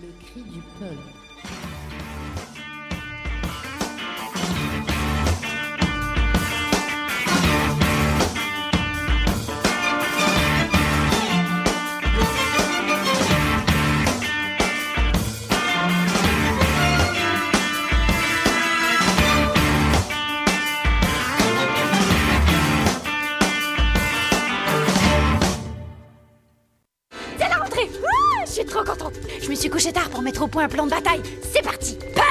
[0.00, 1.71] Le cri du peuple.
[30.52, 31.22] Point un plan de bataille.
[31.52, 32.22] C'est parti Peur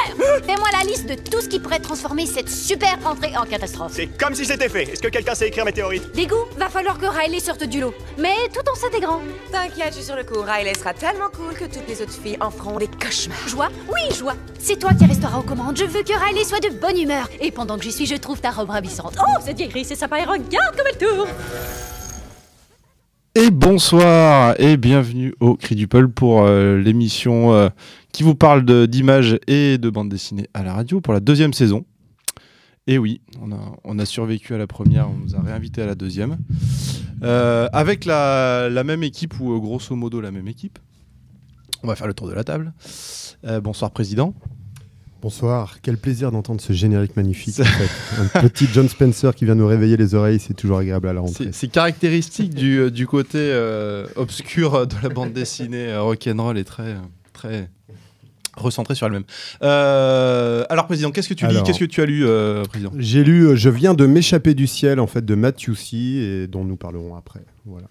[0.46, 3.92] Fais-moi la liste de tout ce qui pourrait transformer cette super rentrée en catastrophe.
[3.96, 4.84] C'est comme si c'était fait.
[4.84, 7.94] Est-ce que quelqu'un sait écrire météorite Dégoût, va falloir que Riley sorte du lot.
[8.18, 9.22] Mais tout en s'intégrant.
[9.52, 10.40] T'inquiète, je suis sur le coup.
[10.40, 13.48] Riley sera tellement cool que toutes les autres filles en feront des cauchemars.
[13.48, 13.70] Joie?
[13.88, 15.78] Oui, joie C'est toi qui resteras aux commandes.
[15.78, 17.28] Je veux que Riley soit de bonne humeur.
[17.40, 19.16] Et pendant que j'y suis, je trouve ta robe ravissante.
[19.20, 21.30] Oh, cette vieillerie, c'est sympa et regarde comme elle tourne
[23.34, 27.70] Et bonsoir et bienvenue au Cri du Peuple pour euh, l'émission euh,
[28.12, 31.86] qui vous parle d'images et de bande dessinée à la radio pour la deuxième saison.
[32.88, 36.40] Et oui, on a, survécu à la première, on nous a réinvité à la deuxième.
[37.24, 40.78] Euh, avec la, même équipe, ou grosso modo la même équipe.
[41.84, 42.74] On va faire le tour de la table.
[43.64, 44.36] Bonsoir président.
[45.22, 47.60] Bonsoir, quel plaisir d'entendre ce générique magnifique.
[47.60, 48.30] en fait.
[48.40, 51.22] Un petit John Spencer qui vient nous réveiller les oreilles, c'est toujours agréable à la
[51.22, 51.50] rentrée.
[51.52, 56.64] C'est caractéristique du, euh, du côté euh, obscur de la bande dessinée euh, rock'n'roll et
[56.64, 57.00] très, euh,
[57.34, 57.70] très
[58.58, 59.24] recentré sur elle-même.
[59.62, 61.62] Euh, alors, président, qu'est-ce que tu lis?
[61.64, 62.92] Qu'est-ce que tu as lu, euh, président?
[62.98, 66.48] J'ai lu euh, Je viens de m'échapper du ciel en fait de Matthew C et
[66.48, 67.42] dont nous parlerons après.
[67.66, 67.88] Voilà.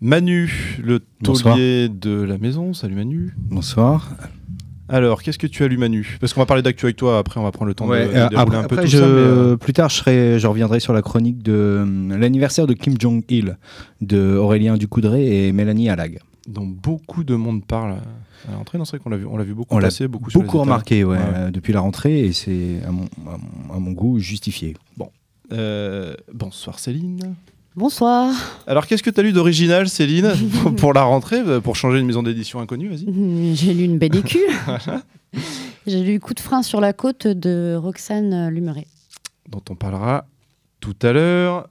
[0.00, 1.54] Manu, le Bonsoir.
[1.54, 2.74] taulier de la maison.
[2.74, 3.34] Salut Manu.
[3.36, 4.10] Bonsoir.
[4.92, 6.16] Alors, qu'est-ce que tu as lu, Manu?
[6.20, 7.18] Parce qu'on va parler d'actu avec toi.
[7.18, 8.84] Après, on va prendre le temps Ouais, de, de euh, dérouler après, un peu après,
[8.86, 9.06] tout je- ça.
[9.06, 12.72] mais, euh, plus tard, je, serai, je reviendrai sur la chronique de euh, l'anniversaire de
[12.74, 13.56] Kim Jong-il,
[14.00, 16.18] de Aurélien Ducoudray et Mélanie Allag.
[16.48, 17.92] dont beaucoup de monde parle
[18.48, 18.78] à l'entrée.
[18.78, 20.58] Non, c'est vrai qu'on l'a vu, on l'a vu beaucoup On l'a passer, beaucoup, Beaucoup
[20.58, 21.22] remarqué ouais, Ouais.
[21.36, 23.36] euh, depuis la rentrée et c'est à mon, à
[23.68, 24.74] mon- à mon goût justifié.
[25.52, 27.34] Euh, bonsoir Céline.
[27.76, 28.34] Bonsoir.
[28.66, 30.32] Alors, qu'est-ce que tu as lu d'original, Céline,
[30.76, 33.54] pour- la rentrée, euh, pour changer une maison d'édition inconnue Vas-y.
[33.54, 34.38] J'ai lu une BDQ.
[35.86, 38.86] J'ai lu Coup de frein sur la côte de Roxane Lumeret.
[39.48, 40.26] Dont on parlera
[40.80, 41.68] tout à l'heure.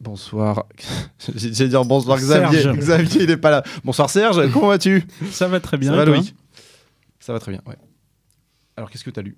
[0.00, 0.66] Bonsoir.
[1.34, 2.60] J'ai dire bonsoir Xavier.
[2.62, 2.76] Serge.
[2.78, 3.62] Xavier, il n'est pas là.
[3.84, 5.04] Bonsoir Serge, comment vas-tu?
[5.30, 5.90] Ça va très bien.
[5.90, 6.34] Ça va Loïc?
[7.18, 7.76] Ça va très bien, ouais.
[8.76, 9.36] Alors, qu'est-ce que tu as lu?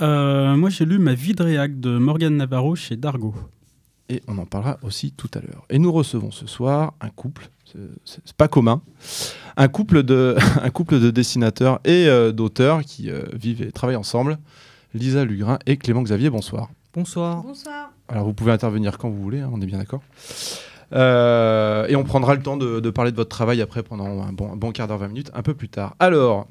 [0.00, 3.34] Euh, Moi, j'ai lu Ma vie de réac de Morgane Navarro chez Dargo.
[4.10, 5.64] Et on en parlera aussi tout à l'heure.
[5.68, 7.50] Et nous recevons ce soir un couple,
[8.04, 8.80] c'est- pas commun,
[9.58, 13.96] un couple de, un couple de dessinateurs et euh, d'auteurs qui euh, vivent et travaillent
[13.96, 14.38] ensemble.
[14.94, 16.70] Lisa Lugrin et Clément Xavier, bonsoir.
[16.94, 17.42] Bonsoir.
[17.42, 17.90] Bonsoir.
[18.08, 20.00] Alors vous pouvez intervenir quand vous voulez, hein, on est bien d'accord.
[20.94, 24.32] Euh, et on prendra le temps de, de parler de votre travail après pendant un
[24.32, 25.94] bon, un bon quart d'heure, 20 minutes, un peu plus tard.
[25.98, 26.48] Alors,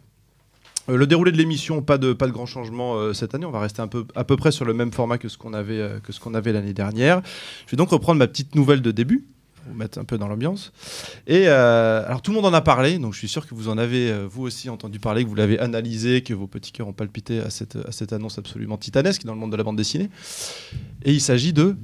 [0.87, 3.45] le déroulé de l'émission, pas de, pas de grands changements euh, cette année.
[3.45, 5.99] On va rester à peu près sur le même format que ce qu'on avait, euh,
[5.99, 7.21] que ce qu'on avait l'année dernière.
[7.65, 9.25] Je vais donc reprendre ma petite nouvelle de début,
[9.55, 10.71] pour vous mettre un peu dans l'ambiance.
[11.27, 13.69] Et euh, alors tout le monde en a parlé, donc je suis sûr que vous
[13.69, 16.87] en avez euh, vous aussi entendu parler, que vous l'avez analysé, que vos petits cœurs
[16.87, 19.77] ont palpité à cette, à cette annonce absolument titanesque dans le monde de la bande
[19.77, 20.09] dessinée.
[21.03, 21.75] Et il s'agit de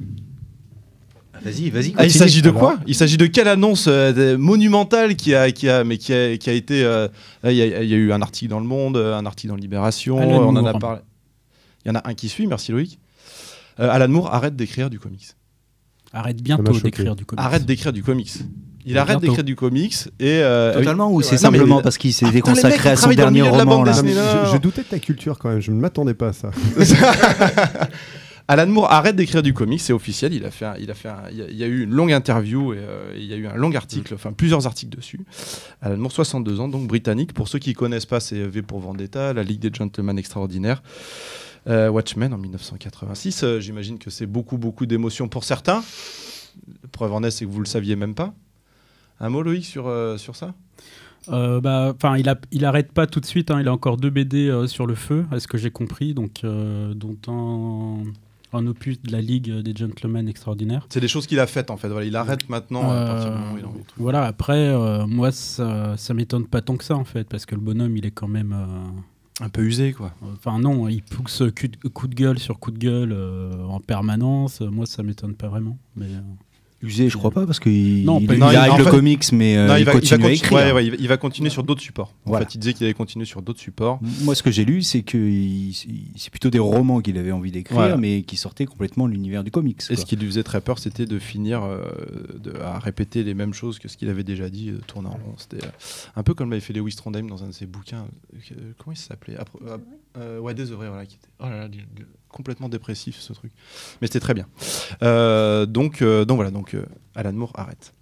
[1.43, 1.93] Vas-y, vas-y.
[1.97, 2.77] ah, il s'agit de quoi?
[2.87, 6.49] Il s'agit de quelle annonce euh, monumentale qui a, qui a, mais qui a, qui
[6.49, 6.83] a été.
[6.83, 7.07] euh,
[7.43, 9.49] Il y, a- il y a eu un article dans Le Monde, euh, un article
[9.49, 10.17] dans Libération.
[10.19, 11.01] Alan on en a parlé.
[11.85, 12.97] Il y en a un qui suit, merci Loïc.
[13.79, 15.27] Euh, Alan Moore arrête d'écrire du comics.
[16.13, 17.43] Arrête bientôt d'écrire du comics.
[17.43, 18.31] Arrête d'écrire du comics.
[18.85, 20.39] Il arrête d'écrire du comics et.
[20.43, 23.93] euh, Totalement ou c'est simplement parce qu'il s'est Ah, consacré à son dernier roman là.
[23.93, 26.51] Je doutais de ta culture quand même, je ne m'attendais pas à ça.
[28.47, 30.33] Alan Moore arrête d'écrire du comics, c'est officiel.
[30.33, 31.83] Il a fait, un- il a fait, un- il y a, il y a eu
[31.83, 34.95] une longue interview et euh, il y a eu un long article, enfin plusieurs articles
[34.97, 35.21] dessus.
[35.81, 37.33] Alan Moore, 62 ans, donc britannique.
[37.33, 40.83] Pour ceux qui connaissent pas, c'est V pour Vendetta, la Ligue des Gentlemen Extraordinaires,
[41.67, 43.43] euh, Watchmen en 1986.
[43.43, 45.81] Euh, J'imagine que c'est beaucoup, beaucoup d'émotions pour certains.
[46.91, 48.33] Preuve en est, c'est que vous le saviez même pas.
[49.21, 50.53] Un mot, Loïc, sur, euh, sur ça?
[51.29, 53.49] Euh, bah, enfin, il, a, il arrête pas tout de suite.
[53.51, 53.61] hein.
[53.61, 56.41] Il a encore deux BD euh, sur le feu, à ce que j'ai compris, donc
[56.43, 58.03] euh, dont un,
[58.53, 60.85] un opus de la Ligue des Gentlemen Extraordinaires.
[60.89, 61.87] C'est des choses qu'il a faites en fait.
[61.89, 63.95] Voilà, il arrête maintenant à partir du moment où il tout.
[63.97, 64.23] Voilà.
[64.23, 67.61] Après, euh, moi, ça, ça m'étonne pas tant que ça en fait, parce que le
[67.61, 68.53] bonhomme, il est quand même.
[68.53, 70.13] euh, Un peu usé, quoi.
[70.33, 73.79] Enfin non, il pousse coup de, coup de gueule sur coup de gueule euh, en
[73.79, 74.61] permanence.
[74.61, 75.77] Moi, ça m'étonne pas vraiment.
[75.95, 76.07] Mais
[76.83, 79.67] Usé, je crois pas, parce qu'il Non, il, arrête En le fait- comics, mais euh,
[79.67, 80.51] Non, il, va, continue va à écrire.
[80.59, 82.13] ouais, ouais, il va- il va continuer sur d'autres supports.
[82.25, 82.45] Voilà.
[82.45, 83.99] En fait, il disait qu'il allait continuer sur d'autres supports.
[84.21, 85.17] Moi, ce que j'ai lu, c'est que
[86.17, 87.97] c'est plutôt des romans qu'il avait envie d'écrire, Voilà.
[87.97, 89.81] mais qui sortaient complètement de l'univers du comics.
[89.89, 89.95] Et quoi.
[89.95, 91.83] ce qui lui faisait très peur, c'était de finir euh,
[92.37, 95.11] de- à répéter les mêmes choses que ce qu'il avait déjà dit, de tourner en
[95.13, 95.35] rond.
[95.37, 95.69] C'était euh,
[96.15, 98.05] un peu comme l'avait fait Lewis Trondheim dans un de ses bouquins.
[98.35, 99.37] Euh, comment il s'appelait?
[99.37, 99.77] Après- euh,
[100.17, 101.05] euh, Ouais, Désœuvré, voilà.
[101.05, 103.51] Qui était, oh là là, du- du- complètement dépressif ce truc.
[104.01, 104.47] Mais c'était très bien.
[105.01, 106.85] Euh, donc, euh, donc voilà, donc euh,
[107.15, 107.93] Alan Moore arrête.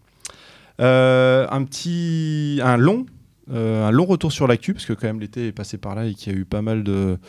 [0.80, 3.06] Un petit, un long,
[3.52, 6.16] un long retour sur l'actu parce que quand même l'été est passé par là et
[6.16, 7.20] qu'il y a eu pas mal de,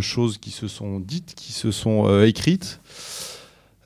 [0.00, 2.80] choses qui se sont dites, qui se sont écrites.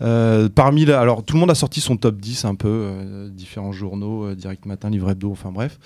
[0.01, 3.73] Euh, parmi alors tout le monde a sorti son top 10 un peu, euh, différents
[3.73, 5.79] journaux, euh, Direct Matin, Livre Hebdo, enfin bref.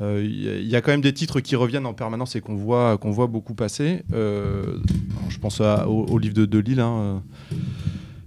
[0.00, 3.10] Il y, a- quand même des titres qui reviennent en permanence et qu'on voit, qu'on
[3.26, 4.02] beaucoup passer.
[4.12, 6.80] Je pense à- au, livre de, de Lille.
[6.80, 7.22] hein,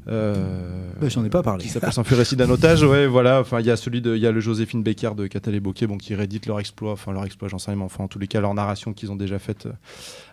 [0.08, 1.64] Bah, J'en ai pas parlé.
[1.64, 2.84] qui s'appelle S'enfuir récit d'un otage.
[2.84, 3.40] Ouais, voilà.
[3.40, 5.60] Enfin, il y a celui de, il y a le Joséphine Becker de Catal et
[5.60, 8.08] Bocquet, bon, qui réédite leur exploit, enfin leur exploit, j'en sais rien, mais enfin en
[8.08, 9.72] tous les cas leur narration qu'ils ont déjà faite euh,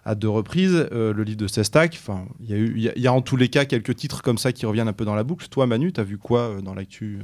[0.04, 0.88] à deux reprises.
[0.92, 1.98] Euh, le livre de Sestak.
[2.00, 3.64] Enfin, il y a eu, il y a- il y, a en tous les cas
[3.64, 5.48] quelques titres comme ça qui reviennent un peu dans la boucle.
[5.48, 7.18] Toi, Manu, t'as vu quoi dans l'actu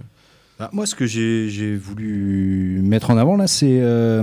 [0.59, 4.23] Bah, moi, ce que j'ai voulu mettre en avant là, c'est euh,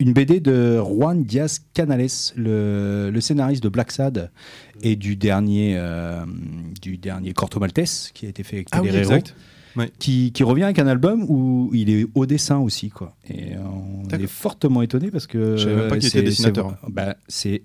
[0.00, 2.06] une BD de Juan Diaz Canales,
[2.36, 4.30] le, le scénariste de Black Sad
[4.82, 6.24] et du dernier, euh,
[6.80, 8.88] du dernier Corto Maltese qui a été fait avec Ah oui,
[9.98, 13.14] qui, qui revient avec un album où il est au dessin aussi, quoi.
[13.28, 16.76] Et on est fortement étonné parce que Je savais même pas qu'il était dessinateur.
[16.88, 17.14] bah,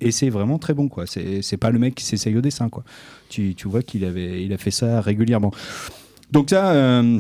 [0.02, 1.06] et c'est vraiment très bon, quoi.
[1.08, 2.84] C'est pas le mec qui s'essaye au dessin, quoi.
[3.30, 5.52] Tu, tu vois qu'il il a fait ça régulièrement.
[6.32, 6.72] Donc ça.
[6.74, 7.20] euh,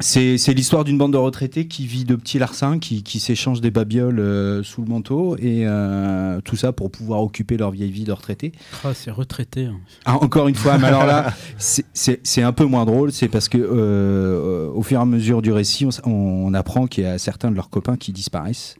[0.00, 3.70] c'est l'histoire d'une bande de retraités qui vit de petits larcins, qui, qui s'échangent des
[3.70, 8.04] babioles euh, sous le manteau, et euh, tout ça pour pouvoir occuper leur vieille vie
[8.04, 8.52] de retraité.
[8.84, 9.66] Ah, c'est retraité.
[9.66, 9.78] hein.
[10.04, 13.58] Ah, encore une fois, mais alors là, c'est- un peu moins drôle, c'est parce que
[13.58, 17.56] euh, au fur et à mesure du récit, on, apprend qu'il y a certains de
[17.56, 18.76] leurs copains qui disparaissent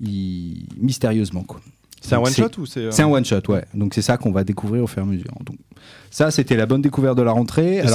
[0.00, 1.42] ils- mystérieusement.
[1.44, 1.60] Quoi.
[2.00, 3.64] C'est un Donc, one shot ou c'est euh, C'est un one shot, ouais.
[3.74, 5.32] Donc c'est ça qu'on va découvrir au fur et à mesure.
[5.44, 5.56] Donc
[6.10, 7.78] ça, c'était la bonne découverte de la rentrée.
[7.78, 7.86] Et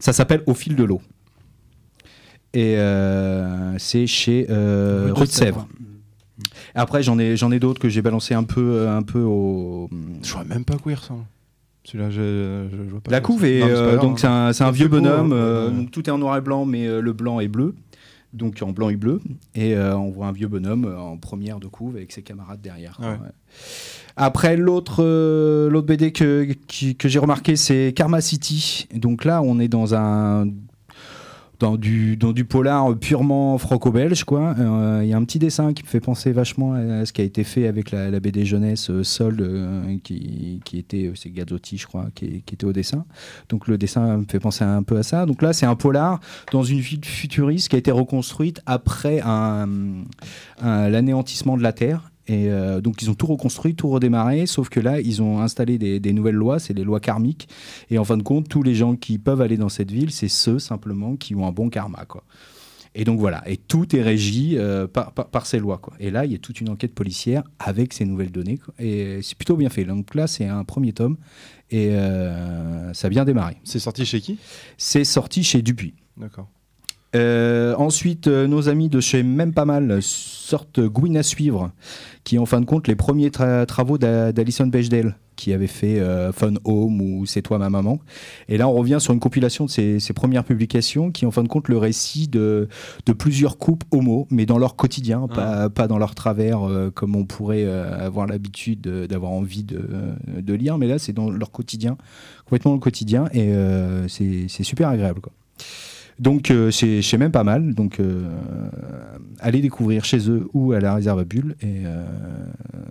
[0.00, 1.00] ça s'appelle Au fil de l'eau.
[2.54, 5.66] Et euh, c'est chez euh, Rue de Sèvres.
[5.66, 5.68] Sèvres.
[6.74, 9.88] Après, j'en ai, j'en ai d'autres que j'ai balancé un peu, un peu au.
[10.22, 11.24] Je vois même pas à quoi il ressemble.
[11.84, 13.10] Celui-là, je, je, je vois pas.
[13.10, 14.46] La couve est, Non, euh, donc c'est hein.
[14.46, 15.32] un, c'est un vieux beau, bonhomme.
[15.32, 15.36] hein.
[15.36, 17.74] euh, donc tout est en noir et blanc, mais euh, le blanc est bleu.
[18.32, 19.20] Donc en blanc et bleu.
[19.54, 22.60] Et euh, on voit un vieux bonhomme euh, en première de couve avec ses camarades
[22.62, 22.96] derrière.
[22.96, 23.12] quoi, Ouais.
[23.12, 23.28] ouais.
[24.16, 26.48] Après, l'autre euh, l'autre BD que,
[26.98, 28.88] que j'ai remarqué, c'est Karma City.
[28.94, 30.46] Donc là, on est dans un.
[31.60, 34.54] Dans du, dans du polar purement franco-belge, quoi.
[34.58, 37.20] Euh, Il y a un petit dessin qui me fait penser vachement à ce qui
[37.20, 41.78] a été fait avec la, BD jeunesse euh, Solde, euh, qui, qui était, c'est Gazzotti,
[41.78, 43.04] je crois, qui, était au dessin.
[43.48, 45.26] Donc le dessin me fait penser un peu à ça.
[45.26, 46.18] Donc là, c'est un polar
[46.50, 49.68] dans une ville futuriste qui a été reconstruite après un-
[50.62, 52.10] l'anéantissement de la Terre.
[52.26, 55.76] Et euh, donc ils ont tout reconstruit, tout redémarré, sauf que là, ils ont installé
[55.76, 57.48] des, des nouvelles lois, c'est les lois karmiques.
[57.90, 60.28] Et en fin de compte, tous les gens qui peuvent aller dans cette ville, c'est
[60.28, 62.06] ceux simplement qui ont un bon karma.
[62.06, 62.24] Quoi.
[62.94, 65.78] Et donc voilà, et tout est régi euh, par, par- par ces lois.
[65.78, 65.94] Quoi.
[66.00, 68.56] Et là, il y a toute une enquête policière avec ces nouvelles données.
[68.58, 68.72] quoi.
[68.78, 69.84] Et c'est plutôt bien fait.
[69.84, 71.16] Donc là, c'est un premier tome,
[71.70, 73.56] et euh, ça a bien démarré.
[73.64, 74.38] C'est sorti chez qui?
[74.78, 75.94] C'est sorti chez Dupuis.
[76.16, 76.48] D'accord.
[77.14, 81.70] Euh, ensuite, euh, nos amis de chez Même Pas Mal sortent Gwyn à suivre,
[82.24, 85.66] qui est en fin de compte les premiers tra- travaux d'A- d'Alison Bechdel, qui avait
[85.68, 88.00] fait euh, Fun Home ou C'est toi ma maman.
[88.48, 91.30] Et là, on revient sur une compilation de ses, ses premières publications, qui est en
[91.30, 92.68] fin de compte le récit de,
[93.06, 96.60] de plusieurs couples homo, mais dans leur quotidien, pas, pas dans leur travers,
[96.94, 99.80] comme on pourrait avoir l'habitude de- d'avoir envie de,
[100.40, 101.96] de lire, mais là, c'est dans leur quotidien,
[102.44, 103.52] complètement dans le quotidien, et
[104.08, 105.20] c'est c'est super agréable.
[105.20, 105.32] Quoi.
[106.18, 107.74] Donc euh, c'est c'est même pas mal.
[107.74, 108.28] Donc euh,
[109.40, 112.04] allez découvrir chez eux ou à la réserve à bulles et euh,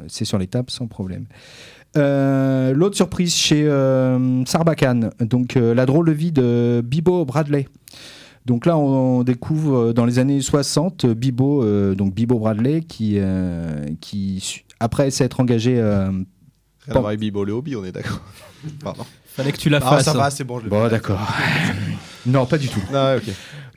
[0.07, 1.25] c'est sur les tables sans problème.
[1.95, 7.67] Euh, L'autre surprise chez euh, Sarbacane, donc euh, la drôle de vie de Bibo Bradley.
[8.45, 13.13] Donc là, on découvre dans les années 60 euh, Bibo, euh, donc Bibo Bradley, qui,
[13.17, 16.25] euh, qui après s'être engagé euh, Rien
[16.89, 18.19] à voir avec Bibo le hobby, on est d'accord.
[18.83, 19.05] Pardon.
[19.27, 20.05] Fallait que tu la Ah, fasses.
[20.05, 20.89] ça va, c'est bon, je l'ai Bon, fait.
[20.89, 21.19] d'accord.
[22.25, 22.81] non, pas du tout.
[22.93, 23.15] Ah.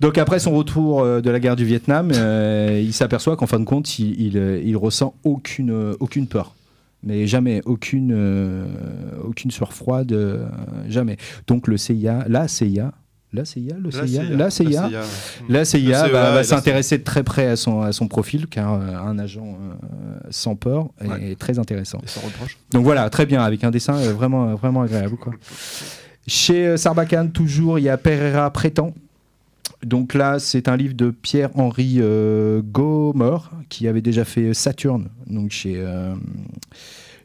[0.00, 3.59] Donc après son retour euh, de la guerre du Vietnam, euh, il s'aperçoit qu'en fin
[3.59, 6.55] de compte, il, il, euh, il ressent aucune, aucune peur.
[7.03, 8.67] Mais jamais, aucune, euh,
[9.25, 10.47] aucune sueur froide, euh,
[10.88, 11.17] jamais.
[11.47, 12.93] Donc le CIA, la CIA,
[13.33, 14.88] la CIA, le CIA, la CIA,
[15.49, 18.97] la CIA CEA va, s'intéresser de très près à son, à son profil, car euh,
[18.97, 21.35] un agent euh, sans peur est Ouais.
[21.37, 21.99] très intéressant.
[22.03, 22.57] Et sans reproche.
[22.73, 25.17] Donc voilà, très bien, avec un dessin euh, vraiment, vraiment agréable.
[25.17, 25.35] Quoi.
[26.26, 28.92] Chez euh, Sarbacane, toujours, il y a Pereira Prétend.
[29.85, 32.62] Donc là, c'est un livre de Pierre-Henri euh,
[33.68, 36.14] qui avait déjà fait Saturne, donc chez, euh,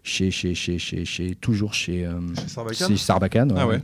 [0.03, 3.81] chez, chez, chez, chez, chez- toujours chez, euh, Chez Sarbacane chez Sarbacane, Ah ouais.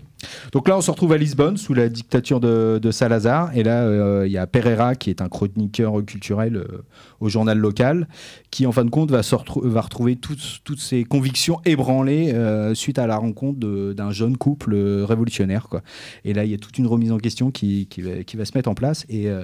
[0.52, 3.56] Donc là, on se retrouve à Lisbonne, sous la dictature de, de Salazar.
[3.56, 6.84] Et là, euh, il y a Pereira, qui est un chroniqueur culturel euh,
[7.20, 8.08] au journal local,
[8.50, 12.34] qui, en fin de compte, va, se retrou- va retrouver toutes, toutes ses convictions ébranlées
[12.34, 13.60] euh, suite à la rencontre
[13.94, 15.68] d'un jeune couple euh, révolutionnaire.
[15.70, 15.84] Quoi.
[16.26, 18.46] Et là, il y a toute une remise en question qui, qui, va, qui va
[18.46, 19.06] se mettre en place.
[19.10, 19.44] Et euh,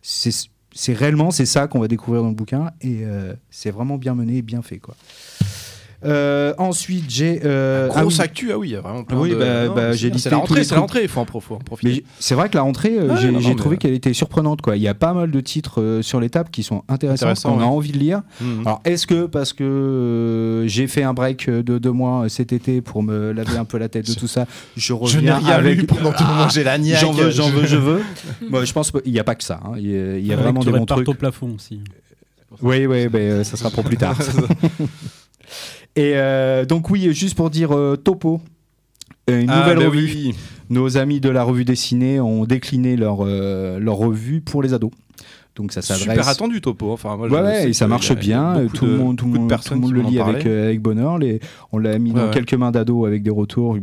[0.00, 0.30] c'est
[0.76, 2.70] c'est réellement c'est ça qu'on va découvrir dans le bouquin.
[2.80, 4.78] Et euh, c'est vraiment bien mené et bien fait.
[4.78, 4.96] Quoi.
[6.04, 7.40] Euh, ensuite, j'ai...
[7.44, 8.24] euh, ah Grosse oui.
[8.24, 9.36] actu, ah oui, il y a vraiment plein Oui, de.
[9.36, 12.04] bah, bah, c'est j'ai C'est la rentrée, c'est la rentrée, il faut en profiter.
[12.18, 14.12] C'est vrai que la rentrée, euh, Ouais, j'ai non, j'ai non, trouvé mais- qu'elle était
[14.12, 14.60] surprenante.
[14.62, 14.76] Quoi.
[14.76, 17.54] Il y a pas mal de titres euh, sur les tables qui sont intéressants, Intéressant,
[17.56, 18.22] qu'on a envie de lire.
[18.40, 18.60] Mhm.
[18.66, 22.52] Alors, est-ce que parce que euh, j'ai fait un break de deux mois euh, cet
[22.52, 24.46] été pour me laver un peu la tête de tout ça,
[24.76, 25.78] je reviens Je n'ai rien avec...
[25.80, 27.00] lu pendant tout le moment, j'ai la niaque.
[27.00, 28.00] J'en veux, j'en Je- veux, je veux.
[28.50, 29.60] Moi, je pense qu'il n'y a pas que ça.
[29.64, 29.72] hein.
[29.78, 31.08] Il y a, il y a vraiment des bons trucs.
[31.08, 31.80] au plafond aussi.
[32.62, 34.16] Oui, oui, ben, euh, ça sera pour plus tard.
[35.96, 38.40] Et euh, donc oui, juste pour dire euh, topo.
[39.30, 40.04] euh, Une Ah, nouvelle bah revue.
[40.12, 40.34] oui.
[40.70, 44.90] Nos amis de la revue dessinée ont décliné leur, euh, leur revue pour les ados.
[45.56, 46.08] Donc ça s'adresse.
[46.08, 46.90] Super attendu, Topo.
[46.90, 48.66] Enfin, moi, je Ouais, et ça marche bien.
[48.74, 51.16] Tout le de- monde, tout monde, tout le monde le lit avec, euh, bonheur.
[51.18, 51.38] Les,
[51.70, 52.32] on l'a mis Ouais, dans ouais.
[52.32, 53.76] quelques mains d'ados avec des retours.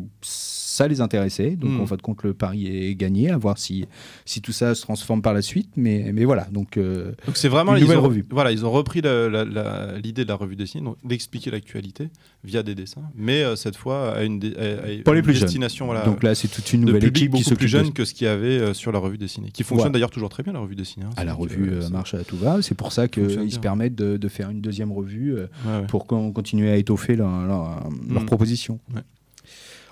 [0.81, 1.51] Ça les intéressait.
[1.51, 1.81] Donc Mm.
[1.81, 3.29] en fin de compte, le pari est gagné.
[3.31, 3.85] À voir si,
[4.25, 5.69] si tout ça se transforme par la suite.
[5.75, 6.47] Mais, mais voilà.
[6.51, 8.25] Donc euh, c'est vraiment Une nouvelle ont, revue.
[8.29, 12.09] Voilà, ils ont repris l'idée de la revue dessinée, d'expliquer l'actualité
[12.43, 15.85] via des dessins, mais euh, cette fois à une, à- à Pour les plus destination
[15.85, 18.13] voilà, donc là, c'est toute une nouvelle équipe qui beaucoup plus de jeune que ce
[18.13, 19.93] qu'il y avait euh, sur la revue dessinée, qui fonctionne Ouais.
[19.93, 21.05] d'ailleurs toujours très bien la revue dessinée.
[21.05, 21.13] hein.
[21.17, 22.61] Ah, la revue marche à tout va.
[22.61, 25.85] C'est pour ça qu'ils se permettent de, de faire une deuxième revue ouais, ouais.
[25.87, 28.25] pour qu'on continue à étoffer leur, leur, leur Mm.
[28.25, 28.79] proposition.
[28.95, 29.01] Ouais.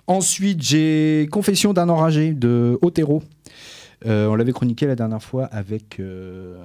[0.09, 3.21] Ensuite, j'ai Confession d'un enragé de Otero.
[4.07, 5.99] Euh, on l'avait chroniqué la dernière fois avec.
[5.99, 6.57] euh,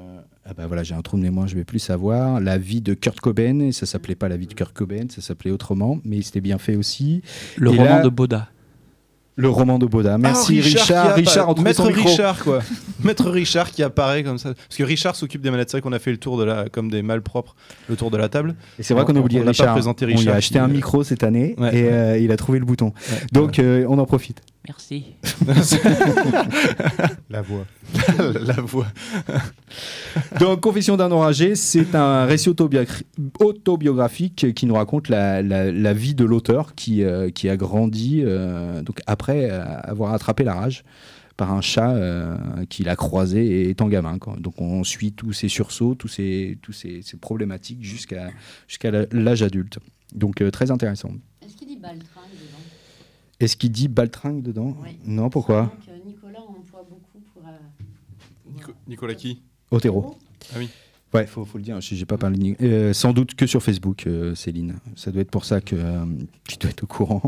[0.47, 2.41] ah bah voilà, j'ai un trou de mémoire, je vais plus savoir.
[2.41, 3.61] La vie de Kurt Cobain.
[3.61, 6.57] Et ça s'appelait pas la vie de Kurt Cobain, ça s'appelait autrement, mais c'était bien
[6.57, 7.21] fait aussi.
[7.59, 8.49] Le Et roman là- de Boda.
[9.37, 9.89] Le roman de.
[10.19, 11.07] Merci Ah, Richard.
[11.07, 12.09] a- Richard, en Maître micro.
[12.09, 12.61] Richard, quoi.
[13.05, 14.55] Maître Richard qui apparaît comme ça.
[14.55, 15.71] Parce que Richard s'occupe des manettes.
[15.71, 17.57] C'est vrai qu'on a fait le tour de la, comme des malpropres,
[17.89, 18.55] le tour de la table.
[18.79, 19.75] Et c'est vrai On- qu'on a oublié on n'a pas Richard.
[19.75, 22.31] présenté On lui Richard a acheté qui- un micro cette année Ouais, et euh, il
[22.31, 22.87] a trouvé le bouton.
[23.11, 23.19] Ouais.
[23.33, 24.41] Donc euh, on en profite.
[24.67, 25.05] Merci.
[27.31, 27.67] La voix.
[28.19, 28.87] la voix.
[30.41, 33.03] Donc, Confession d'un enragé, c'est un récit autobiogra-
[33.41, 38.23] autobiographique qui nous raconte la, la- la vie de l'auteur qui, euh, qui a grandi
[38.25, 40.85] euh, donc après euh, avoir attrapé la rage
[41.37, 42.37] par un chat euh,
[42.71, 44.19] qu'il a croisé étant gamin.
[44.19, 44.37] quoi.
[44.39, 48.31] Donc, on suit tous ses sursauts, tous ses, tous ses, ses problématiques jusqu'à
[48.69, 49.79] jusqu'à l'âge adulte.
[50.15, 51.11] Donc, euh, très intéressant.
[51.45, 51.89] Est-ce qu'il dit dedans
[53.41, 54.97] Est-ce qu'il dit baltringue dedans Oui.
[55.07, 57.43] Non, pourquoi Que Nicolas emploie beaucoup pour.
[57.47, 59.43] euh, Nico- Nicolas qui?
[59.71, 60.17] Otero.
[60.53, 60.69] Ah oui.
[61.13, 62.37] Ouais, faut, faut le dire, j'ai pas parlé.
[62.39, 64.75] ni- euh, sans doute que sur Facebook, euh, Céline.
[64.97, 66.05] Ça doit être pour ça que euh,
[66.49, 67.23] tu dois être au courant.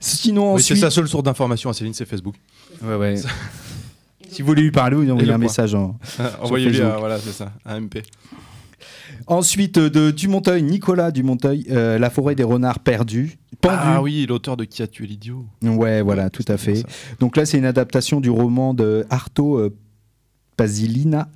[0.00, 0.80] Sinon, Oui, c'est ensuite.
[0.84, 2.36] sa seule source d'information à Céline, c'est Facebook.
[2.82, 3.16] Ouais, ouais.
[4.30, 5.98] si vous voulez lui parler, vous Et envoyez un message en.
[6.42, 8.02] Envoyez-lui voilà, c'est ça, un MP.
[9.26, 13.38] Ensuite, euh, de Dumonteuil, Nicolas Dumonteuil, euh, La forêt des renards perdus.
[13.60, 13.76] Pendu.
[13.80, 16.84] Ah oui, l'auteur de Qui a tué l'idiot Ouais, voilà, tout à fait.
[17.18, 19.76] Donc là, c'est une adaptation du roman de Arto euh,
[20.56, 21.28] Pasilina.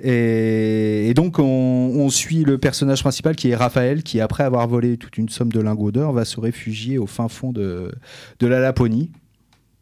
[0.00, 4.66] Et, et donc, on, on suit le personnage principal qui est Raphaël, qui, après avoir
[4.66, 7.92] volé toute une somme de lingots d'or, va se réfugier au fin fond de,
[8.40, 9.10] de la Laponie.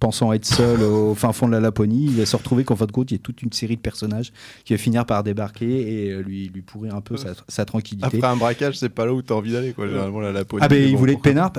[0.01, 2.87] Pensant être seul au fin fond de la Laponie, il va se retrouver qu'en fin
[2.87, 4.33] de compte, il y a toute une série de personnages
[4.65, 8.07] qui va finir par débarquer et euh, lui, lui pourrir un peu sa, sa tranquillité.
[8.07, 9.87] Après un braquage, c'est pas là où t'as envie d'aller, quoi.
[9.87, 10.63] Généralement, la Laponie.
[10.65, 11.53] Ah ben mais il bon, voulait peinard.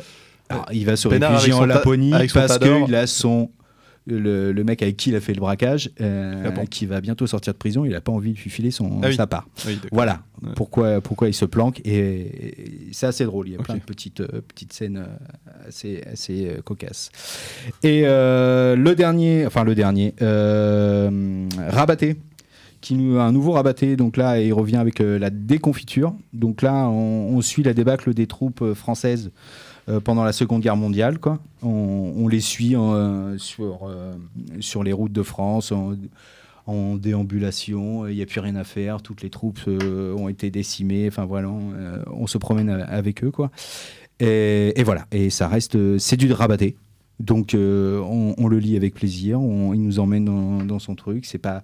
[0.49, 3.51] Alors, il va se réfugier en Laponie parce qu'il a son
[4.07, 7.01] le, le mec avec qui il a fait le braquage euh, Ah bon qui va
[7.01, 7.85] bientôt sortir de prison.
[7.85, 9.15] Il a pas envie de lui filer son Ah oui.
[9.15, 9.47] sa part.
[9.65, 9.89] Oui, d'accord.
[9.91, 10.49] Voilà Ouais.
[10.55, 13.47] pourquoi pourquoi il se planque et, et c'est assez drôle.
[13.47, 13.65] Il y a Ok.
[13.65, 17.11] plein de petites euh, petites scènes euh, assez assez euh, cocasses.
[17.83, 20.15] Et le dernier, enfin le dernier,
[21.69, 22.15] Rabaté
[22.81, 27.29] qui nous un nouveau rabatté donc là il revient avec la déconfiture donc là on,
[27.35, 29.29] on suit la débâcle des troupes françaises
[30.03, 31.39] pendant la Seconde Guerre mondiale quoi.
[31.63, 34.13] On, les suit euh, sur euh,
[34.59, 39.21] sur les routes de France en, déambulation il n'y a plus rien à faire toutes
[39.21, 43.51] les troupes euh, ont été décimées enfin voilà on, euh, se promène avec eux quoi.
[44.21, 45.07] Et, voilà.
[45.11, 46.75] Et ça reste euh, c'est du rabatté
[47.19, 51.25] donc euh, on, le lit avec plaisir il nous emmène dans, dans son truc.
[51.25, 51.61] C'est pas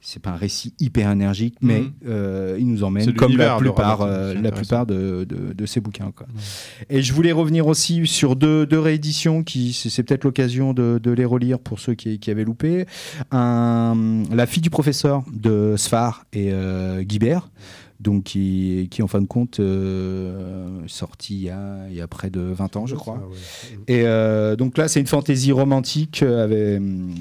[0.00, 1.92] c'est pas un récit hyper énergique, mais Mhm.
[2.06, 6.12] euh, il nous emmène comme la plupart, euh, la plupart de, de, de ces bouquins.
[6.14, 6.26] Quoi.
[6.88, 11.10] Et je voulais revenir aussi sur deux, deux rééditions qui c'est peut-être l'occasion de, de
[11.10, 12.86] les relire pour ceux qui, qui avaient loupé.
[13.32, 17.50] Un, la fille du professeur de Sfar et euh, Guibert.
[17.98, 22.06] Donc qui, qui en fin de compte euh, sorti il y, a, il y a
[22.06, 23.14] près de 20 ans je crois.
[23.14, 23.78] Ouais.
[23.94, 27.14] Et euh, donc là, c'est une fantaisie romantique avec, hum,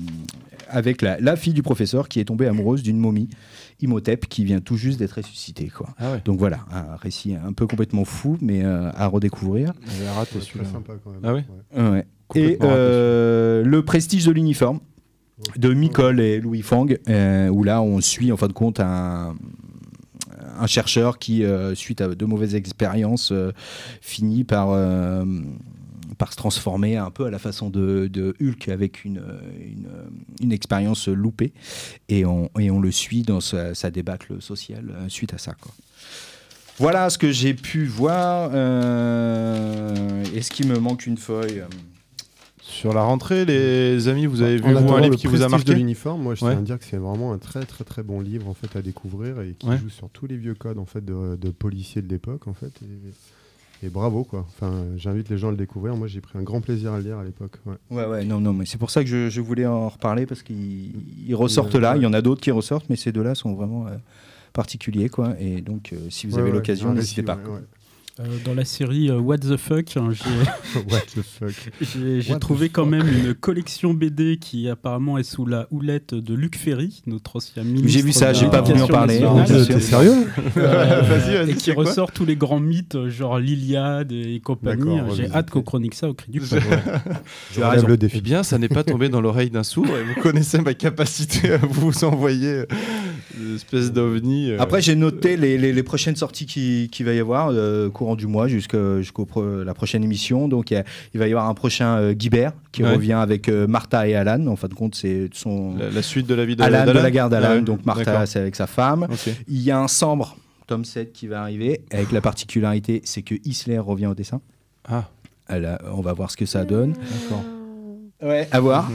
[0.69, 3.29] avec la, la fille du professeur qui est tombée amoureuse d'une momie,
[3.81, 5.67] Imhotep, qui vient tout juste d'être ressuscitée.
[5.67, 5.89] Quoi.
[5.97, 6.21] Ah ouais.
[6.25, 9.73] Donc voilà, un récit un peu complètement fou, mais euh, à redécouvrir.
[9.97, 10.63] J'avais raté Ouais, celui-là.
[10.65, 11.19] Très sympa quand même.
[11.23, 11.45] Ah ouais
[11.91, 12.05] Ouais.
[12.35, 14.79] Et raté, euh, le prestige de l'uniforme
[15.57, 19.35] de Nicole et Louis Fang, euh, où là on suit en fin de compte un,
[20.57, 23.51] un chercheur qui, euh, suite à de mauvaises expériences, euh,
[24.01, 25.25] finit par, euh,
[26.17, 29.21] par se transformer un peu à la façon de, de Hulk avec une,
[29.59, 29.87] une,
[30.41, 31.53] une expérience loupée.
[32.09, 35.53] Et on, et on le suit dans sa, sa débâcle sociale euh, suite à ça.
[35.59, 35.71] Quoi.
[36.77, 38.51] Voilà ce que j'ai pu voir.
[38.53, 41.63] Euh, Est-ce qu'il me manque une feuille?
[42.61, 45.47] Sur la rentrée, les amis, vous avez En vu vous, un livre qui vous a
[45.49, 46.55] marqué de l'uniforme, moi je tiens Ouais.
[46.55, 49.39] à dire que c'est vraiment un très très très bon livre en fait à découvrir
[49.41, 49.77] et qui Ouais.
[49.77, 52.73] joue sur tous les vieux codes en fait de, de policiers de l'époque en fait
[52.81, 53.13] et,
[53.83, 54.45] et bravo quoi.
[54.49, 55.95] Enfin j'invite les gens à le découvrir.
[55.95, 57.53] Moi j'ai pris un grand plaisir à le lire à l'époque.
[57.65, 57.75] Ouais.
[57.91, 60.41] Ouais, ouais, non, non, mais c'est pour ça que je, je voulais en reparler parce
[60.43, 60.91] qu'ils
[61.27, 61.93] ils ressortent là.
[61.93, 61.99] ouais.
[61.99, 63.91] Il y en a d'autres qui ressortent, mais ces deux-là sont vraiment euh,
[64.53, 65.33] particuliers, quoi.
[65.39, 67.37] Et donc, euh, si vous Ouais, avez l'occasion, un n'hésitez pas.
[68.21, 71.71] Euh, dans la série euh, What the fuck, hein, j'ai- What the fuck.
[71.81, 72.91] j'ai trouvé quand fuck.
[72.91, 77.65] même une collection BD qui apparemment est sous la houlette de Luc Ferry, notre ancien
[77.65, 77.89] ministre.
[77.89, 79.21] J'ai vu ça, j'ai pas voulu en parler.
[79.45, 80.13] Dieu, T'es sérieux?
[80.55, 81.83] Euh, Vas-y, vas-y, et qui c'est quoi?
[81.83, 84.97] ressort tous les grands mythes, genre l'Iliade et compagnie.
[85.17, 86.67] J'ai hâte qu'on chronique ça au cri du Je- peuple.
[87.53, 87.87] Je as relève raison.
[87.87, 88.21] le Eh défi.
[88.21, 91.57] bien, ça n'est pas tombé dans l'oreille d'un sourd et vous connaissez ma capacité à
[91.57, 92.65] vous envoyer euh,
[93.55, 94.51] espèce d'ovni.
[94.51, 94.57] euh.
[94.59, 98.15] Après, j'ai noté les, les- les prochaines sorties qui, qui va y avoir euh, courant
[98.15, 100.47] du mois jusqu'à jusqu'au pro- la prochaine émission.
[100.47, 102.93] Donc, il y a- il va y avoir un prochain euh, Guibert qui Ouais.
[102.93, 104.45] revient avec euh, Martha et Alan.
[104.47, 106.85] En fin de compte, c'est son la, la suite de la vie de Alan de
[106.87, 107.47] d'Alan la garde d'Alan.
[107.49, 109.07] Ah ouais, Donc, Martha, c'est avec sa femme.
[109.47, 113.35] Il y a un Sambre, tome 7, qui va arriver, avec la particularité, c'est que
[113.45, 114.41] Isler revient au dessin.
[114.87, 115.09] Ah,
[115.93, 116.93] on va voir ce que ça donne.
[116.93, 117.43] d'accord.
[118.23, 118.89] Ouais, à voir.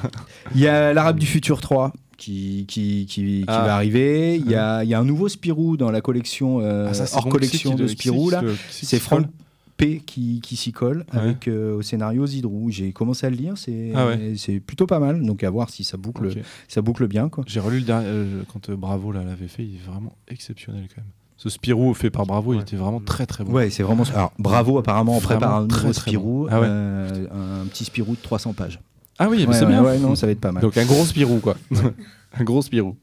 [0.54, 3.62] Il y a l'Arabe du futur 3 qui, qui, qui, qui Ah.
[3.64, 4.36] va arriver.
[4.36, 7.16] Il y a, il y a un nouveau Spirou dans la collection, euh, Ah, ça,
[7.16, 7.30] hors bon.
[7.30, 8.30] collection de Spirou.
[8.70, 9.00] c'est là.
[9.00, 9.26] Franck
[9.76, 11.18] P qui, qui s'y colle Ouais.
[11.18, 12.70] avec euh, au scénario Zidrou.
[12.70, 14.60] J'ai commencé à le lire, c'est Ah ouais.
[14.60, 15.24] plutôt pas mal.
[15.24, 16.30] Donc à voir si ça boucle,
[16.68, 17.28] ça boucle bien.
[17.28, 17.42] Quoi.
[17.46, 21.00] J'ai relu le dernier euh, quand euh, Bravo l'avait fait, il est vraiment exceptionnel quand
[21.00, 21.10] même.
[21.38, 23.50] Ce Spirou fait par Bravo, il était vraiment très très bon.
[23.52, 24.04] Ouais, c'est vraiment.
[24.14, 26.48] Alors bravo, apparemment, on prépare un très, nouveau très Spirou, bon.
[26.52, 26.66] Ah ouais.
[26.68, 28.78] euh, un petit Spirou de 300 pages.
[29.18, 29.82] Ah oui, Ouais, c'est ouais, bien.
[29.82, 30.62] ouais, non, ça va être pas mal.
[30.62, 31.56] Donc un gros Spirou quoi.
[32.38, 32.96] un gros Spirou.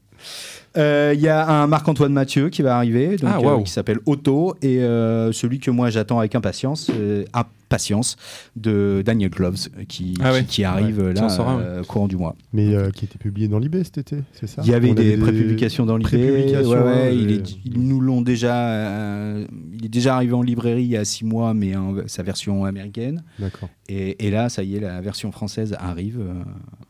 [0.76, 3.98] Euh, Il y a un Marc-Antoine Mathieu qui va arriver, donc, Ah, euh, qui s'appelle
[4.06, 8.16] Otto, et euh, celui que moi j'attends avec impatience, euh, impatience,
[8.54, 9.56] de Daniel Gloves,
[9.88, 10.44] qui, Ah qui, ouais.
[10.44, 11.12] qui arrive Ouais.
[11.14, 11.62] là un, ouais.
[11.64, 12.36] euh, courant du mois.
[12.52, 14.62] Mais euh, qui était publié dans l'IB cet été, c'est ça?
[14.64, 19.46] Il y avait On des prépublications dans l'IB, et- ils nous l'ont déjà, euh,
[19.90, 23.22] déjà arrivé en librairie il y a six mois, mais en sa version américaine.
[23.38, 23.68] D'accord.
[23.88, 26.18] Et, et là, ça y est, la version française arrive.
[26.20, 26.32] euh,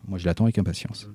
[0.06, 1.08] moi, je l'attends avec impatience.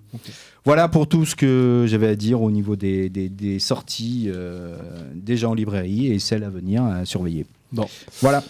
[0.65, 4.77] Voilà pour tout ce que j'avais à dire au niveau des, des- des sorties euh,
[5.13, 7.45] déjà en librairie et celles à venir à surveiller.
[7.71, 7.87] Bon.
[8.21, 8.43] Voilà.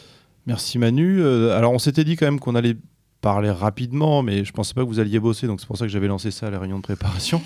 [0.47, 1.21] Merci Manu.
[1.21, 2.75] Euh, alors on s'était dit quand même qu'on allait
[3.21, 5.91] parler rapidement, mais je pensais pas que vous alliez bosser, donc c'est pour ça que
[5.91, 7.41] j'avais lancé ça à la réunion de préparation.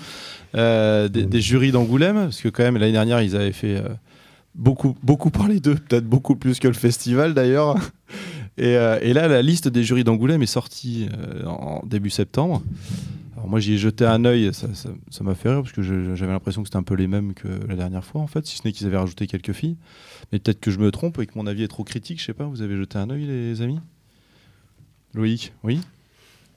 [0.54, 3.88] Euh, des, des jurys d'Angoulême, parce que quand même l'année dernière ils avaient fait euh,
[4.54, 7.76] beaucoup, beaucoup parler d'eux, peut-être beaucoup plus que le festival d'ailleurs.
[8.58, 12.62] Et, euh, et là la liste des jurys d'Angoulême est sortie euh, en début septembre.
[13.34, 15.80] Alors moi j'y ai jeté un œil, ça ça- ça m'a fait rire parce que
[15.80, 18.58] j'avais l'impression que c'était un peu les mêmes que la dernière fois en fait, si
[18.58, 19.76] ce n'est qu'ils avaient rajouté quelques filles.
[20.30, 22.34] Mais peut-être que je me trompe et que mon avis est trop critique, je sais
[22.34, 23.78] pas, vous avez jeté un œil les amis?
[25.14, 25.80] Loïc, oui?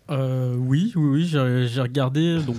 [0.09, 2.39] Euh, oui, oui, oui, j'ai j'ai regardé.
[2.43, 2.57] Donc,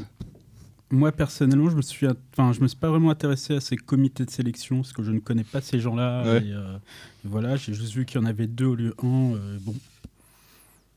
[0.94, 4.24] moi personnellement, je me suis, enfin, je me suis pas vraiment intéressé à ces comités
[4.24, 6.22] de sélection parce que je ne connais pas ces gens-là.
[6.24, 6.44] Ouais.
[6.46, 6.76] Et, euh,
[7.24, 9.34] voilà, j'ai juste vu qu'il y en avait deux au lieu un.
[9.34, 9.74] euh, bon,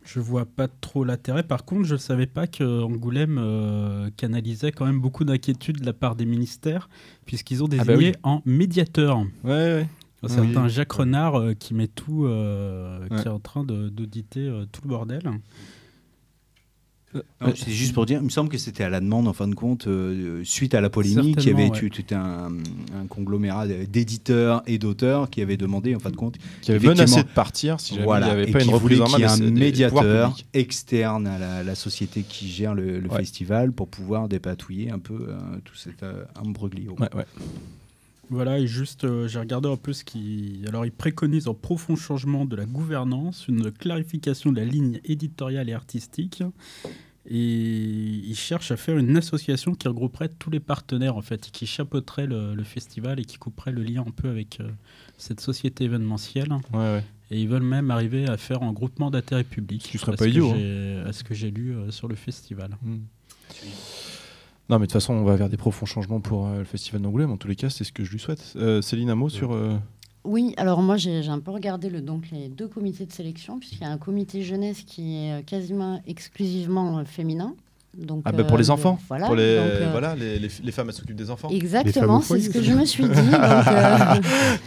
[0.05, 1.43] je vois pas trop l'intérêt.
[1.43, 5.91] Par contre, je savais pas que Angoulême euh, canalisait quand même beaucoup d'inquiétudes de la
[5.93, 6.87] part des ministères
[7.25, 8.11] puisqu'ils ont Ah désigné bah oui.
[8.23, 9.17] en médiateur.
[9.43, 9.87] Ouais, ouais.
[10.23, 10.69] Un certain Oui.
[10.69, 13.17] Jacques Renard euh, qui met tout, euh, Ouais.
[13.21, 15.21] qui est en train d'auditer tout le bordel.
[17.13, 19.47] Non, C'est juste pour dire, il me semble que c'était à la demande, en fin
[19.47, 22.49] de compte, euh, suite à la polémique, il y avait tu- tout un,
[22.95, 27.23] un conglomérat d'éditeurs et d'auteurs qui avaient demandé, en fin de compte, Qui avait menacé
[27.23, 29.19] de partir si jamais voilà, il n'y avait et pas qui une voulait reprise en
[29.19, 32.99] main qu'il y ait des- un médiateur externe à la, la société qui gère le,
[32.99, 33.19] le Ouais.
[33.19, 36.95] festival pour pouvoir dépatouiller un peu euh, tout cet euh, imbroglio.
[36.99, 37.25] Ouais, ouais.
[38.29, 40.61] Voilà, et juste, euh, j'ai regardé un peu ce qui.
[40.67, 45.69] Alors, il préconise un profond changement de la gouvernance, une clarification de la ligne éditoriale
[45.69, 46.43] et artistique.
[47.29, 51.51] Et il cherche à faire une association qui regrouperait tous les partenaires, en fait, et
[51.51, 54.69] qui chapeauterait le, le festival et qui couperait le lien un peu avec euh,
[55.17, 56.51] cette société événementielle.
[56.73, 57.03] Ouais, ouais.
[57.29, 59.83] Et ils veulent même arriver à faire un groupement d'intérêt public.
[59.83, 61.03] Ce qui serait à pas idiot, hein.
[61.05, 62.77] À ce que j'ai lu euh, sur le festival.
[64.69, 67.01] Non, mais de toute façon, on va vers des profonds changements pour euh, le festival
[67.01, 67.31] d'Angoulême.
[67.31, 68.53] En tous les cas, c'est ce que je lui souhaite.
[68.57, 69.53] Euh, Céline, un mot sur.
[69.53, 69.77] euh,
[70.25, 73.81] Oui, alors moi j'ai un peu regardé le, donc, les deux comités de sélection, puisqu'il
[73.81, 77.53] y a un comité jeunesse qui est quasiment exclusivement euh, féminin.
[77.97, 79.25] Donc, Ah, bah pour les le- enfants Voilà.
[79.25, 81.47] Pour les, donc, euh, voilà, les, les- les femmes, elles s'occupent des enfants.
[81.49, 83.09] Exactement, c'est ce que je me suis dit.
[83.31, 84.15] donc, euh,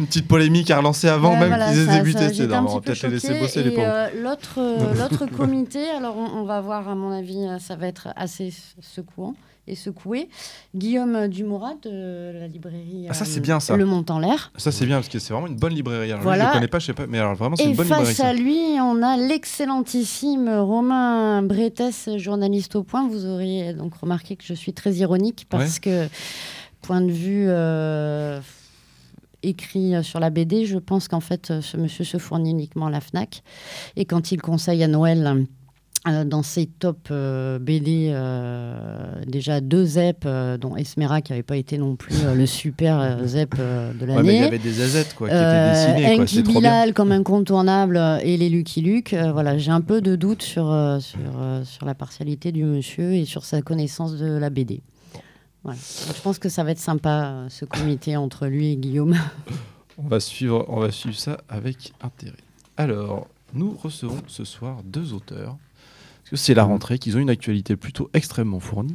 [0.01, 2.33] Une petite polémique à relancer avant Ouais, même voilà, qu'ils aient débuté.
[2.35, 3.87] C'est on va petit peu peut-être les laisser bosser, les Et, pauvres.
[3.87, 4.59] euh, L'autre
[4.99, 9.35] l'autre comité, alors on, on va voir, à mon avis, ça va être assez secouant
[9.70, 10.28] et secoué.
[10.74, 13.76] Guillaume Dumorat de la librairie Ah, ça, euh, bien, ça.
[13.76, 14.52] Le Mont en l'air.
[14.56, 16.09] Ça, c'est bien parce que c'est vraiment une bonne librairie.
[16.11, 16.44] Alors, lui, Voilà.
[16.44, 18.06] je le connais pas, je sais pas, mais alors vraiment, c'est Et une bonne librairie.
[18.06, 18.28] face ça.
[18.28, 21.83] à lui, on a l'excellentissime Romain Bretes,
[22.16, 23.06] journaliste au point.
[23.09, 26.09] Vous auriez donc remarqué que je suis très ironique parce que,
[26.83, 28.40] point de vue euh,
[29.42, 32.87] écrit euh, sur la BD, je pense qu'en fait, euh, ce monsieur se fournit uniquement
[32.87, 33.42] à la FNAC.
[33.96, 35.46] Et quand il conseille à Noël.
[36.09, 41.43] Euh, dans ses top euh, BD, euh, déjà deux ZEP, euh, dont Esmera, qui n'avait
[41.43, 44.23] pas été non plus euh, le super euh, ZEP euh, de Ouais, l'année.
[44.23, 46.15] mais il y avait des azettes quoi, qui Euh, étaient dessinés.
[46.17, 46.53] quoi, Enki bien.
[46.55, 49.13] Bilal comme incontournable et les Lucky Luke.
[49.13, 52.65] euh, voilà, j'ai un peu de doute sur, euh, sur, euh, sur la partialité du
[52.65, 54.81] monsieur et sur sa connaissance de la BD.
[55.65, 55.79] Voilà.
[56.07, 59.15] Donc, je pense que ça va être sympa ce comité entre lui et Guillaume.
[59.99, 62.33] On va suivre, on va suivre ça avec intérêt.
[62.79, 65.59] Alors, nous recevons ce soir deux auteurs.
[66.31, 68.95] Parce que c'est la rentrée, qu'ils ont une actualité plutôt extrêmement fournie.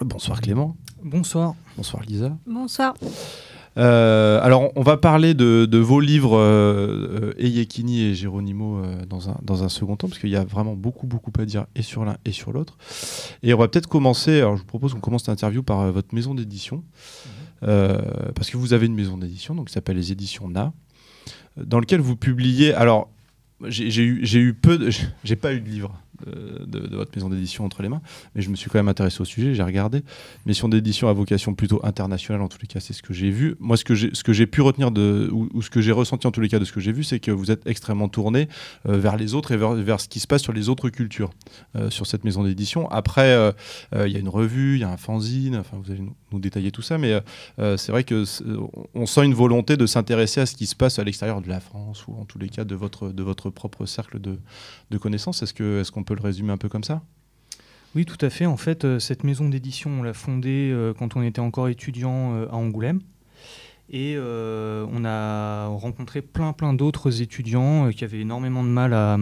[0.00, 0.78] Bonsoir Clément.
[1.04, 1.54] Bonsoir.
[1.76, 2.34] Bonsoir Lisa.
[2.46, 2.94] Bonsoir.
[3.76, 9.28] Euh, alors, on va parler de, de vos livres, euh, Eyekini et Geronimo, euh, dans,
[9.28, 11.82] un, dans un second temps, parce qu'il y a vraiment beaucoup, beaucoup à dire et
[11.82, 12.78] sur l'un et sur l'autre.
[13.42, 16.14] Et on va peut-être commencer, alors je vous propose qu'on commence l'interview par euh, votre
[16.14, 16.82] maison d'édition,
[17.64, 18.00] Euh,
[18.34, 20.72] parce que vous avez une maison d'édition, donc qui s'appelle les éditions Na,
[21.58, 22.72] dans lequel vous publiez.
[22.72, 23.10] Alors,
[23.68, 24.90] j'ai eu, j'ai eu peu de.
[25.24, 25.94] J'ai pas eu de livre
[26.26, 28.02] de, de- votre maison d'édition entre les mains,
[28.34, 30.02] mais je me suis quand même intéressé au sujet, j'ai regardé.
[30.46, 33.56] Maison d'édition à vocation plutôt internationale, en tous les cas, c'est ce que j'ai vu.
[33.60, 36.48] Moi, ce que j'ai, pu retenir de, ou, ce que j'ai ressenti en tous les
[36.48, 38.48] cas de ce que j'ai vu, c'est que vous êtes extrêmement tourné
[38.88, 41.30] euh, vers les autres et vers, vers ce qui se passe sur les autres cultures
[41.76, 42.90] euh, sur cette maison d'édition.
[42.90, 43.52] Après, euh,
[43.94, 46.38] euh, il y a une revue, il y a un fanzine, enfin, vous allez nous,
[46.38, 47.20] détailler tout ça, mais euh,
[47.58, 48.24] euh, c'est vrai que
[48.94, 51.60] on sent une volonté de s'intéresser à ce qui se passe à l'extérieur de la
[51.60, 54.38] France ou en tous les cas de votre, de votre propre cercle de,
[54.90, 55.42] de connaissances.
[55.42, 57.02] Est-ce, qu'on peut le résumer un peu comme ça?
[57.94, 58.46] Oui, tout à fait.
[58.46, 62.34] En fait, euh, cette maison d'édition, on l'a fondée euh, quand on était encore étudiant
[62.34, 63.00] euh, à Angoulême.
[63.90, 68.94] Et euh, on a rencontré plein, plein d'autres étudiants euh, qui avaient énormément de mal
[68.94, 69.18] à,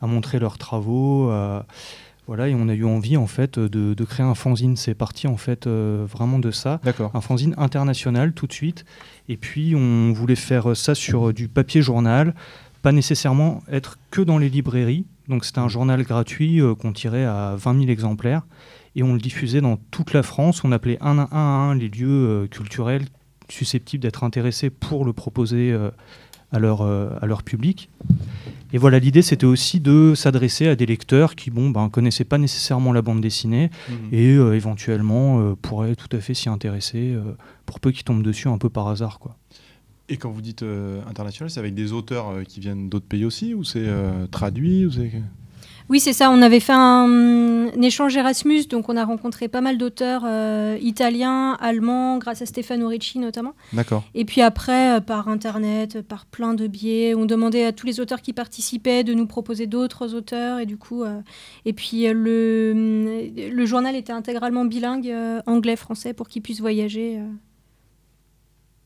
[0.00, 1.30] à montrer leurs travaux.
[2.26, 4.76] voilà, et on a eu envie, en fait, de, de créer un fanzine.
[4.76, 6.80] C'est parti, en fait, vraiment de ça.
[6.82, 7.12] D'accord.
[7.14, 8.84] un fanzine international tout de suite.
[9.28, 12.34] Et puis on voulait faire ça sur du papier journal,
[12.82, 15.04] pas nécessairement être que dans les librairies.
[15.30, 18.42] Donc c'était un journal gratuit euh, qu'on tirait à 20 000 exemplaires
[18.96, 20.64] et on le diffusait dans toute la France.
[20.64, 23.04] On appelait un à un, à un les lieux euh, culturels
[23.48, 25.90] susceptibles d'être intéressés pour le proposer euh,
[26.52, 27.90] à, leur, à leur public.
[28.72, 32.38] Et voilà, l'idée c'était aussi de s'adresser à des lecteurs qui bon, ben, connaissaient pas
[32.38, 33.70] nécessairement la bande dessinée
[34.10, 37.16] et euh, éventuellement pourraient tout à fait s'y intéresser
[37.66, 39.20] pour peu qu'ils tombent dessus un peu par hasard.
[39.20, 39.36] Quoi.
[40.12, 43.24] Et quand vous dites euh, international, c'est avec des auteurs euh, qui viennent d'autres pays
[43.24, 44.90] aussi ou c'est euh, traduit ou.
[45.88, 46.30] Oui, c'est ça.
[46.30, 50.24] On avait fait un, un échange Erasmus, donc on a rencontré pas mal d'auteurs
[50.80, 53.54] italiens, allemands, grâce à Stefano Ricci notamment.
[53.72, 54.04] D'accord.
[54.14, 58.22] Et puis après, par Internet, par plein de biais, on demandait à tous les auteurs
[58.22, 60.60] qui participaient de nous proposer d'autres auteurs.
[60.60, 61.02] Et du coup,
[61.64, 65.12] et puis le, le journal était intégralement bilingue,
[65.46, 67.18] anglais-français, pour qu'ils puissent voyager.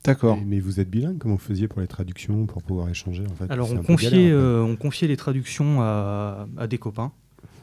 [0.07, 0.13] Euh.
[0.13, 0.37] D'accord.
[0.37, 3.35] Mais, mais vous êtes bilingue Comment vous faisiez pour les traductions, pour pouvoir échanger en
[3.35, 3.51] fait?
[3.51, 7.13] Alors on confiait, galère, euh, on confiait les traductions à, à des copains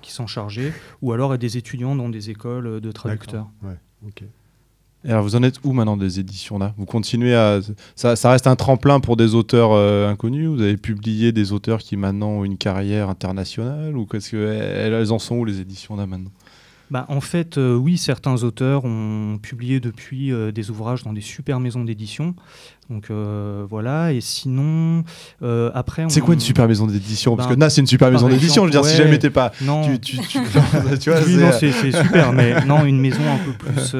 [0.02, 3.50] qui s'en chargeaient ou alors à des étudiants dans des écoles de traducteurs.
[3.64, 4.24] Ouais, ok.
[5.04, 7.60] Et alors vous en êtes où maintenant des éditions là Vous continuez à
[7.96, 10.48] ça, ça, reste un tremplin pour des auteurs euh, inconnus.
[10.48, 15.12] Vous avez publié des auteurs qui maintenant ont une carrière internationale ou qu'est-ce que elles
[15.12, 16.32] en sont où les éditions là maintenant?
[16.92, 21.22] Bah, en fait, euh, oui, certains auteurs ont publié depuis euh, des ouvrages dans des
[21.22, 22.36] super maisons d'édition.
[22.90, 25.06] Donc euh, voilà, et sinon,
[25.74, 26.06] après.
[26.10, 27.38] C'est quoi une super maison d'édition?
[27.38, 28.64] Parce que là, c'est une super maison d'édition.
[28.64, 29.54] Je veux dire, si jamais t'es pas.
[29.62, 29.84] Non.
[29.84, 30.40] Tu, tu, tu,
[31.10, 33.96] vois, oui, non, c'est super, mais non, une maison un peu plus.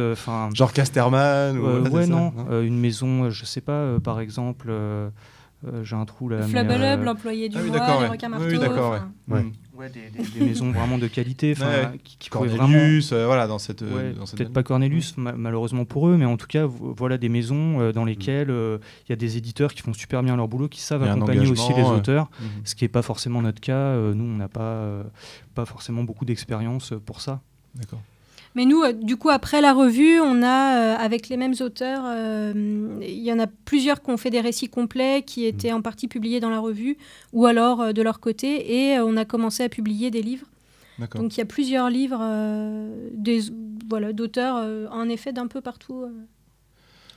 [0.54, 2.34] Genre Casterman ou, Ouais, non.
[2.62, 4.70] une maison, je sais pas, par exemple.
[5.84, 6.42] j'ai un trou là.
[6.42, 8.48] Flabelub, l'employé du ah, bois, les requins marteaux.
[8.48, 9.00] Oui, d'accord,
[9.30, 9.44] ouais.
[9.44, 9.52] Mm
[9.90, 11.56] des, maisons vraiment de qualité,
[12.04, 13.24] qui, qui Cornelius, vraiment...
[13.24, 13.82] Euh, voilà, dans cette.
[13.82, 17.92] Euh, peut-être pas Cornelius, malheureusement pour eux, mais en tout cas, voilà des maisons euh,
[17.92, 21.04] dans lesquelles il y a des éditeurs qui font super bien leur boulot, qui savent
[21.04, 22.48] accompagner aussi les auteurs, mhm.
[22.64, 23.96] ce qui n'est pas forcément notre cas.
[23.96, 25.04] nous, on n'a pas,
[25.56, 27.42] pas forcément beaucoup d'expérience pour ça.
[27.76, 28.02] D'accord.
[28.56, 32.04] Mais nous, euh, du coup, après la revue, on a, euh, avec les mêmes auteurs,
[32.06, 35.82] euh, il y en a plusieurs qui ont fait des récits complets qui étaient en
[35.82, 36.98] partie publiés dans la revue,
[37.34, 40.48] ou alors de leur côté, et on a commencé à publier des livres.
[41.16, 42.24] Donc il y a plusieurs livres
[43.14, 43.42] des,
[43.90, 46.06] voilà, d'auteurs, en effet, d'un peu partout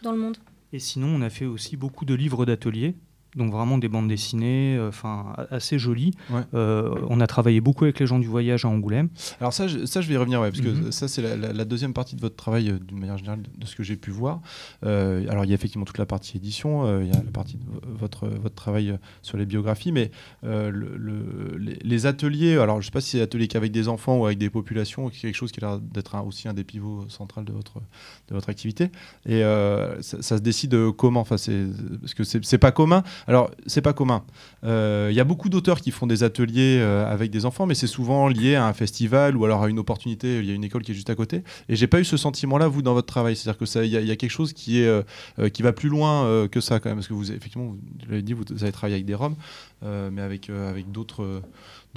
[0.03, 0.39] dans le monde.
[0.73, 2.95] Et sinon, on a fait aussi beaucoup de livres d'atelier
[3.37, 6.13] donc vraiment des bandes dessinées, euh, enfin assez jolies.
[6.55, 9.09] Euh, on a travaillé beaucoup avec les gens du voyage à Angoulême.
[9.41, 10.93] Alors ça, je, ça je vais y revenir, ouais, parce que mhm.
[10.93, 13.83] ça c'est la, deuxième partie de votre travail euh, d'une manière générale de ce que
[13.83, 14.41] j'ai pu voir.
[14.83, 17.63] alors il y a effectivement toute la partie édition, il y a la partie de
[17.87, 20.11] votre votre travail sur les biographies, mais
[20.43, 24.39] le, les, ateliers, alors je sais pas si c'est ateliers qu'avec des enfants ou avec
[24.39, 27.81] des populations, quelque chose qui a l'air d'être aussi un des pivots centraux de votre
[28.29, 28.91] de votre activité.
[29.27, 31.67] Et ça, ça, se décide comment, enfin c'est
[32.01, 33.03] parce que c'est pas commun.
[33.27, 34.25] Alors, c'est pas commun.
[34.63, 37.75] Il euh, y a beaucoup d'auteurs qui font des ateliers euh, avec des enfants, mais
[37.75, 40.39] c'est souvent lié à un festival ou alors à une opportunité.
[40.39, 41.43] Il y a une école qui est juste à côté.
[41.69, 43.37] Et j'ai pas eu ce sentiment-là, vous, dans votre travail.
[43.37, 46.61] C'est-à-dire que il y, a quelque chose qui, est, euh, qui va plus loin que
[46.61, 46.99] ça, quand même.
[46.99, 47.75] Parce que vous, effectivement,
[48.09, 49.37] vous dit, vous, avez travaillé avec des Roms,
[49.83, 51.43] mais avec, avec d'autres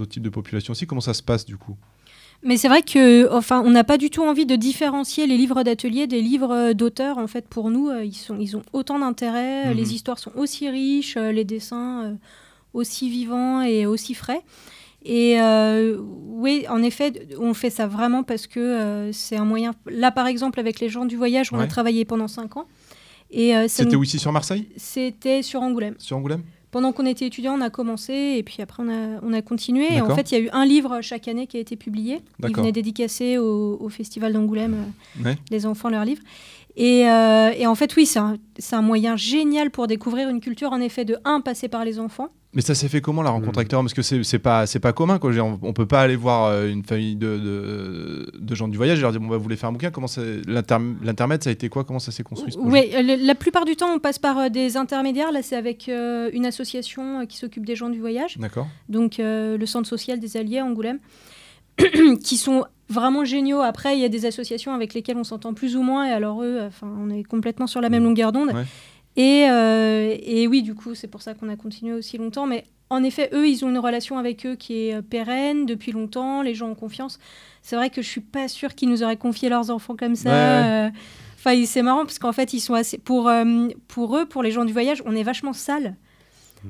[0.09, 0.87] types de populations aussi.
[0.87, 1.77] Comment ça se passe, du coup?
[2.43, 5.63] Mais c'est vrai que, enfin, on n'a pas du tout envie de différencier les livres
[5.63, 7.17] d'atelier des livres euh, d'auteur.
[7.17, 9.69] En fait, pour nous, euh, ils, sont, ils ont autant d'intérêt.
[9.69, 9.73] Mhm.
[9.73, 12.17] Les histoires sont aussi riches, euh, les dessins
[12.73, 14.41] aussi vivants et aussi frais.
[15.04, 15.39] Et
[16.28, 19.73] oui, en effet, on fait ça vraiment parce que c'est un moyen.
[19.89, 22.67] Là, par exemple, avec les gens du voyage, on a travaillé pendant cinq ans.
[23.32, 24.67] Et c'était aussi sur Marseille?
[24.76, 25.95] C'était sur Angoulême.
[25.97, 26.43] Sur Angoulême?
[26.71, 29.93] Pendant qu'on était étudiant, on a commencé et puis après on a, on a continué.
[29.93, 32.21] Et en fait, il y a eu un livre chaque année qui a été publié.
[32.43, 34.93] Il venait dédicacé au, au Festival d'Angoulême,
[35.25, 36.23] euh, les enfants, leurs livres.
[36.75, 38.38] Et, euh, et en fait, oui, c'est un,
[38.71, 42.30] un, moyen génial pour découvrir une culture, en effet, de un, passer par les enfants,
[42.58, 45.20] mais ça s'est fait comment la rencontre acteur Parce que c'est pas c'est pas commun
[45.20, 45.32] quoi.
[45.38, 48.98] On, on, peut pas aller voir euh, une famille de, de, de, gens du voyage
[48.98, 49.91] et leur dire bon bah vous voulez faire un bouquin.
[49.91, 50.08] Comment
[50.48, 51.84] l'intermède ça a été quoi?
[51.84, 55.32] Comment ça s'est construit Oui, la plupart du temps on passe par euh, des intermédiaires.
[55.32, 58.39] Là c'est avec euh, une association qui s'occupe des gens du voyage.
[58.39, 58.67] D'accord.
[58.89, 60.98] Donc le centre social des Alliés à Angoulême,
[62.24, 63.62] qui sont vraiment géniaux.
[63.62, 66.41] Après il y a des associations avec lesquelles on s'entend plus ou moins et alors
[66.41, 68.08] eux, enfin on est complètement sur la même mmh.
[68.08, 68.50] longueur d'onde.
[68.50, 68.63] Euh,
[69.17, 72.45] et, oui, du coup, c'est pour ça qu'on a continué aussi longtemps.
[72.45, 75.91] Mais en effet, eux, ils ont une relation avec eux qui est euh, pérenne depuis
[75.91, 76.41] longtemps.
[76.41, 77.19] Les gens ont confiance.
[77.62, 80.30] C'est vrai que je suis pas sûre qu'ils nous auraient confié leurs enfants comme ça.
[80.30, 80.89] Euh.
[81.38, 82.97] Enfin, c'est marrant parce qu'en fait, ils sont assez.
[82.97, 83.30] Pour,
[83.88, 85.95] pour eux, pour les gens du voyage, on est vachement sales.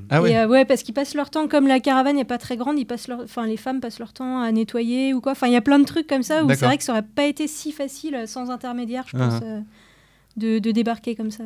[0.09, 0.45] Ah ouais.
[0.45, 3.07] ouais, parce qu'ils passent leur temps, comme la caravane n'est pas très grande, ils passent
[3.07, 3.21] leur...
[3.21, 5.31] enfin, les femmes passent leur temps à nettoyer ou quoi.
[5.31, 7.01] Enfin, il y a plein de trucs comme ça où c'est vrai que ça aurait
[7.01, 9.61] pas été si facile sans intermédiaire, je pense, ah.
[10.35, 11.43] de, de, débarquer comme ça.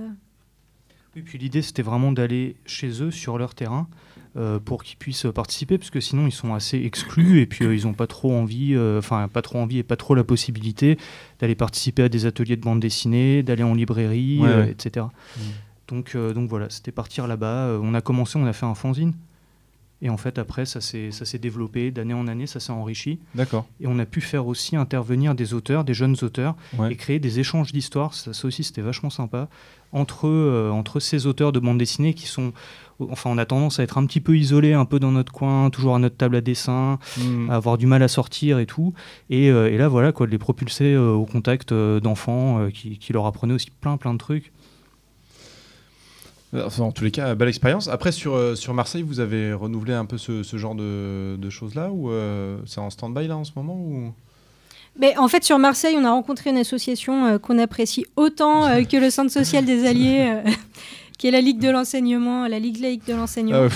[1.16, 3.88] Oui, puis l'idée c'était vraiment d'aller chez eux sur leur terrain
[4.38, 7.76] euh, pour qu'ils puissent participer, parce que sinon ils sont assez exclus et puis euh,
[7.76, 10.98] ils n'ont pas trop envie, euh, enfin pas trop envie et pas trop la possibilité
[11.40, 15.08] d'aller participer à des ateliers de bande dessinée, d'aller en librairie, etc.
[15.08, 15.42] Mmh.
[15.90, 17.78] Donc, donc voilà, c'était partir là-bas.
[17.82, 19.14] on a commencé, on a fait un fanzine.
[20.04, 23.20] Et en fait, après, ça s'est développé d'année en année, ça s'est enrichi.
[23.36, 23.68] D'accord.
[23.80, 26.56] Et on a pu faire aussi intervenir des auteurs, des jeunes auteurs,
[26.90, 28.14] et créer des échanges d'histoires.
[28.14, 29.48] Ça, aussi, c'était vachement sympa.
[29.94, 32.54] Entre, euh, entre ces auteurs de bande dessinée qui sont.
[33.10, 35.70] Enfin, on a tendance à être un petit peu isolés, un peu dans notre coin,
[35.72, 37.50] toujours à notre table à dessin, hmm.
[37.50, 38.94] à avoir du mal à sortir et tout.
[39.30, 43.12] Et, euh, et là, voilà, quoi, de les propulser euh, au contact d'enfants qui, qui
[43.12, 44.54] leur apprenaient aussi plein, plein de trucs.
[46.54, 47.88] en tous les cas, belle expérience.
[47.88, 51.90] Après, sur, sur Marseille, vous avez renouvelé un peu ce, ce genre de, de choses-là
[51.92, 52.12] ou
[52.68, 54.14] c'est en stand-by là en ce moment ou...
[55.00, 58.84] Mais en fait, sur Marseille, on a rencontré une association euh, qu'on apprécie autant euh,
[58.84, 60.52] que le Centre social des Alliés, euh,
[61.18, 63.68] qui est la Ligue de l'enseignement, la Ligue laïque de l'enseignement.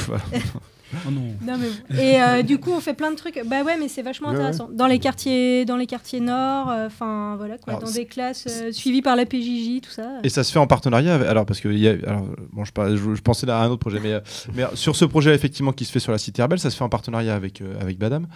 [0.94, 1.22] Oh non.
[1.42, 1.96] Non, mais bon.
[2.02, 3.42] Et euh, du coup, on fait plein de trucs.
[3.48, 4.70] Bah ouais, mais c'est vachement Ouais, intéressant.
[4.72, 8.48] Dans les quartiers, dans les quartiers nord, euh, enfin voilà quoi, Alors, dans des classes
[8.50, 10.20] euh, suivies par la PJJ, tout ça.
[10.24, 12.64] Et ça se fait en partenariat avec, alors parce que il y a, alors bon
[12.66, 14.20] je, parlais- je, je pensais à un autre projet mais, euh,
[14.54, 16.84] mais sur ce projet effectivement qui se fait sur la cité Herbel ça se fait
[16.84, 18.28] en partenariat avec euh, avec Badam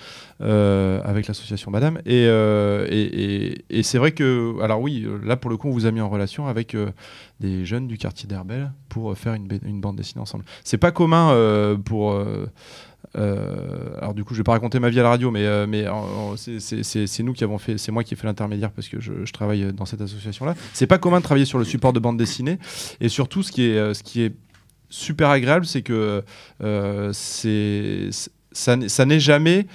[0.42, 5.36] euh, avec l'association Badam et euh, et, et- et c'est vrai que alors oui là
[5.36, 6.90] pour le coup on vous a mis en relation avec euh,
[7.40, 10.78] des jeunes du quartier d'Herbel pour euh, faire une, ba- une bande dessinée ensemble c'est
[10.78, 12.12] pas commun euh, pour
[13.18, 15.46] euh, alors du coup, je vais pas raconter ma vie à la radio, mais,
[16.38, 19.74] c'est- nous qui avons fait, c'est moi qui ai fait l'intermédiaire parce que je, travaille
[19.74, 20.54] dans cette association-là.
[20.74, 22.60] C'est pas commun de travailler sur le support de bande dessinée,
[23.00, 24.34] et surtout ce qui est,
[24.90, 26.24] super agréable, c'est que
[28.52, 29.66] ça, n'est- jamais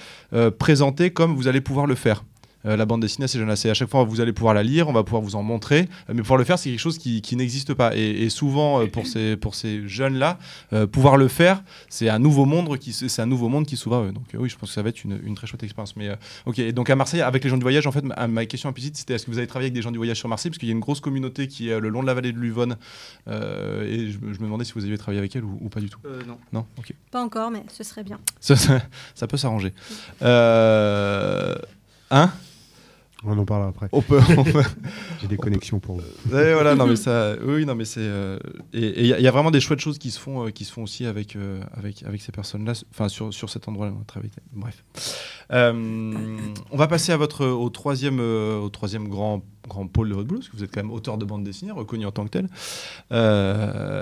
[0.59, 2.24] présenté comme vous allez pouvoir le faire.
[2.66, 3.55] Euh, la bande dessinée, c'est jeune.
[3.57, 5.88] C'est à chaque fois vous allez pouvoir la lire, on va pouvoir vous en montrer,
[6.09, 7.94] euh, mais pouvoir le faire, c'est quelque chose qui, qui n'existe pas.
[7.96, 10.38] Et, et souvent euh, pour ces pour ces jeunes là,
[10.72, 13.96] euh, pouvoir le faire, c'est un nouveau monde qui c'est un nouveau monde qui s'ouvre
[13.96, 14.12] à eux.
[14.12, 15.94] Donc euh, oui, je pense que ça va être une, une très chouette expérience.
[15.96, 18.27] Mais euh, ok, et donc à Marseille, avec les gens du voyage, en fait, ma,
[18.27, 20.29] ma question implicite, c'était est-ce que vous avez travaillé avec des gens du voyage sur
[20.29, 22.33] Marseille, parce qu'il y a une grosse communauté qui est le long de la vallée
[22.33, 22.77] de l'Uvonne,
[23.29, 25.68] euh, et je, me- je me demandais si vous aviez travaillé avec elle ou, ou
[25.68, 25.98] pas du tout.
[26.07, 26.38] Euh, non.
[26.53, 26.92] Non, ok.
[27.11, 28.18] Pas encore, mais ce serait bien.
[28.40, 28.83] Ça, ça-
[29.14, 29.72] ça peut s'arranger.
[30.22, 31.55] Euh...
[32.11, 32.31] Hein?
[33.26, 33.88] On en parlera après.
[33.92, 34.20] On peut.
[34.52, 34.62] peut-
[35.22, 36.02] J'ai des connexions pour vous.
[36.34, 38.38] Ouais, voilà, non mais ça, oui, non mais c'est euh,
[38.72, 40.64] et il y, a- y a vraiment des chouettes choses qui se font, euh, qui
[40.64, 44.04] se font aussi avec euh, avec avec ces personnes-là, enfin sur, sur cet endroit-là, a
[44.04, 44.30] travaillé.
[44.52, 44.84] Bref,
[45.50, 50.40] on va passer à votre au troisième au troisième grand grand pôle de votre boulot,
[50.40, 52.48] parce que vous êtes quand même auteur de bande dessinée, reconnu en tant que tel,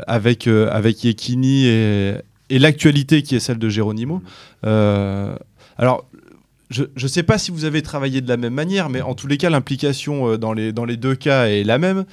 [0.06, 2.14] avec avec Yekini et
[2.50, 4.20] et l'actualité qui est celle de Geronimo.
[4.66, 5.34] Euh,
[5.78, 6.06] alors,
[6.72, 9.26] je ne sais pas si vous avez travaillé de la même manière, mais en tous
[9.26, 12.04] les cas, l'implication euh, dans, les, deux cas est la même.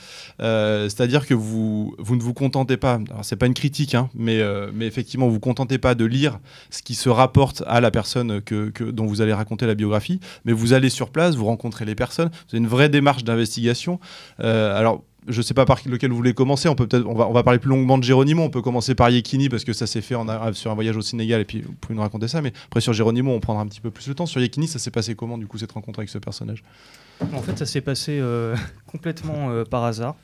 [0.41, 4.69] Euh, C'est-à-dire que vous, ne vous contentez pas, c'est pas une critique, hein, mais, euh,
[4.73, 7.91] mais effectivement, vous ne vous contentez pas de lire ce qui se rapporte à la
[7.91, 8.41] personne
[8.79, 12.29] dont vous allez raconter la biographie, mais vous allez sur place, vous rencontrez les personnes,
[12.49, 13.99] avez une vraie démarche d'investigation.
[14.39, 16.67] Alors, je sais pas par lequel vous voulez commencer.
[16.69, 18.43] On peut peut-être, on va, on va parler plus longuement de Geronimo.
[18.43, 20.97] On peut commencer par Yekini parce que ça s'est fait en a- sur un voyage
[20.97, 22.41] au Sénégal et puis vous pouvez nous raconter ça.
[22.41, 24.25] Mais après sur Geronimo, on prendra un petit peu plus le temps.
[24.25, 26.63] Sur Yekini, ça s'est passé comment du coup cette rencontre avec ce personnage?
[27.33, 28.55] En fait, ça s'est passé euh,
[28.87, 30.15] complètement euh, par hasard.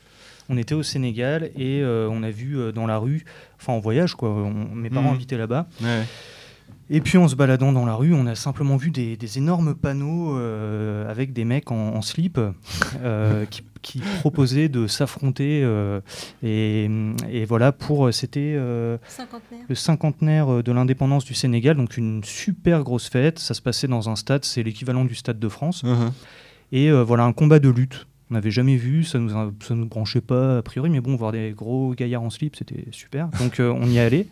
[0.48, 3.24] On était au Sénégal et euh, on a vu euh, dans la rue,
[3.60, 5.14] enfin en voyage quoi, on- mes parents Mhm.
[5.16, 5.66] habitaient là-bas.
[5.82, 6.04] Ouais.
[6.88, 9.74] Et puis en se baladant dans la rue, on a simplement vu des, des énormes
[9.74, 12.38] panneaux euh, avec des mecs en, en slip
[13.02, 15.62] euh, qui, qui proposaient de s'affronter.
[15.64, 16.00] euh,
[16.44, 16.88] et,
[17.28, 18.98] et voilà, pour c'était euh,
[19.68, 23.40] le cinquantenaire de l'indépendance du Sénégal, donc une super grosse fête.
[23.40, 25.82] Ça se passait dans un stade, c'est l'équivalent du Stade de France.
[25.82, 26.12] Mhm.
[26.70, 28.06] Et euh, voilà, un combat de lutte.
[28.30, 31.14] On n'avait jamais vu, ça nous, a- ça nous branchait pas a priori, mais bon,
[31.16, 33.28] voir des gros gaillards en slip, c'était super.
[33.40, 34.26] Donc euh, on y allait.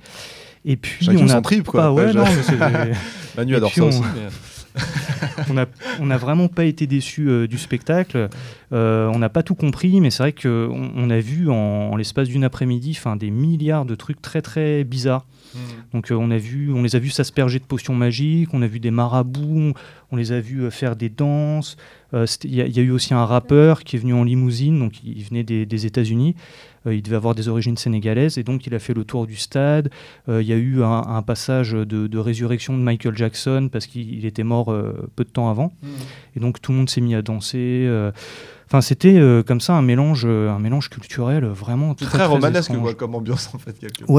[0.64, 1.85] Et puis Chacun on a trip, quoi.
[1.85, 2.24] Ah ouais, non,
[3.37, 4.00] Manu adore ça on- aussi.
[4.00, 4.29] mais-
[5.50, 5.66] on a,
[6.00, 8.29] on a vraiment pas été déçus euh, du spectacle.
[8.72, 11.96] Euh, on n'a pas tout compris, mais c'est vrai qu'on on a vu en, en
[11.96, 15.27] l'espace d'une après-midi, des milliards de trucs très très bizarres.
[15.92, 18.66] Donc euh, on a vu, on les a vus s'asperger de potions magiques, on a
[18.66, 19.72] vu des marabouts,
[20.10, 21.76] on les a vus euh, faire des danses.
[22.12, 24.24] Euh, Il y, a- il y a eu aussi un rappeur qui est venu en
[24.24, 26.34] limousine, donc il venait des, des États-Unis.
[26.86, 29.88] Il devait avoir des origines sénégalaises et donc il a fait le tour du stade.
[30.28, 33.86] Euh, il y a eu un, un passage de, de résurrection de Michael Jackson parce
[33.86, 35.72] qu'il il était mort euh, peu de temps avant.
[36.36, 37.56] Et donc tout le monde s'est mis à danser.
[37.88, 38.12] euh.
[38.66, 43.14] Enfin, c'était comme ça un mélange, un mélange culturel vraiment très, très, romanesque quoi, comme
[43.14, 43.78] ambiance en fait.
[43.78, 44.14] quelque part.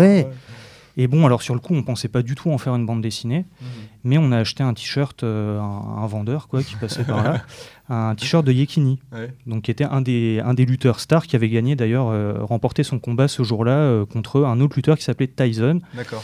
[0.98, 3.02] Et bon, alors sur le coup, on pensait pas du tout en faire une bande
[3.02, 3.68] dessinée, Mhm.
[4.06, 7.42] mais on a acheté un t-shirt, euh, un, un vendeur quoi, qui passait par là,
[7.90, 9.34] un t-shirt de Yekini, Ouais.
[9.46, 12.84] donc qui était un des, un des lutteurs stars qui avait gagné d'ailleurs, euh, remporté
[12.84, 15.82] son combat ce jour-là euh, contre un autre lutteur qui s'appelait Tyson.
[15.96, 16.24] D'accord.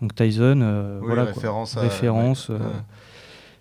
[0.00, 1.32] Donc Tyson, euh, Oui, voilà, quoi.
[1.32, 2.48] référence à- référence.
[2.50, 2.56] ouais,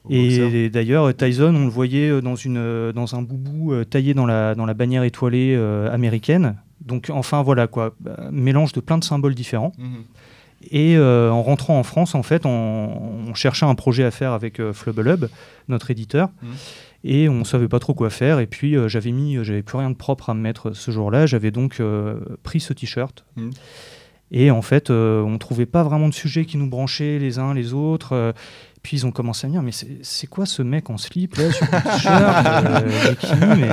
[0.10, 4.53] et d'ailleurs, Tyson, on le voyait dans, une, dans un boubou euh, taillé dans la,
[4.53, 6.58] dans la bannière étoilée euh, américaine.
[6.81, 9.71] Donc, enfin, voilà quoi, bah, mélange de plein de symboles différents.
[9.79, 10.03] Mhm.
[10.71, 12.49] Et euh, en rentrant en France, en fait, on,
[13.30, 14.73] on cherchait un projet à faire avec euh,
[15.67, 16.30] notre éditeur.
[16.41, 16.49] Mhm.
[17.08, 18.39] Et on savait pas trop quoi faire.
[18.39, 21.28] Et puis euh, j'avais mis, j'avais plus rien de propre à me mettre ce jour-là.
[21.28, 23.25] J'avais donc euh, pris ce t-shirt.
[23.36, 23.51] Mhm.
[24.32, 27.54] Et en fait, euh, on trouvait pas vraiment de sujet qui nous branchait les uns
[27.54, 28.34] les autres.
[28.85, 29.71] Puis ils ont commencé à me dire, mais
[30.03, 33.69] c'est quoi ce mec en slip là sur le t-shirt euh, mais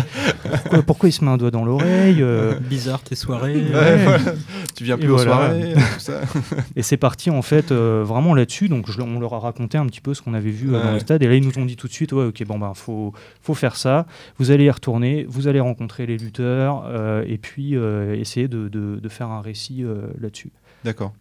[0.63, 3.57] pourquoi, pourquoi il se met un doigt dans l'oreille euh, Bizarre tes soirées.
[3.57, 4.05] Ouais, Ouais.
[4.05, 4.33] voilà.
[4.75, 5.33] Tu viens Et plus aux voilà.
[5.33, 6.21] soirées, tout ça.
[6.77, 8.71] Et c'est parti en fait euh, vraiment là-dessus.
[8.71, 10.87] Donc je- on leur a raconté un petit peu ce qu'on avait vu euh, dans
[10.87, 10.93] Ouais.
[10.95, 11.23] le stade.
[11.23, 13.53] Et là ils nous ont dit tout de suite ouais ok bon ben faut faut
[13.55, 14.07] faire ça.
[14.39, 18.69] Vous allez y retourner, vous allez rencontrer les lutteurs euh, et puis euh, essayer de,
[18.69, 20.53] de- de faire un récit euh, là-dessus.
[20.85, 21.13] D'accord.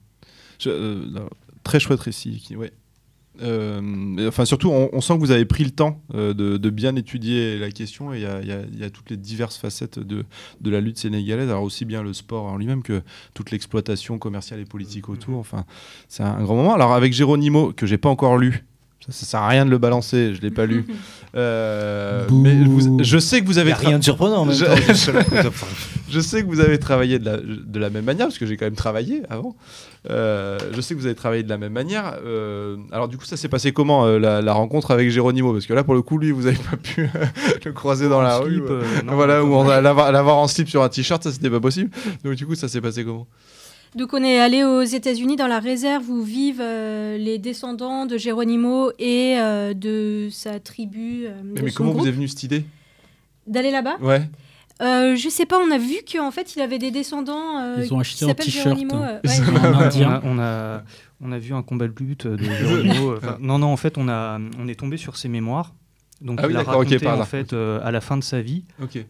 [1.64, 2.40] Très chouette récit.
[2.40, 2.72] Qui, ouais.
[3.42, 6.70] Euh, enfin, surtout, on, on sent que vous avez pris le temps euh, de, de
[6.70, 10.26] bien étudier la question et il y a, y y toutes les diverses facettes de,
[10.60, 13.02] de la lutte sénégalaise, alors aussi bien le sport en lui-même que
[13.34, 15.40] toute l'exploitation commerciale et politique autour.
[15.40, 15.66] Enfin,
[16.08, 16.74] c'est un, grand moment.
[16.74, 18.66] Alors, avec Géronimo, que j'ai pas encore lu,
[19.06, 20.86] ça, ça sert à rien de le balancer, je l'ai pas lu.
[21.34, 24.54] Euh, mais vous- je sais que vous avez Y a rien de surprenant en même
[24.54, 25.50] je, temps.
[26.10, 28.58] je sais que vous avez travaillé de la, de la même manière parce que j'ai
[28.58, 29.56] quand même travaillé avant.
[30.10, 32.16] Euh, je sais que vous avez travaillé de la même manière.
[32.26, 35.66] Euh, alors du coup, ça s'est passé comment euh, la, la rencontre avec Géronimo Parce
[35.68, 37.10] que là, pour le coup, lui, vous avez pas pu
[37.66, 38.56] le croiser dans la En rue.
[38.56, 41.62] slip, ou- euh, non, voilà, ou l'avoir en slip sur un t-shirt, ça c'était pas
[41.62, 41.92] possible.
[42.26, 43.26] Donc du coup, ça s'est passé comment?
[43.96, 48.18] Donc on est allé aux États-Unis dans la réserve où vivent euh, les descendants de
[48.18, 51.26] Geronimo et euh, de sa tribu.
[51.26, 52.64] euh, Mais, de mais son comment vous est venue cette idée?
[53.48, 53.98] D'aller là-bas?
[54.02, 54.22] Ouais.
[54.82, 57.94] Euh, Je sais pas, on a vu qu'en fait il avait des descendants euh, Ils
[57.94, 58.96] ont qui acheté un s'appellent t-shirt, Geronimo.
[59.04, 59.20] hein.
[59.26, 59.32] ouais.
[59.38, 60.84] Ils ont on, un a, on a-
[61.24, 63.16] on a vu un combat de lutte de Geronimo.
[63.18, 65.74] Enfin, non, non, en fait, on, a, on est tombé sur ses mémoires.
[66.22, 68.64] Donc, Ah oui, il a raconté, en fait, euh, à la fin de sa vie,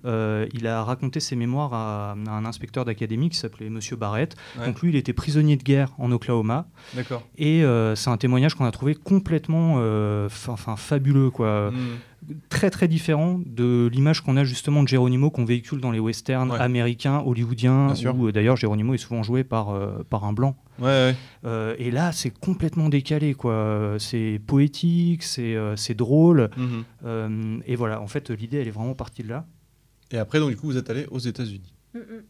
[0.05, 4.35] euh, il a raconté ses mémoires à, à un inspecteur d'académie qui s'appelait Monsieur Barrett.
[4.57, 4.65] Ouais.
[4.65, 6.67] Donc, lui, il était prisonnier de guerre en Oklahoma.
[6.95, 7.23] D'accord.
[7.37, 9.75] Et euh, c'est un témoignage qu'on a trouvé complètement
[10.47, 11.71] enfin, fabuleux, quoi.
[11.71, 11.75] Mm.
[12.49, 16.51] Très très différent de l'image qu'on a justement de Geronimo qu'on véhicule dans les westerns
[16.51, 16.59] Ouais.
[16.59, 19.75] américains, hollywoodiens, où d'ailleurs Geronimo est souvent joué par,
[20.09, 20.55] par un blanc.
[20.81, 21.15] Ouais, ouais.
[21.45, 23.95] Euh, et là, c'est complètement décalé, quoi.
[23.99, 26.49] C'est poétique, c'est euh, c'est drôle.
[26.57, 26.83] Mhm.
[27.05, 29.45] Euh, et voilà, en fait, l'idée, elle est vraiment partie de là.
[30.11, 31.73] Et après, donc du coup, vous êtes allé aux États-Unis.
[31.93, 32.23] Mm, mm.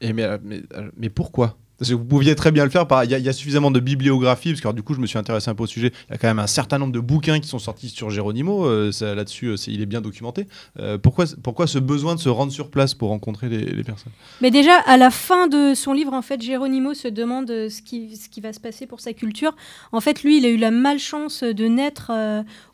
[0.00, 0.62] Et mais, mais,
[0.96, 1.58] mais pourquoi?
[1.80, 2.84] Parce que vous pouviez très bien le faire.
[3.04, 5.54] Il y, a- suffisamment de bibliographie, parce que du coup, je me suis intéressé un
[5.54, 5.92] peu au sujet.
[6.08, 8.66] Il y a quand même un certain nombre de bouquins qui sont sortis sur Geronimo.
[8.66, 10.46] euh, Là-dessus, euh, il est bien documenté.
[10.78, 14.12] Euh, pourquoi, ce besoin de se rendre sur place pour rencontrer les, personnes?
[14.42, 18.40] Mais déjà, à la fin de son livre, en fait, Geronimo se demande ce qui,
[18.42, 19.56] va se passer pour sa culture.
[19.92, 22.12] En fait, lui, il a eu la malchance de naître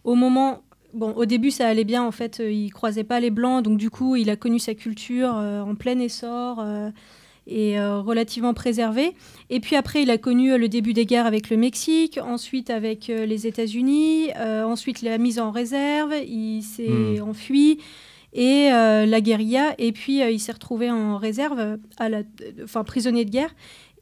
[0.03, 0.65] au moment.
[0.95, 2.03] Bon, au début, ça allait bien.
[2.03, 5.29] En fait, il croisait pas les blancs, donc du coup, il a connu sa culture
[5.29, 6.61] en plein essor.
[7.47, 9.15] Et euh, relativement préservée.
[9.51, 12.71] Et puis après, il a connu euh, le début des guerres avec le Mexique, ensuite
[12.71, 17.29] avec euh, les États-Unis, ensuite la mise en réserve, il s'est Hmm.
[17.29, 17.79] enfui
[18.33, 22.23] et euh, la guérilla, et puis euh, il s'est retrouvé en réserve, à la,
[22.63, 23.55] enfin prisonnier de guerre.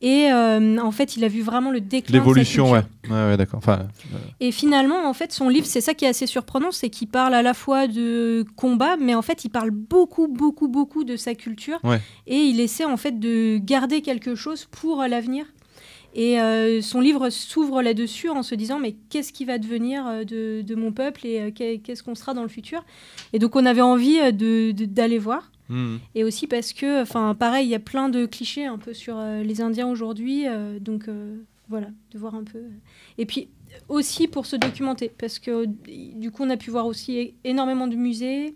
[0.06, 2.00] Et euh, en fait, il a vu vraiment le déclin.
[2.00, 2.82] de sa L'évolution, ouais.
[3.08, 3.56] Ouais, ouais, d'accord.
[3.58, 6.90] Enfin, euh, Et finalement, en fait, son livre, c'est ça qui est assez surprenant, c'est
[6.90, 11.04] qu'il parle à la fois de combat, mais en fait, il parle beaucoup, beaucoup, beaucoup
[11.04, 11.78] de sa culture.
[11.84, 12.00] Ouais.
[12.26, 15.46] Et il essaie en fait de garder quelque chose pour l'avenir.
[16.14, 20.60] Et euh, son livre s'ouvre là-dessus en se disant mais qu'est-ce qui va devenir de,
[20.62, 22.84] de mon peuple et qu'est- qu'est-ce qu'on sera dans le futur?
[23.32, 25.50] Et donc on avait envie euh, de- de- d'aller voir.
[25.74, 25.98] Hmm.
[26.14, 29.16] Et aussi parce que, enfin, pareil, il y a plein de clichés un peu sur
[29.18, 30.46] euh, les Indiens aujourd'hui.
[30.48, 31.36] euh, donc, euh,
[31.68, 32.60] voilà, de voir un peu.
[33.18, 33.48] Et puis,
[33.88, 35.66] aussi pour se documenter, parce que
[36.18, 38.54] du coup, on a pu voir aussi énormément de musées,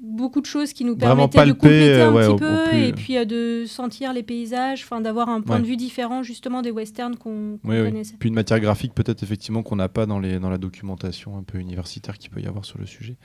[0.00, 3.26] beaucoup de choses qui nous permettaient de compléter un ouais, petit peu, plus- et puis
[3.26, 5.62] de sentir les paysages, enfin, d'avoir un point Ouais.
[5.62, 7.84] de vue différent, justement, des westerns qu'on qu'on Oui, oui.
[7.90, 8.16] connaissait.
[8.18, 11.42] Puis une matière graphique peut-être effectivement qu'on n'a pas dans, les, dans la documentation un
[11.42, 13.16] peu universitaire qu'il peut y avoir sur le sujet.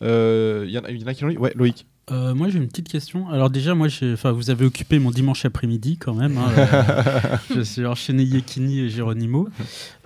[0.00, 0.06] Il
[0.70, 1.86] y, en a- il y en a qui l'ont lu Ouais, Loïc.
[2.10, 3.28] Euh, moi j'ai une petite question.
[3.30, 6.36] Alors déjà moi enfin vous avez occupé mon dimanche après-midi quand même.
[6.36, 6.50] hein.
[6.58, 9.48] Euh, je suis enchaîné Yekini et Geronimo.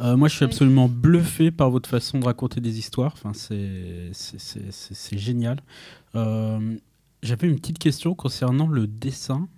[0.01, 3.13] Euh, moi je suis absolument bluffé par votre façon de raconter des histoires.
[3.15, 5.59] Enfin c'est génial.
[6.15, 6.77] Euh,
[7.23, 9.49] j'avais une petite question concernant le dessin.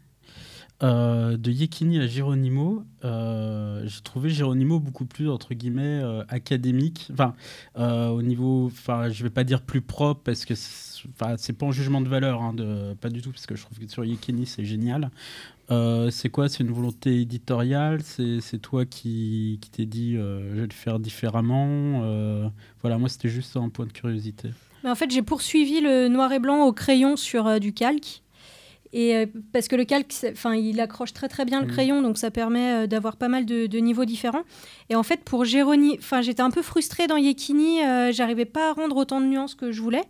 [0.83, 7.09] Euh, de Yekini à Geronimo, euh, j'ai trouvé Geronimo beaucoup plus entre guillemets euh, académique.
[7.13, 7.35] Enfin,
[7.77, 12.01] au niveau, enfin, je vais pas dire plus propre parce que, c'est- pas en jugement
[12.01, 14.65] de valeur, hein, de, pas du tout, parce que je trouve que sur Yekini c'est
[14.65, 15.11] génial.
[16.11, 16.49] C'est quoi?
[16.49, 18.01] C'est une volonté éditoriale?
[18.03, 22.01] C'est toi qui, qui t'es dit je vais le faire différemment?
[22.81, 24.49] Voilà, moi c'était juste un point de curiosité.
[24.83, 28.23] Mais en fait, j'ai poursuivi le noir et blanc au crayon sur du calque.
[28.93, 31.73] Et euh, parce que le calque, enfin, il accroche très très bien le Mhm.
[31.73, 34.43] crayon, donc ça permet euh, d'avoir pas mal de, de niveaux différents.
[34.89, 38.71] Et en fait, pour Géroni, enfin, j'étais un peu frustrée dans Yekini, euh, j'arrivais pas
[38.71, 40.03] à rendre autant de nuances que je voulais.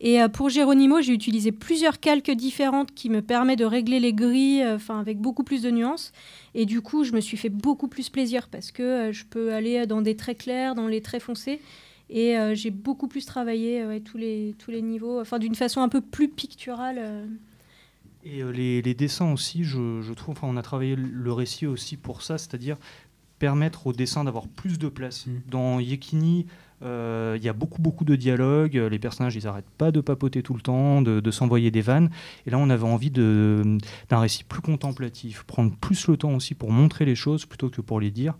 [0.00, 4.12] Et euh, pour Geronimo, j'ai utilisé plusieurs calques différentes qui me permettent de régler les
[4.12, 6.12] gris, euh, enfin, avec beaucoup plus de nuances.
[6.54, 9.84] Et du coup, je me suis fait beaucoup plus plaisir parce que je peux aller
[9.86, 11.60] dans des traits clairs, dans les traits foncés.
[12.10, 15.90] Et j'ai beaucoup plus travaillé ouais, tous, les, tous les niveaux, enfin d'une façon un
[15.90, 17.28] peu plus picturale.
[18.24, 21.66] Et euh, les, les dessins aussi, je, je trouve, enfin, on a travaillé le récit
[21.66, 22.76] aussi pour ça, c'est-à-dire
[23.38, 25.26] permettre au dessin d'avoir plus de place.
[25.26, 25.32] Mm.
[25.48, 26.46] Dans Yekini,
[26.82, 30.42] euh, il y a beaucoup beaucoup de dialogues, les personnages ils arrêtent pas de papoter
[30.42, 32.10] tout le temps, de, de s'envoyer des vannes,
[32.46, 33.78] et là on avait envie d'un
[34.10, 38.00] récit plus contemplatif, prendre plus le temps aussi pour montrer les choses plutôt que pour
[38.00, 38.34] les dire,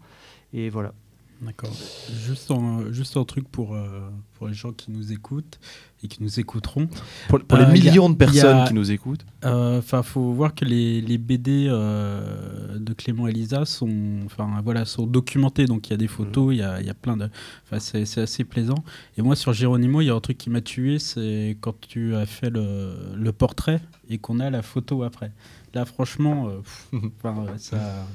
[0.52, 0.94] et voilà.
[1.40, 1.70] D'accord.
[2.26, 5.60] Juste un, juste un truc pour, euh, pour les gens qui nous écoutent
[6.02, 6.88] et qui nous écouteront.
[7.28, 9.24] Pour, pour les Euh, a- millions de personnes a- qui nous écoutent.
[9.44, 15.06] Enfin, faut voir que les, les BD euh, de Clément Elisa sont, enfin, voilà, sont
[15.06, 15.66] documentés.
[15.66, 17.30] Donc il y a des photos, il y a, il y a plein de.
[17.78, 18.82] C'est c'est assez plaisant.
[19.16, 22.16] Et moi, sur Géronimo, il y a un truc qui m'a tué, c'est quand tu
[22.16, 23.80] as fait le, le portrait
[24.10, 25.30] et qu'on a la photo après.
[25.72, 26.88] Là, franchement, euh, pff,
[27.24, 28.06] euh, ça.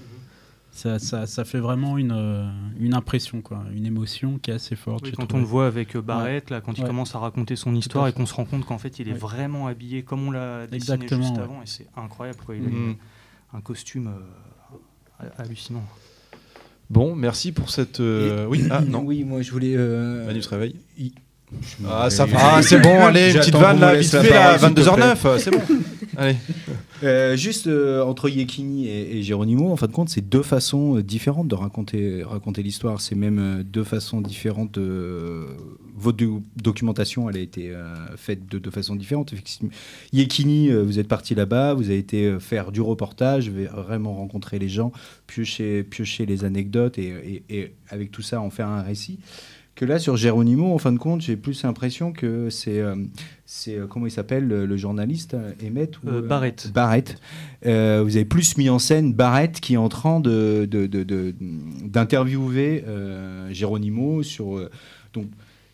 [0.75, 2.49] Ça, ça, ça fait vraiment une, euh,
[2.79, 5.05] une impression, quoi, une émotion qui est assez forte.
[5.05, 6.87] Oui, quand on le voit avec euh, Barrett, là, quand il Ouais.
[6.87, 9.17] commence à raconter son histoire et qu'on se rend compte qu'en fait il est Ouais.
[9.19, 11.43] vraiment habillé comme on l'a dessiné Exactement, juste ouais.
[11.43, 12.39] avant, et c'est incroyable.
[12.43, 12.55] Quoi.
[12.55, 12.95] Il a une-
[13.53, 14.07] un costume
[15.21, 15.83] euh, hallucinant.
[16.89, 17.99] Bon, merci pour cette.
[17.99, 19.01] euh, Oui, ah non.
[19.05, 19.75] Oui, moi je voulais.
[19.77, 20.49] euh, Manu se
[21.89, 22.39] Ah, ça réveille.
[22.41, 22.53] va.
[22.55, 25.51] Ah, c'est bon, allez, une petite vanne là, vite fait, là, te 22h09, euh, c'est
[25.51, 25.61] bon.
[26.17, 26.35] Allez.
[27.03, 30.99] Euh, juste euh, entre Yekini et, et Geronimo, en fin de compte, c'est deux façons
[30.99, 33.01] différentes de raconter, raconter l'histoire.
[33.01, 34.73] C'est même deux façons différentes.
[34.77, 35.45] De...
[35.95, 39.33] Votre do- documentation, elle a été euh, faite de deux façons différentes.
[40.11, 44.59] Yekini, euh, vous êtes parti là-bas, vous avez été euh, faire du reportage, vraiment rencontrer
[44.59, 44.91] les gens,
[45.27, 49.19] piocher, piocher les anecdotes et, et- et avec tout ça en faire un récit.
[49.83, 52.95] Que là, sur Geronimo, en fin de compte, j'ai plus l'impression que c'est, euh,
[53.45, 56.71] c'est euh, comment il s'appelle, le, le journaliste, euh, Emmett ou, Euh, Barrett.
[56.73, 57.17] Barrett.
[57.65, 60.65] Euh, vous avez plus mis en scène Barrett qui est en train de,
[61.83, 62.85] d'interviewer
[63.51, 64.69] Geronimo sur.
[65.13, 65.25] donc,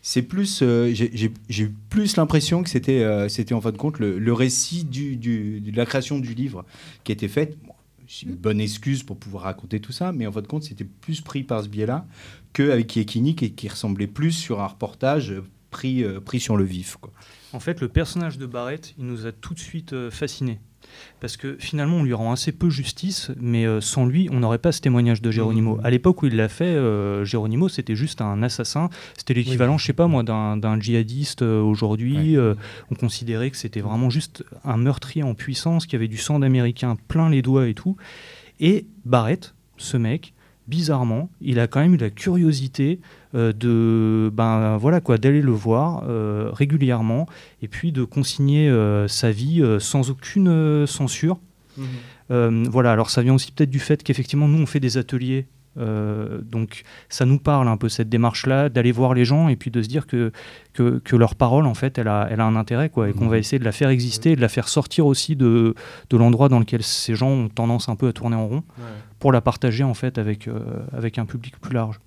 [0.02, 0.58] c'est plus.
[0.92, 1.30] j'ai,
[1.62, 5.60] eu plus l'impression que c'était, c'était en fin de compte le, le récit du, du-
[5.60, 6.64] de la création du livre
[7.04, 7.56] qui a été faite.
[7.64, 7.74] Bon,
[8.08, 10.82] c'est une bonne excuse pour pouvoir raconter tout ça, mais en fin de compte, c'était
[11.00, 12.06] plus pris par ce biais-là
[12.52, 15.34] qu'avec Yekini qui, qui ressemblait plus sur un reportage
[15.70, 16.96] pris, euh, pris sur le vif.
[17.00, 17.12] Quoi.
[17.52, 20.58] En fait, le personnage de Barrett, il nous a tout de suite euh, fascinés.
[21.20, 24.58] Parce que finalement, on lui rend assez peu justice, mais euh, sans lui, on n'aurait
[24.58, 25.76] pas ce témoignage de Geronimo.
[25.76, 25.84] Mhm.
[25.84, 28.88] À l'époque où il l'a fait, euh, Geronimo, c'était juste un assassin.
[29.16, 32.36] C'était l'équivalent, je sais pas moi, d'un d'un djihadiste euh, aujourd'hui.
[32.36, 32.54] Euh,
[32.90, 36.96] on considérait que c'était vraiment juste un meurtrier en puissance qui avait du sang d'Américain
[37.08, 37.96] plein les doigts et tout.
[38.58, 40.34] Et Barrett, ce mec,
[40.70, 43.00] bizarrement, il a quand même eu la curiosité
[43.34, 47.26] euh, de ben voilà quoi d'aller le voir euh, régulièrement
[47.60, 51.38] et puis de consigner euh, sa vie sans aucune censure.
[52.30, 55.46] Euh, voilà, alors ça vient aussi peut-être du fait qu'effectivement nous on fait des ateliers.
[55.78, 59.70] Euh, donc ça nous parle un peu cette démarche-là, d'aller voir les gens et puis
[59.70, 60.32] de se dire que,
[60.72, 63.28] que, que leur parole en fait elle a, elle a un intérêt quoi, et qu'on
[63.28, 65.74] va essayer de la faire exister, de la faire sortir aussi de,
[66.10, 68.62] de l'endroit dans lequel ces gens ont tendance un peu à tourner en rond
[69.20, 70.58] pour la partager en fait avec, euh,
[70.92, 72.00] avec un public plus large.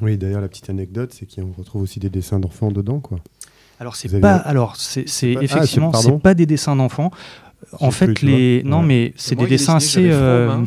[0.00, 3.18] Oui, d'ailleurs, la petite anecdote, c'est qu'on retrouve aussi des dessins d'enfants dedans, quoi.
[3.80, 7.10] Alors c'est avez pas, un- alors c'est pas- ah, effectivement c'est- pas des dessins d'enfants.
[7.80, 8.86] En fait, les non Ouais.
[8.86, 10.62] mais c'est des dessins assez, euh,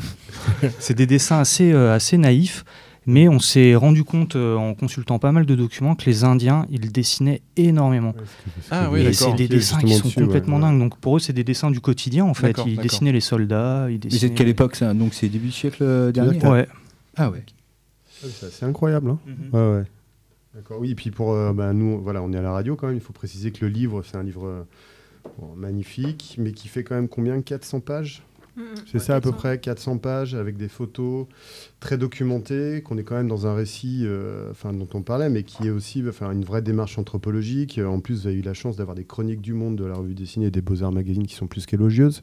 [0.80, 2.64] c'est des dessins assez euh, assez naïfs.
[3.08, 6.68] Mais on s'est rendu compte euh, en consultant pas mal de documents que les Indiens
[6.70, 8.10] ils dessinaient énormément.
[8.16, 10.62] Ouais, que- Ah oui, Et c'est des dessins qui sont dessus, complètement ouais.
[10.62, 10.78] dingues.
[10.80, 12.48] Donc pour eux, c'est des dessins du quotidien en fait.
[12.48, 12.84] D'accord, Ils d'accord.
[12.92, 13.88] dessinaient les soldats.
[13.90, 14.20] Ils Mais dessinaient.
[14.20, 14.94] c'est de quelle époque ça?
[14.94, 16.34] Donc c'est début du siècle dernier?
[16.38, 16.52] D'accord.
[16.52, 16.68] Ouais.
[17.18, 17.44] Ah ouais.
[18.24, 19.10] Ah, C'est assez incroyable.
[19.10, 19.50] Hein Mhm.
[19.52, 19.84] Ouais, ouais.
[20.54, 20.78] D'accord.
[20.80, 22.98] Oui, et puis pour euh, bah, nous, voilà, on est à la radio quand même.
[22.98, 24.64] Il faut préciser que le livre, c'est un livre euh,
[25.40, 27.42] bon, magnifique, mais qui fait quand même combien?
[27.42, 28.22] 400 pages?
[28.92, 31.26] C'est ça à peu près, 400 pages avec des photos
[31.80, 35.44] très documentées, qu'on est quand même dans un récit euh, enfin, dont on parlait, mais
[35.44, 37.78] qui est aussi enfin, une vraie démarche anthropologique.
[37.78, 39.96] Euh, En plus, vous avez eu la chance d'avoir des chroniques du monde de la
[39.96, 42.22] revue dessinée et des Beaux-Arts Magazine qui sont plus qu'élogieuses.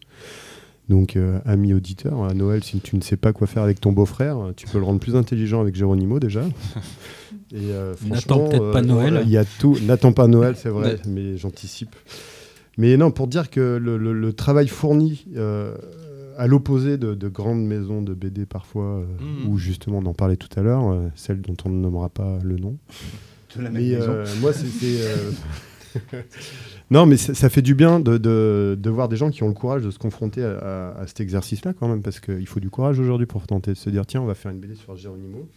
[0.88, 3.92] Donc, euh, amis auditeurs, à Noël, si tu ne sais pas quoi faire avec ton
[3.92, 6.42] beau-frère, tu peux le rendre plus intelligent avec Géronimo déjà.
[7.52, 9.22] Et euh, N'attends peut-être pas Noël.
[9.24, 9.76] Il y a tout.
[9.86, 10.98] N'attends pas Noël, c'est vrai, Ouais.
[11.06, 11.94] mais j'anticipe.
[12.78, 15.74] Mais non, pour dire que le, le- le travail fourni, euh,
[16.39, 19.49] à l'opposé de, de grandes maisons de BD parfois, euh, Mhm.
[19.51, 22.39] où justement on en parlait tout à l'heure, euh, celle dont on ne nommera pas
[22.43, 22.78] le nom.
[23.57, 25.01] De la Mais euh, moi, c'était.
[25.01, 25.30] euh,
[26.91, 29.49] non, mais ça, ça fait du bien de, de- de voir des gens qui ont
[29.49, 32.61] le courage de se confronter à, à- à cet exercice-là, quand même, parce qu'il faut
[32.61, 34.95] du courage aujourd'hui pour tenter de se dire tiens, on va faire une BD sur
[34.97, 35.49] Geronimo.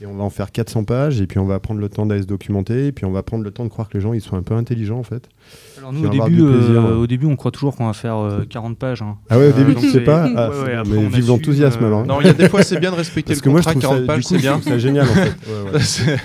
[0.00, 2.22] Et on va en faire 400 pages, et puis on va prendre le temps d'aller
[2.22, 4.20] se documenter, et puis on va prendre le temps de croire que les gens ils
[4.20, 5.28] sont un peu intelligents en fait.
[5.76, 8.78] Alors nous, au début, euh, au début, on croit toujours qu'on va faire euh, 40
[8.78, 9.02] pages.
[9.02, 9.16] hein.
[9.28, 10.92] Ah ouais, au début donc tu sais c'est- pas Ah, Ouais, c'est ouais, bon, après,
[10.92, 12.06] mais on vive l'enthousiasme euh, alors.
[12.06, 13.64] Non, il y a des fois, c'est bien de respecter Parce le que moi je
[13.66, 13.80] contrat.
[13.80, 14.60] trouve ça, 40 pages, c'est bien.
[14.62, 15.34] ça génial en fait.
[15.48, 15.80] Ouais, ouais.
[15.80, 16.16] C'est-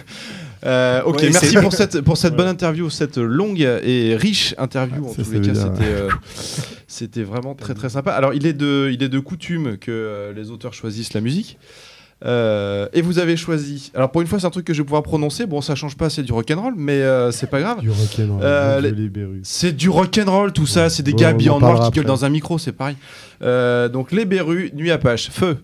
[0.65, 4.55] Euh, ok, Ouais, merci c'est- pour cette, pour cette bonne interview, cette longue et riche
[4.57, 5.03] interview.
[5.07, 6.09] Ah, en tous les cas, c'était euh,
[6.87, 8.11] c'était vraiment très très sympa.
[8.11, 11.57] Alors, il est de, il est de coutume que euh, les auteurs choisissent la musique.
[12.25, 13.91] Euh, et vous avez choisi.
[13.95, 15.45] Alors pour une fois, c'est un truc que je vais pouvoir prononcer.
[15.45, 17.81] Bon, ça change pas, c'est du rock'n'roll, mais euh, c'est pas grave.
[17.81, 18.41] Du rock'n'roll.
[18.41, 19.11] Euh, les-.
[19.43, 20.89] C'est du rock'n'roll, tout ça.
[20.89, 22.95] C'est des gars habillés en noir qui gueulent dans un micro, c'est pareil.
[23.41, 25.57] Donc les Berus, Nuit Apache, feu.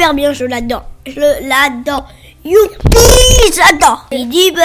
[0.00, 0.84] Hyper bien, je l'adore.
[1.06, 2.08] Je l'adore.
[2.42, 4.06] Youpi, j'adore.
[4.10, 4.62] Edible.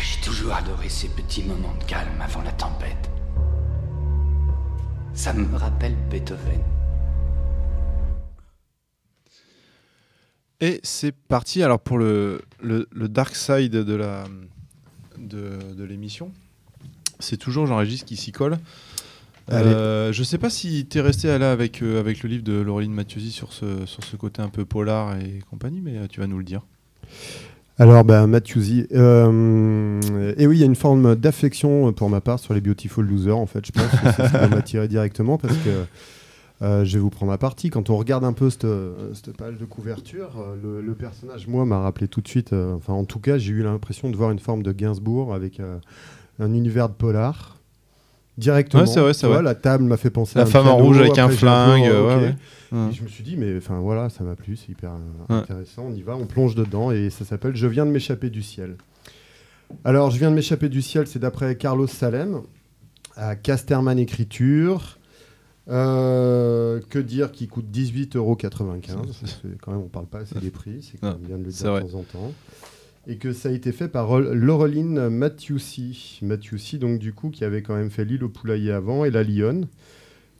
[0.00, 3.08] J'ai toujours adoré ces petits moments de calme avant la tempête.
[5.14, 6.73] Ça me rappelle Beethoven.
[10.64, 11.62] Et c'est parti.
[11.62, 14.24] Alors pour le, le, le dark side de la
[15.18, 16.32] de, de l'émission,
[17.18, 18.56] c'est toujours Jean-Régis qui s'y colle.
[19.52, 22.54] Euh, je sais pas si tu es resté là avec, euh, avec le livre de
[22.54, 26.20] Laureline Mathieusi sur ce, sur ce côté un peu polar et compagnie, mais euh, tu
[26.20, 26.62] vas nous le dire.
[27.78, 28.86] Alors, Mathieusi.
[28.94, 33.04] euh, et oui, il y a une forme d'affection pour ma part sur les Beautiful
[33.04, 33.66] Losers, en fait.
[33.66, 35.84] Je pense que c'est ce qui m'a attiré directement parce que
[36.62, 37.68] euh, je vais vous prendre à partie.
[37.70, 38.66] Quand on regarde un peu cette,
[39.14, 42.52] cette page de couverture, euh, le, le personnage, moi, m'a rappelé tout de suite.
[42.52, 45.60] euh, enfin, en tout cas, j'ai eu l'impression de voir une forme de Gainsbourg avec
[45.60, 45.78] euh,
[46.38, 47.58] un univers de polar.
[48.36, 48.82] Directement.
[48.82, 49.44] Ouais, c'est vrai, Tu vois, vrai.
[49.44, 51.84] La table m'a fait penser La à un femme en rouge avec un peu, flingue,
[51.86, 52.20] euh, ouais, ok.
[52.22, 52.34] ouais.
[52.78, 52.90] Ouais.
[52.90, 55.40] Et je me suis dit, mais enfin voilà, ça m'a plu, c'est hyper euh, Ouais.
[55.42, 55.84] intéressant.
[55.88, 58.76] On y va, on plonge dedans et ça s'appelle Je viens de m'échapper du ciel.
[59.84, 62.40] Alors, Je viens de m'échapper du ciel, c'est d'après Carlos Salem.
[63.16, 64.98] à Casterman Écriture.
[65.68, 68.36] Euh, que dire qui coûte 18,95 euros
[69.62, 71.74] Quand même, on parle pas assez des prix, c'est quand même bien de le dire
[71.74, 72.32] de temps en temps.
[73.06, 76.18] Et que ça a été fait par Laureline Mathiussi.
[76.22, 79.22] Mathiussi, donc du coup, qui avait quand même fait L'île au poulailler avant et La
[79.22, 79.66] Lyonne.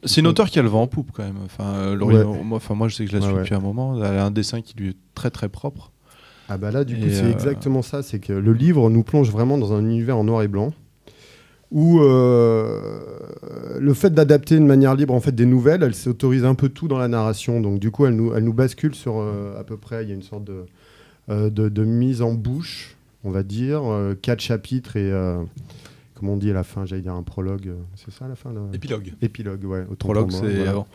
[0.03, 1.37] C'est une auteure qui a le vent en poupe quand même.
[1.45, 2.43] Enfin, euh, Laurie- Ouais.
[2.43, 3.39] moi, enfin, moi, je sais que je la suis ouais.
[3.41, 3.95] depuis un moment.
[3.97, 5.91] Elle a un dessin qui lui est très très propre.
[6.49, 8.03] Ah bah là, du coup, c'est euh, exactement ça.
[8.03, 10.73] C'est que le livre nous plonge vraiment dans un univers en noir et blanc,
[11.75, 12.79] où euh,
[13.77, 16.87] le fait d'adapter de manière libre en fait des nouvelles, elle s'autorise un peu tout
[16.87, 17.59] dans la narration.
[17.59, 20.11] Donc du coup, elle nous, elle nous bascule sur euh, à peu près, il y
[20.13, 20.65] a une sorte de,
[21.29, 22.95] euh, de, de mise en bouche,
[23.25, 25.43] on va dire, euh, quatre chapitres et euh,
[26.13, 28.53] comment on dit à la fin, j'allais dire un prologue, c'est ça à la fin
[28.53, 29.13] là Épilogue.
[29.21, 29.83] Épilogue, ouais.
[29.99, 30.71] Prologue, c'est voilà.
[30.71, 30.87] avant.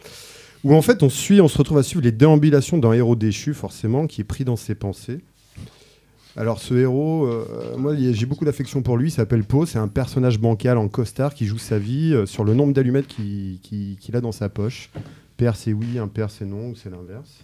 [0.65, 3.53] Où en fait on suit, on se retrouve à suivre les déambulations d'un héros déchu,
[3.53, 5.21] forcément, qui est pris dans ses pensées.
[6.37, 9.89] Alors ce héros, euh, moi j'ai beaucoup d'affection pour lui, il s'appelle Poe, c'est un
[9.89, 13.97] personnage bancal en costard qui joue sa vie euh, sur le nombre d'allumettes qu'il qui-
[14.01, 14.91] qu'il a dans sa poche.
[15.37, 17.41] Père c'est oui, impair c'est non, ou c'est l'inverse.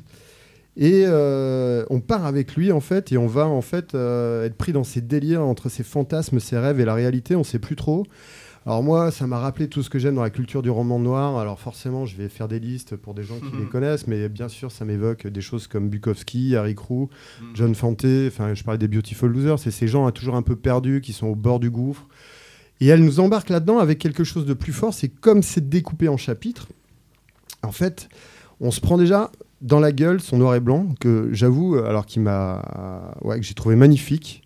[0.76, 4.72] Et euh, on part avec lui en fait, et on va en fait être pris
[4.72, 8.04] dans ses délires entre ses fantasmes, ses rêves et la réalité, on sait plus trop.
[8.66, 11.38] Alors moi, ça m'a rappelé tout ce que j'aime dans la culture du roman noir.
[11.38, 14.48] Alors forcément, je vais faire des listes pour des gens qui les connaissent, mais bien
[14.48, 17.08] sûr, ça m'évoque des choses comme Bukowski, Harry Crew,
[17.54, 18.04] John Fante.
[18.26, 19.60] Enfin, je parlais des Beautiful Losers.
[19.60, 22.08] C'est ces gens hein, toujours un peu perdus, qui sont au bord du gouffre.
[22.80, 24.92] Et elle nous embarque là-dedans avec quelque chose de plus fort.
[24.92, 26.66] C'est comme c'est découpé en chapitres.
[27.62, 28.08] En fait,
[28.60, 32.22] on se prend déjà dans la gueule son noir et blanc que j'avoue, alors qu'il
[32.22, 34.42] m'a, ouais, que j'ai trouvé magnifique,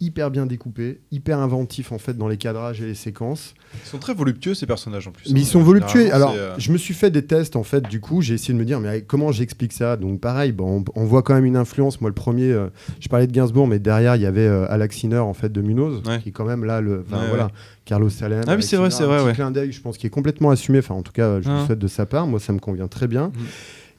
[0.00, 3.54] hyper bien découpé, hyper inventif en fait dans les cadrages et les séquences.
[3.84, 5.30] Ils sont très voluptueux ces personnages en plus.
[5.32, 5.42] Mais hein.
[5.42, 6.12] ils sont voluptueux.
[6.14, 7.88] Alors, euh, je me suis fait des tests en fait.
[7.88, 9.96] Du coup, j'ai essayé de me dire, mais comment j'explique ça?
[9.96, 12.00] Donc, pareil, bon, on, on voit quand même une influence.
[12.00, 12.68] Moi, le premier, euh,
[13.00, 15.60] je parlais de Gainsbourg, mais derrière, il y avait euh, Alex Sinner en fait de
[15.60, 16.98] Munoz, qui est quand même là le.
[16.98, 17.52] Ouais, voilà, ouais.
[17.84, 18.44] Carlos Salem.
[18.46, 19.34] Ah oui, c'est vrai, c'est un vrai, petit ouais.
[19.34, 20.78] clin d'œil, je pense, qui est complètement assumé.
[20.78, 21.60] Enfin, en tout cas, je Ah.
[21.60, 22.26] le souhaite de sa part.
[22.26, 23.32] Moi, ça me convient très bien.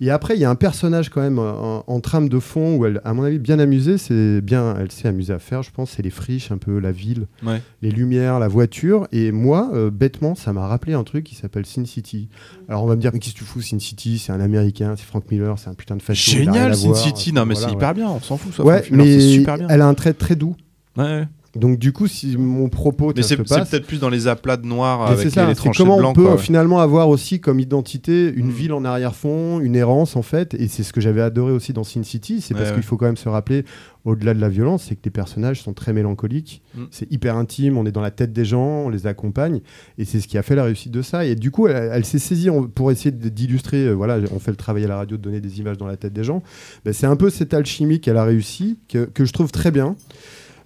[0.02, 2.86] Et après, il y a un personnage quand même en, en trame de fond où
[2.86, 3.98] elle, à mon avis, bien amusée.
[3.98, 5.92] C'est bien, elle s'est amusée à faire, je pense.
[5.92, 7.62] C'est les friches, un peu la ville, Ouais.
[7.82, 9.08] les lumières, la voiture.
[9.12, 12.30] Et moi, euh, bêtement, ça m'a rappelé un truc qui s'appelle Sin City.
[12.70, 14.20] Alors on va me dire, mais qu'est-ce que tu fous, Sin City?
[14.20, 16.94] C'est un américain, c'est Frank Miller, c'est un putain de rien Génial, Sin.
[16.94, 17.34] City.
[17.34, 17.78] Non, mais Voilà, c'est ouais.
[17.78, 18.10] hyper bien.
[18.10, 18.54] On s'en fout.
[18.54, 19.68] Ça, Ouais, mais super bien.
[19.70, 20.56] elle a un trait très doux.
[20.98, 21.28] Ouais.
[21.56, 25.02] Donc du coup, si mon propos Mais c'est peut-être plus dans les aplats de noir
[25.08, 26.12] avec ça, les, les tranchées comment blancs.
[26.12, 26.38] on peut quoi, ouais.
[26.42, 28.40] finalement avoir aussi comme identité Mm.
[28.40, 31.74] une ville en arrière-fond, une errance en fait, et c'est ce que j'avais adoré aussi
[31.74, 32.76] dans Sin City, c'est Ouais, parce ouais.
[32.76, 33.66] qu'il faut quand même se rappeler,
[34.06, 36.84] au-delà de la violence, c'est que les personnages sont très mélancoliques, Mm.
[36.92, 39.62] c'est hyper intime, on est dans la tête des gens, on les accompagne,
[39.98, 42.06] et c'est ce qui a fait la réussite de ça, et du coup elle, elle
[42.06, 45.22] s'est saisie pour essayer d'illustrer, euh, voilà, on fait le travail à la radio de
[45.22, 46.44] donner des images dans la tête des gens,
[46.86, 49.96] Ben, c'est un peu cette alchimie qu'elle a réussi, que, que je trouve très bien.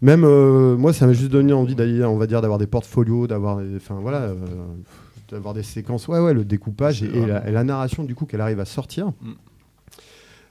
[0.04, 3.26] Même euh, moi, ça m'a juste donné envie d'aller, on va dire, d'avoir des portfolios,
[3.26, 4.36] d'avoir, des- enfin voilà, euh,
[5.32, 6.08] d'avoir des séquences.
[6.08, 8.66] Ouais, ouais, le découpage et, et la, et la narration du coup qu'elle arrive à
[8.66, 9.32] sortir Mm.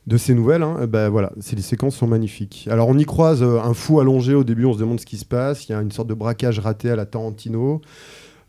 [0.09, 0.63] de ces nouvelles.
[0.63, 2.67] hein, ben voilà, les séquences sont magnifiques.
[2.71, 5.19] Alors on y croise euh, un fou allongé au début, on se demande ce qui
[5.19, 5.69] se passe.
[5.69, 7.81] Il y a une sorte de braquage raté à la Tarantino.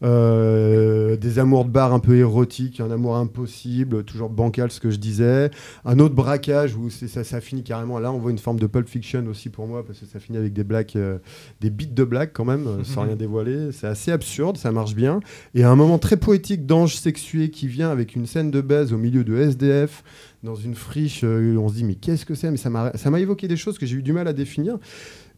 [0.04, 4.90] Euh, des amours de bar un peu érotiques, un amour impossible, toujours bancal ce que
[4.90, 5.50] je disais.
[5.86, 8.00] Un autre braquage où ça, ça finit carrément.
[8.00, 10.38] Là, on voit une forme de Pulp Fiction aussi pour moi parce que ça finit
[10.38, 11.20] avec des blagues, euh,
[11.62, 13.72] des beats de blagues quand même, euh, sans rien dévoiler.
[13.72, 15.22] C'est assez absurde, ça marche bien.
[15.56, 18.98] Et un moment très poétique d'ange sexué qui vient avec une scène de baise au
[18.98, 20.04] milieu de SDF
[20.44, 21.24] dans une friche.
[21.24, 22.52] on se dit mais qu'est-ce que c'est?
[22.52, 24.78] Mais ça m'a ça m'a évoqué des choses que j'ai eu du mal à définir.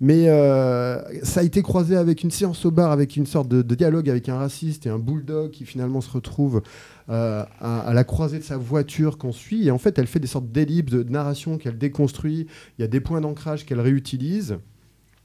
[0.02, 3.62] Mais euh, ça a été croisé avec une séance au bar, avec une sorte de,
[3.62, 6.62] de dialogue avec un raciste et un bulldog qui finalement se retrouve
[7.10, 9.68] euh, à, à la croisée de sa voiture qu'on suit.
[9.68, 12.48] Et en fait, elle fait des sortes d'ellipses de narration qu'elle déconstruit.
[12.78, 14.58] Il y a des points d'ancrage qu'elle réutilise.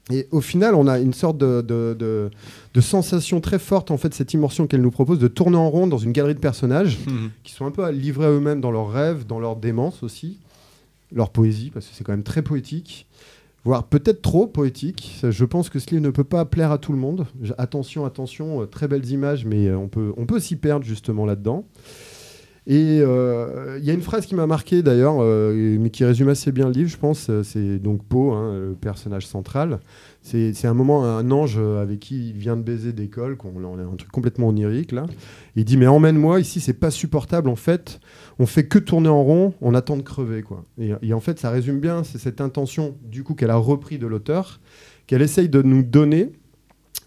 [0.09, 2.31] Et au final, on a une sorte de, de, de-
[2.73, 5.85] de sensation très forte, en fait, cette immersion qu'elle nous propose de tourner en rond
[5.85, 7.29] dans une galerie de personnages Mhm.
[7.43, 10.39] qui sont un peu livrés à eux-mêmes dans leurs rêves, dans leur démence aussi,
[11.13, 13.05] leur poésie, parce que c'est quand même très poétique,
[13.63, 15.19] voire peut-être trop poétique.
[15.27, 17.27] Je pense que ce livre ne peut pas plaire à tout le monde.
[17.57, 21.25] Attention, attention, euh, très belles images, mais euh, on peut, on peut s'y perdre justement
[21.25, 21.65] là-dedans.
[22.67, 26.51] Et euh, il y a une phrase qui m'a marqué d'ailleurs, mais qui résume assez
[26.51, 27.31] bien le livre, je pense.
[27.41, 29.79] C'est donc Poe, hein, le personnage central.
[30.21, 33.81] C'est un moment, un ange avec qui il vient de baiser d'école, qu'on on a
[33.81, 35.07] un truc complètement onirique là.
[35.55, 37.99] Il dit mais emmène-moi ici, c'est pas supportable en fait.
[38.39, 40.63] On fait que tourner en rond, on attend de crever quoi.
[40.79, 43.97] Et, et en fait, ça résume bien, c'est cette intention du coup qu'elle a repris
[43.97, 44.59] de l'auteur,
[45.07, 46.31] qu'elle essaye de nous donner.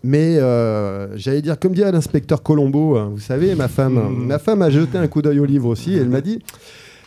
[0.02, 4.60] Mais euh, j'allais dire, comme dirait l'inspecteur Colombo, hein, vous savez, ma femme, ma femme
[4.60, 5.94] a jeté un coup d'œil au livre aussi.
[5.94, 6.40] Et elle m'a dit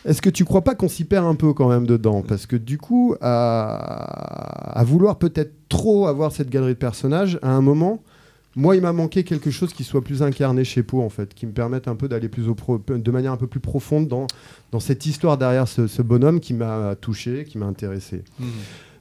[0.04, 2.22] Est-ce que tu crois pas qu'on s'y perd un peu quand même dedans?
[2.26, 7.52] Parce que du coup, à, à vouloir peut-être trop avoir cette galerie de personnages, à
[7.52, 8.02] un moment,
[8.58, 11.46] Moi, il m'a manqué quelque chose qui soit plus incarné chez Poe, en fait, qui
[11.46, 14.26] me permette un peu d'aller plus au pro- de manière un peu plus profonde dans,
[14.72, 18.24] dans cette histoire derrière ce, ce bonhomme qui m'a touché, qui m'a intéressé.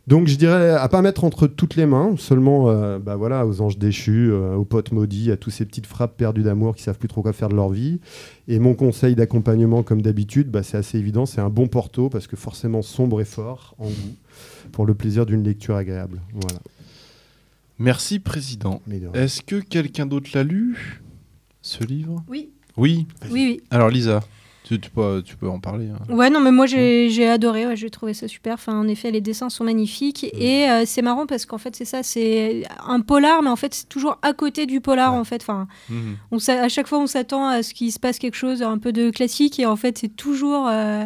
[0.05, 3.59] Donc je dirais à pas mettre entre toutes les mains, seulement euh, bah voilà, aux
[3.59, 6.99] anges déchus, euh, aux potes maudits, à tous ces petites frappes perdues d'amour qui savent
[6.99, 7.99] plus trop quoi faire de leur vie.
[8.47, 12.27] Et mon conseil d'accompagnement, comme d'habitude, bah, c'est assez évident, c'est un bon porto parce
[12.27, 14.15] que forcément sombre et fort en goût,
[14.71, 16.21] pour le plaisir d'une lecture agréable.
[16.31, 16.59] Voilà.
[17.79, 18.81] Merci, Président.
[19.13, 21.01] Est-ce que quelqu'un d'autre l'a lu,
[21.61, 22.23] ce livre?
[22.27, 22.49] Oui.
[22.75, 23.61] Oui Oui, oui.
[23.71, 24.21] Alors, Lisa,
[24.63, 25.89] tu, tu peux, tu peux en parler.
[25.89, 26.13] hein.
[26.13, 28.55] Ouais, non, mais moi j'ai j'ai adoré, ouais, j'ai trouvé ça super.
[28.55, 30.25] Enfin, en effet, les dessins sont magnifiques.
[30.33, 33.73] Et euh, c'est marrant parce qu'en fait, c'est ça, c'est un polar, mais en fait,
[33.73, 35.41] c'est toujours à côté du polar, en fait.
[35.41, 36.17] Enfin, Mhm.
[36.31, 38.91] on à chaque fois, on s'attend à ce qu'il se passe quelque chose un peu
[38.91, 39.59] de classique.
[39.59, 41.05] Et en fait, c'est toujours euh,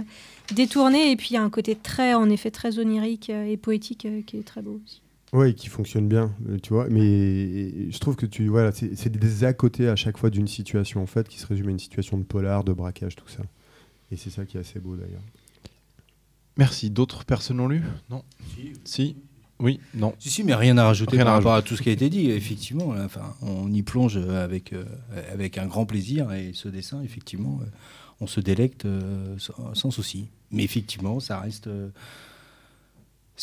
[0.53, 1.11] détourné.
[1.11, 4.05] Et puis, il y a un côté très, en effet, très onirique euh, et poétique
[4.05, 5.01] euh, qui est très beau aussi.
[5.33, 6.87] Oui, qui fonctionne bien, euh, tu vois.
[6.89, 10.47] Mais je trouve que tu, voilà, c'est c'est des à côté à chaque fois d'une
[10.47, 13.43] situation en fait, qui se résume à une situation de polar, de braquage, tout ça.
[14.11, 15.21] Et c'est ça qui est assez beau d'ailleurs.
[16.57, 16.89] Merci.
[16.89, 17.81] D'autres personnes l'ont lu?
[18.09, 18.23] Non
[18.83, 19.15] Si.
[19.59, 21.69] Oui Non Si, si, mais rien à rajouter Rien par à rapport à rajouter.
[21.69, 22.29] tout ce qui a été dit.
[22.29, 24.83] Effectivement, enfin, on y plonge avec, euh,
[25.31, 27.65] avec un grand plaisir et ce dessin, effectivement, euh,
[28.19, 30.27] on se délecte euh, sans, sans souci.
[30.51, 31.89] Mais effectivement, ça reste, euh,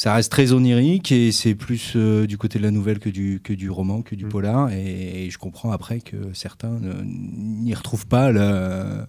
[0.01, 3.41] ça reste très onirique et c'est plus euh, du côté de la nouvelle que du,
[3.43, 4.29] que du roman, que du Mm.
[4.29, 4.71] polar.
[4.71, 9.01] Et, et je comprends après que certains ne- n'y retrouvent pas le,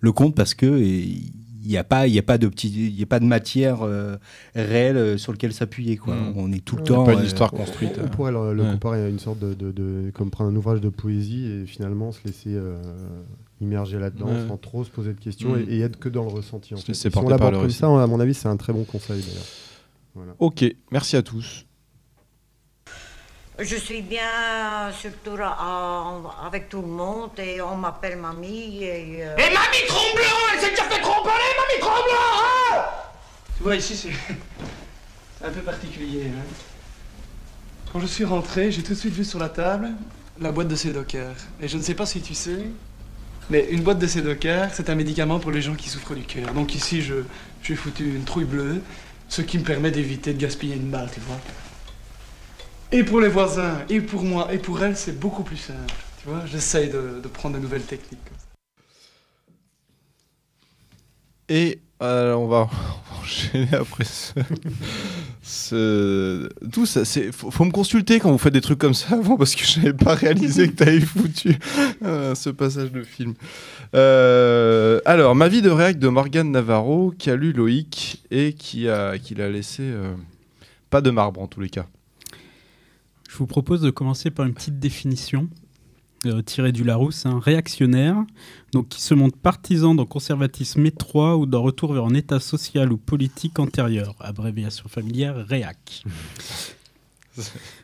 [0.00, 2.98] le compte parce que il n'y a pas, il y a pas de petit, il
[2.98, 4.16] y a pas de matière euh,
[4.54, 5.98] réelle euh, sur lequel s'appuyer.
[5.98, 6.14] Quoi.
[6.14, 6.32] Mm.
[6.36, 7.04] On est tout le a temps.
[7.04, 7.98] pas une euh, histoire construite.
[8.00, 8.70] On, on pourrait le, le Ouais.
[8.72, 12.12] comparer à une sorte de, de- de- comme prendre un ouvrage de poésie et finalement
[12.12, 12.78] se laisser euh,
[13.60, 14.48] immerger là-dedans Ouais.
[14.48, 15.64] sans trop se poser de questions Mm.
[15.68, 16.72] et, et être que dans le ressenti.
[16.72, 16.94] En fait.
[16.94, 17.78] si on l'aborde le comme récit.
[17.80, 19.44] ça, à mon avis, c'est un très bon conseil d'ailleurs.
[20.14, 20.32] Voilà.
[20.38, 21.64] Ok, merci à tous.
[23.58, 29.18] Je suis bien surtout euh, avec tout le monde et on m'appelle mamie et...
[29.22, 30.22] euh, Et Mamie Tromblon,
[30.54, 32.16] elle s'est déjà fait tromper, Mamie Tromblon
[32.72, 32.84] hein
[33.58, 36.28] Tu vois, ici, c'est un peu particulier.
[36.28, 36.42] hein.
[37.92, 39.90] Quand je suis rentré, j'ai tout de suite vu sur la table
[40.40, 41.32] la boîte de Sédocker.
[41.60, 42.64] Et je ne sais pas si tu sais,
[43.50, 46.54] mais une boîte de Sédocker, c'est un médicament pour les gens qui souffrent du cœur.
[46.54, 47.16] Donc ici, je
[47.62, 48.80] j'ai foutu une trouille bleue,
[49.30, 51.38] ce qui me permet d'éviter de gaspiller une balle, tu vois.
[52.92, 55.94] Et pour les voisins, et pour moi, et pour elle, c'est beaucoup plus simple.
[56.20, 58.18] Tu vois, j'essaye de, prendre de nouvelles techniques.
[61.48, 62.68] Et euh, on, va,
[63.20, 64.04] enchaîner après
[65.42, 66.48] ce.
[66.72, 67.32] Tout ça, c'est.
[67.32, 69.92] Faut, me consulter quand vous faites des trucs comme ça avant parce que je n'avais
[69.92, 71.58] pas réalisé que tu avais foutu
[72.02, 73.34] euh, ce passage de film.
[73.94, 78.88] Euh, alors, Ma vie de réac de Morgane Navarro qui a lu Loïc et qui
[78.88, 79.92] a qui l'a laissé
[80.88, 81.86] pas de marbre en tous les cas.
[83.28, 85.48] Je vous propose de commencer par une petite définition
[86.26, 88.16] euh, tirée du Larousse, réactionnaire,
[88.72, 92.92] donc qui se montre partisan d'un conservatisme étroit ou d'un retour vers un état social
[92.92, 96.04] ou politique antérieur, abréviation familière REAC.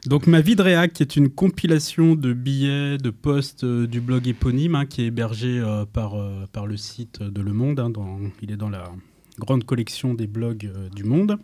[0.06, 4.26] Donc ma vie de réac est une compilation de billets, de posts euh, du blog
[4.28, 7.80] éponyme hein, qui est hébergé euh, par, euh, par le site de Le Monde.
[7.80, 8.90] hein, dans- il est dans la
[9.38, 11.38] grande collection des blogs du Monde.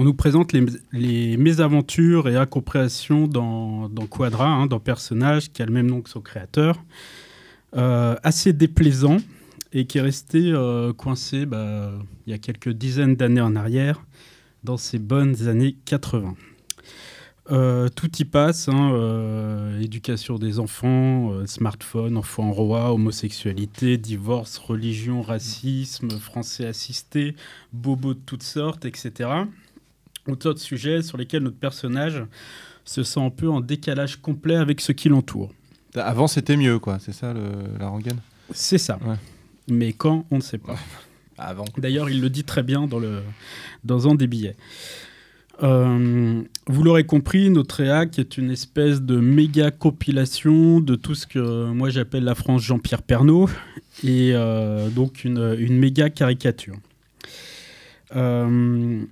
[0.00, 0.52] On nous présente
[0.92, 6.00] les, mésaventures et incompréhensions dans, dans Quadra, hein, dans personnage qui a le même nom
[6.00, 6.78] que son créateur,
[7.76, 9.18] Euh, assez déplaisant
[9.74, 11.92] et qui est resté euh, coincé bah,
[12.26, 14.02] il y a quelques dizaines d'années en arrière,
[14.64, 16.34] dans ces bonnes années 80.
[17.50, 25.22] Euh, tout y passe, hein, éducation des enfants, euh, smartphone, enfants roi, homosexualité, divorce, religion,
[25.22, 27.34] racisme, français assisté,
[27.72, 29.30] bobos de toutes sortes, etc.
[30.28, 32.22] Autant de sujets sur lesquels notre personnage
[32.84, 35.50] se sent un peu en décalage complet avec ce qui l'entoure.
[35.94, 36.98] Avant, c'était mieux, quoi.
[37.00, 38.18] C'est ça le- la rengaine?
[38.52, 38.98] C'est ça.
[39.68, 40.76] Mais quand, on ne sait pas.
[41.38, 41.64] Avant.
[41.76, 43.20] D'ailleurs, il le dit très bien dans, le,
[43.84, 44.56] dans un des billets.
[45.62, 51.26] Euh, vous l'aurez compris, notre réac est une espèce de méga compilation de tout ce
[51.26, 53.48] que moi j'appelle la France Jean-Pierre Pernaud
[54.04, 56.76] et euh, donc une, une méga caricature.
[58.14, 59.02] Euh,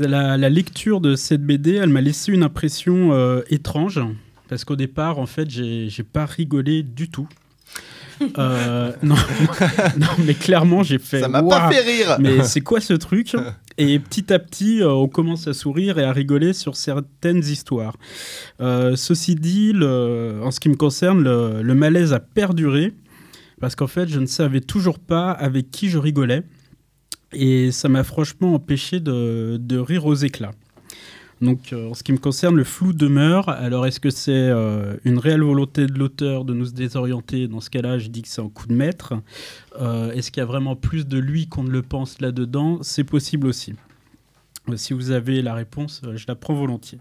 [0.00, 4.00] la, la lecture de cette BD, elle m'a laissé une impression euh, étrange
[4.48, 7.28] parce qu'au départ, en fait, j'ai pas rigolé du tout.
[8.38, 9.16] Euh, non,
[9.98, 11.18] non, mais clairement, j'ai fait.
[11.20, 12.18] Ça m'a pas fait rire.
[12.20, 13.34] Mais c'est quoi ce truc?
[13.78, 17.96] Et petit à petit, euh, on commence à sourire et à rigoler sur certaines histoires.
[18.60, 22.92] Euh, ceci dit, le- en ce qui me concerne, le, le malaise a perduré
[23.60, 26.42] parce qu'en fait, je ne savais toujours pas avec qui je rigolais
[27.32, 30.52] et ça m'a franchement empêché de, de rire aux éclats.
[31.42, 33.48] Donc, euh, en ce qui me concerne, le flou demeure.
[33.48, 37.48] Alors, est-ce que c'est euh, une réelle volonté de l'auteur de nous désorienter?
[37.48, 39.14] Dans ce cas-là, je dis que c'est un coup de maître.
[39.80, 42.78] Euh, est-ce qu'il y a vraiment plus de lui qu'on ne le pense là-dedans?
[42.82, 43.74] C'est possible aussi.
[44.76, 47.00] Si vous avez la réponse, je la prends volontiers.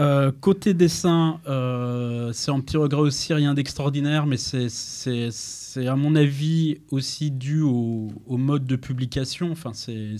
[0.00, 6.16] Euh, côté dessin, euh, c'est un petit regret aussi, rien d'extraordinaire, mais c'est- à mon
[6.16, 9.52] avis aussi dû au, au mode de publication.
[9.52, 10.14] Enfin, c'est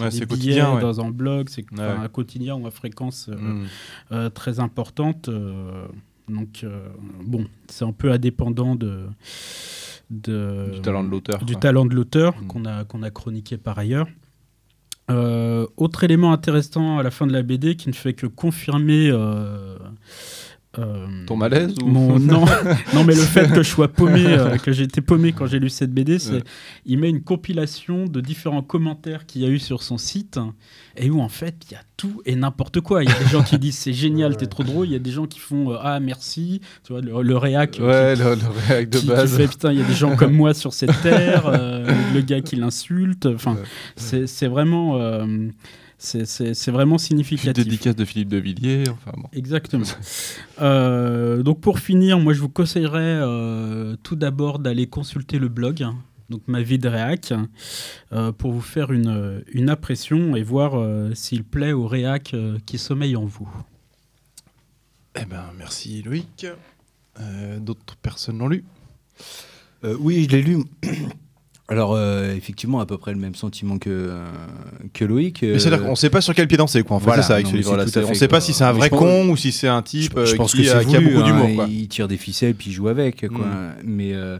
[0.00, 0.80] Ouais, des billets ouais.
[0.80, 3.66] dans un blog, c'est Ouais, un quotidien ou à fréquence euh, Mm.
[4.12, 5.28] euh, très importante.
[5.28, 5.86] euh,
[6.28, 6.88] donc, euh,
[7.24, 9.04] bon, c'est un peu indépendant de,
[10.10, 11.60] de- Du talent de l'auteur, Du quoi.
[11.60, 12.46] talent de l'auteur Mm.
[12.46, 14.06] qu'on a, qu'on a chroniqué par ailleurs.
[15.10, 19.10] Euh, autre élément intéressant à la fin de la BD qui ne fait que confirmer
[20.78, 22.44] euh, Ton malaise ou- mon- non,
[22.94, 25.58] non, mais le fait que je sois paumé, euh, que j'ai été paumé quand j'ai
[25.58, 26.42] lu cette BD, c'est Ouais.
[26.86, 30.38] il met une compilation de différents commentaires qu'il y a eu sur son site
[30.96, 33.02] et où en fait il y a tout et n'importe quoi.
[33.04, 34.86] Il y a des gens qui disent c'est génial, t'es trop drôle.
[34.86, 37.78] Il y a des gens qui font euh, ah merci, tu vois le, le réac.
[37.80, 39.36] euh, Ouais, qui- le- le réac de qui- qui base.
[39.36, 41.50] fait, putain, il y a des gens comme moi sur cette terre.
[42.14, 43.26] le gars qui l'insulte.
[43.26, 43.56] Enfin,
[43.96, 44.98] c'est c'est vraiment.
[45.98, 47.64] C'est- vraiment significatif.
[47.64, 48.84] dédicace de Philippe de Villiers.
[48.90, 49.28] Enfin bon.
[49.32, 49.84] Exactement.
[50.60, 55.82] Euh, donc pour finir, moi je vous conseillerais euh, tout d'abord d'aller consulter le blog,
[55.82, 55.96] hein,
[56.30, 57.32] donc ma vie de réac,
[58.12, 62.58] euh, pour vous faire une, une impression et voir euh, s'il plaît au réac euh,
[62.66, 63.48] qui sommeille en vous.
[65.20, 66.46] Eh ben, merci Loïc.
[67.20, 68.64] Euh, D'autres personnes l'ont lu?
[69.84, 70.58] Euh, oui, je l'ai lu.
[71.68, 74.26] Alors, euh, effectivement, à peu près le même sentiment que, euh,
[74.92, 75.40] que Loïc.
[75.42, 76.96] Mais c'est-à-dire qu'on sait pas sur quel pied danser, quoi.
[76.96, 77.84] En fait, Voilà, c'est ça avec non, ce livre-là.
[77.84, 80.12] On fait, sait pas si c'est un vrai pense- con ou si c'est un type
[80.14, 81.66] je, je euh, pense qui, que c'est a, qui a voulu, beaucoup d'humour, hein.
[81.70, 83.26] Il tire des ficelles puis il joue avec.
[83.28, 83.46] Quoi.
[83.46, 83.74] Mm.
[83.82, 84.38] Mais euh,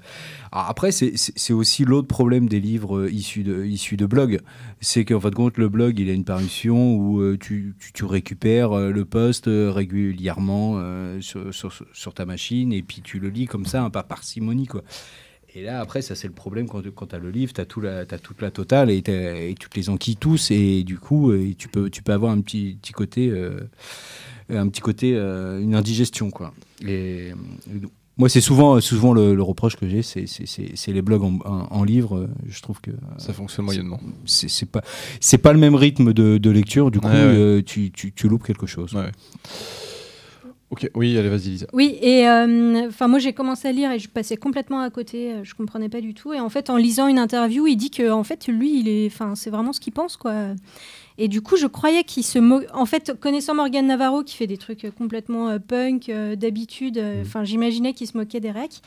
[0.53, 1.15] après, c'est-
[1.53, 4.41] aussi l'autre problème des livres euh, issus de, issus de blogs.
[4.83, 7.93] C'est qu'en fin de compte, le blog, il a une parution où euh, tu, tu,
[7.95, 13.01] tu récupères euh, le post euh, régulièrement euh, sur, sur, sur ta machine et puis
[13.03, 14.67] tu le lis comme ça, hein, par parcimonie.
[14.67, 14.83] Quoi.
[15.57, 17.65] Et là, après, ça, c'est le problème quand, quand tu as le livre, tu as,
[17.65, 17.83] tout
[18.23, 20.51] toute la totale et, et toutes les enquilles tous.
[20.51, 23.61] Et du coup, euh, tu, peux, tu peux avoir un petit, petit côté, euh,
[24.49, 26.31] un petit côté euh, une indigestion.
[26.31, 26.53] Quoi.
[26.85, 27.33] Et,
[28.17, 31.85] moi, c'est souvent, souvent le, le reproche que j'ai, c'est, les blogs en, en, en
[31.85, 32.29] livre.
[32.49, 32.91] Je trouve que.
[33.19, 34.01] Ça fonctionne moyennement.
[34.25, 34.83] C'est, pas,
[35.43, 36.91] pas le même rythme de, de lecture.
[36.91, 37.63] Du coup, Ouais, ouais.
[37.63, 38.97] tu, tu, tu loupes quelque chose.
[40.75, 41.67] Ok, oui, allez, vas-y, Lisa.
[41.73, 45.45] Oui, et euh, moi j'ai commencé à lire et je passais complètement à côté, euh,
[45.45, 46.33] je comprenais pas du tout.
[46.33, 49.07] Et en fait, en lisant une interview, il dit que en fait lui, il est,
[49.07, 50.33] enfin c'est vraiment ce qu'il pense quoi.
[51.17, 52.61] Et du coup, je croyais qu'il se mo...
[52.73, 57.23] En fait, connaissant Morgan Navarro qui fait des trucs euh, complètement euh, punk d'habitude, euh,
[57.23, 58.83] enfin j'imaginais qu'il se moquait des recs.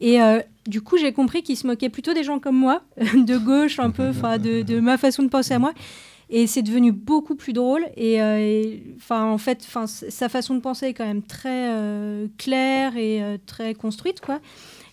[0.00, 0.18] Et
[0.66, 3.90] du coup, j'ai compris qu'il se moquait plutôt des gens comme moi, de gauche un
[3.90, 5.72] peu, enfin de, de ma façon de penser à moi.
[6.30, 7.84] Et c'est devenu beaucoup plus drôle.
[7.96, 11.68] Et euh, et, enfin, en fait, enfin, sa façon de penser est quand même très
[11.70, 14.40] euh, claire et euh, très construite, quoi.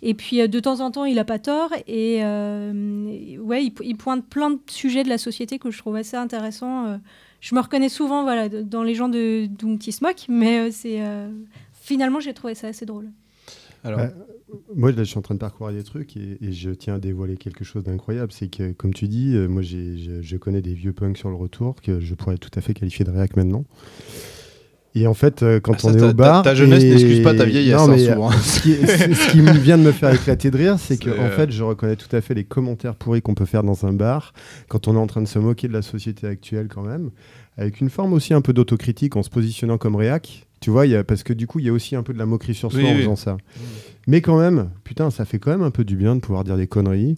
[0.03, 1.71] Et puis, euh, de temps en temps, il a pas tort.
[1.87, 5.77] Et euh, ouais, il, po- il pointe plein de sujets de la société que je
[5.77, 6.85] trouve assez intéressants.
[6.87, 6.97] Euh,
[7.39, 10.69] je me reconnais souvent, voilà, dans les gens de, dont qui se moquent, mais euh,
[10.71, 11.29] c'est euh,
[11.81, 13.09] finalement, j'ai trouvé ça assez drôle.
[13.83, 14.09] Alors, Bah,
[14.75, 16.99] moi, là, je suis en train de parcourir des trucs et, et je tiens à
[16.99, 18.31] dévoiler quelque chose d'incroyable.
[18.31, 21.35] C'est que, comme tu dis, euh, moi, je, je connais des vieux punks sur le
[21.35, 23.65] retour que je pourrais tout à fait qualifier de réac maintenant.
[24.93, 26.43] Et en fait, euh, quand Ah, ça, on est ta- au ta- bar.
[26.43, 28.29] ta jeunesse et- n'excuse pas ta vieillesse, Non, hein, mais, souvent.
[28.29, 31.29] euh, ce, qui, ce- qui vient de me faire éclater de rire, c'est que, en
[31.29, 34.33] fait, je reconnais tout à fait les commentaires pourris qu'on peut faire dans un bar
[34.67, 37.11] quand on est en train de se moquer de la société actuelle, quand même,
[37.55, 40.45] avec une forme aussi un peu d'autocritique en se positionnant comme réac.
[40.61, 42.19] Tu vois, y a, parce que du coup, il y a aussi un peu de
[42.19, 42.99] la moquerie sur soi Oui, en oui.
[43.01, 43.37] faisant ça.
[44.07, 46.55] Mais quand même, putain, ça fait quand même un peu du bien de pouvoir dire
[46.55, 47.17] des conneries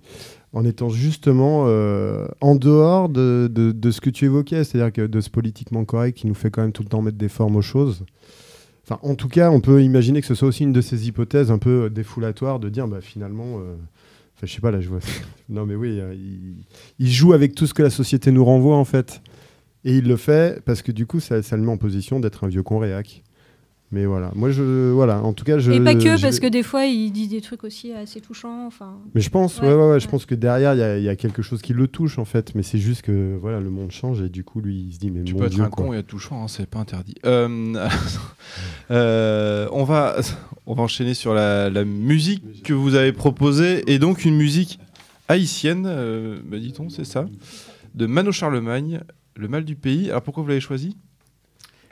[0.53, 5.05] en étant justement euh, en dehors de, de- de ce que tu évoquais, c'est-à-dire que
[5.07, 7.55] de ce politiquement correct qui nous fait quand même tout le temps mettre des formes
[7.55, 8.05] aux choses.
[8.85, 11.51] Enfin, en tout cas, on peut imaginer que ce soit aussi une de ces hypothèses
[11.51, 13.75] un peu défoulatoires de dire, bah, finalement, euh,
[14.41, 14.99] je sais pas, là, je vois.
[15.49, 16.63] non, mais oui, euh, il,
[16.99, 19.21] il joue avec tout ce que la société nous renvoie, en fait.
[19.85, 22.43] Et il le fait parce que du coup, ça, ça le met en position d'être
[22.45, 23.23] un vieux con réac.
[23.93, 24.89] Mais voilà, moi, je.
[24.89, 25.71] Voilà, en tout cas, je.
[25.71, 28.65] et pas que, parce que des fois, il dit des trucs aussi assez touchants.
[28.65, 31.03] Enfin, mais je pense, ouais, ouais, ouais, je pense que derrière, il y a- il
[31.03, 32.55] y, a quelque chose qui le touche en fait.
[32.55, 35.11] Mais c'est juste que voilà, le monde change et du coup, lui, il se dit
[35.11, 35.85] mais Tu mon peux être Dieu, un quoi.
[35.85, 37.13] con et être touchant, hein, c'est pas interdit.
[37.27, 37.75] Euh,
[38.91, 40.15] euh, on, va,
[40.65, 44.79] on va enchaîner sur la, la musique que vous avez proposée, et donc une musique
[45.27, 47.25] haïtienne, euh, bah, dit-on, c'est ça,
[47.95, 49.01] de Mano Charlemagne,
[49.35, 50.09] Le mal du pays.
[50.09, 50.97] Alors pourquoi vous l'avez choisi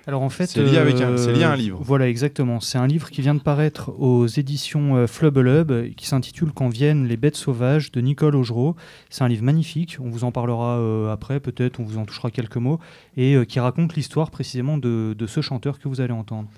[0.07, 1.79] Alors en fait, C'est lié avec un- euh, c'est lié à un livre.
[1.83, 2.59] Voilà, exactement.
[2.59, 6.69] C'est un livre qui vient de paraître aux éditions euh, Flubelub, euh, qui s'intitule Quand
[6.69, 8.75] viennent les bêtes sauvages de Nicole Augereau.
[9.11, 9.97] C'est un livre magnifique.
[10.03, 11.79] On vous en parlera euh, après, peut-être.
[11.79, 12.79] On vous en touchera quelques mots
[13.15, 16.49] et euh, qui raconte l'histoire précisément de, de ce chanteur que vous allez entendre.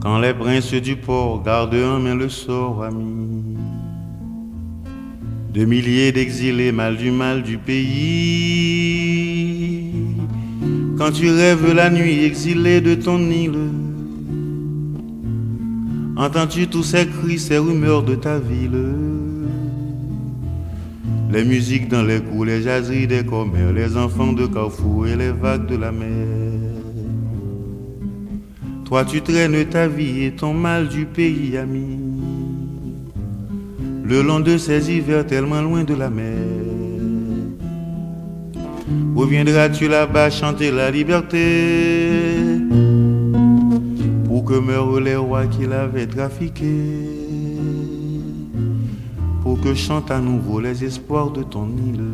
[0.00, 3.58] Quand les princes du port gardent en main le sort ami
[5.52, 9.92] de milliers d'exilés mal du mal du pays.
[11.00, 13.70] Quand tu rêves la nuit exilé de ton île,
[16.14, 18.92] entends-tu tous ces cris, ces rumeurs de ta ville?
[21.32, 25.30] Les musiques dans les coups, les jaseries des commères, les enfants de Carrefour et les
[25.30, 26.26] vagues de la mer.
[28.84, 31.96] Toi tu traînes ta vie et ton mal du pays ami.
[34.04, 36.69] Le long de ces hivers tellement loin de la mer
[39.14, 42.36] Reviendras-tu là-bas chanter la liberté.
[44.24, 46.74] Pour que meurent les rois qui l'avaient trafiqué.
[49.42, 52.04] Pour que chantent à nouveau les espoirs de ton île.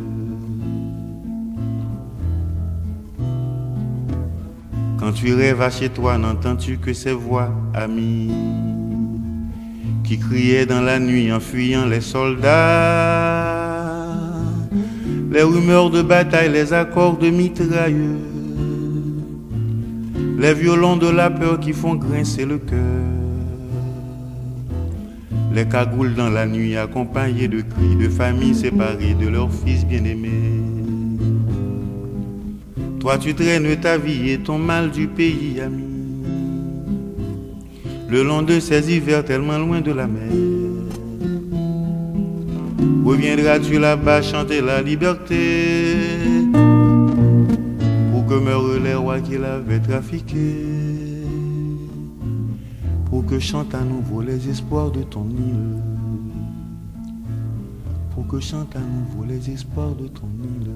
[4.98, 8.32] Quand tu rêves à chez toi, n'entends-tu que ces voix amies
[10.02, 13.65] qui criaient dans la nuit en fuyant les soldats?
[15.30, 18.18] Les rumeurs de bataille, les accords de mitrailleux
[20.38, 22.78] Les violons de la peur qui font grincer le cœur.
[25.52, 30.60] Les cagoules dans la nuit accompagnés de cris de familles séparées de leurs fils bien-aimés.
[33.00, 35.84] Toi tu traînes ta vie et ton mal du pays ami.
[38.08, 40.55] Le long de ces hivers tellement loin de la mer
[43.06, 45.36] Reviendras-tu là-bas chanter la liberté
[48.10, 50.56] Pour que meurent les rois qui l'avaient trafiqué
[53.04, 55.80] Pour que chantent à nouveau les espoirs de ton île
[58.12, 60.72] Pour que chantent à nouveau les espoirs de ton île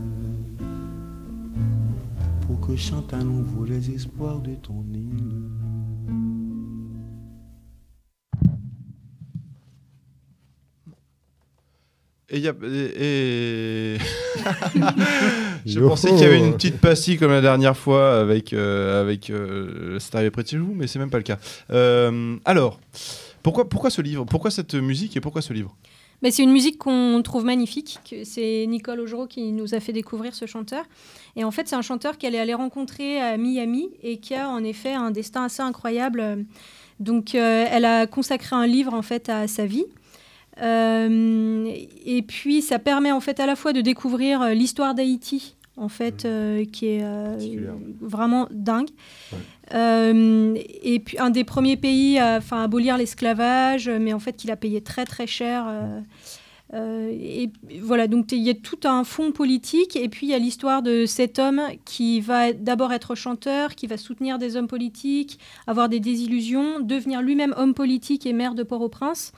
[2.50, 5.29] pour que chante à nouveau les espoirs de ton île.
[12.30, 12.54] Et il y a.
[12.62, 13.96] Et...
[13.96, 13.98] et-
[15.66, 19.30] Je pensais qu'il y avait une petite pastille comme la dernière fois avec, euh, avec
[19.30, 21.38] euh, C'est arrivé près de chez vous, mais c'est même pas le cas.
[21.70, 22.80] Euh, alors,
[23.42, 24.24] pourquoi, pourquoi ce livre?
[24.24, 25.74] Pourquoi cette musique et pourquoi ce livre?
[26.22, 27.98] Mais c'est une musique qu'on trouve magnifique.
[28.08, 30.84] que C'est Nicole Augereau qui nous a fait découvrir ce chanteur.
[31.36, 34.48] Et en fait, c'est un chanteur qu'elle est allée rencontrer à Miami et qui a
[34.50, 36.44] en effet un destin assez incroyable.
[36.98, 39.86] Donc, euh, elle a consacré un livre en fait à sa vie.
[40.62, 41.72] Euh,
[42.04, 45.88] et puis, ça permet en fait à la fois de découvrir euh, l'histoire d'Haïti, en
[45.88, 47.04] fait, euh, qui est
[48.00, 48.90] vraiment dingue.
[49.72, 54.56] Euh, et puis un des premiers pays à abolir l'esclavage, mais en fait qu'il a
[54.56, 55.66] payé très très cher.
[55.68, 56.00] euh,
[56.72, 57.50] euh, et
[57.82, 60.82] voilà, donc il y a tout un fond politique, et puis il y a l'histoire
[60.82, 65.88] de cet homme qui va d'abord être chanteur, qui va soutenir des hommes politiques, avoir
[65.88, 69.32] des désillusions, devenir lui-même homme politique et maire de Port-au-Prince,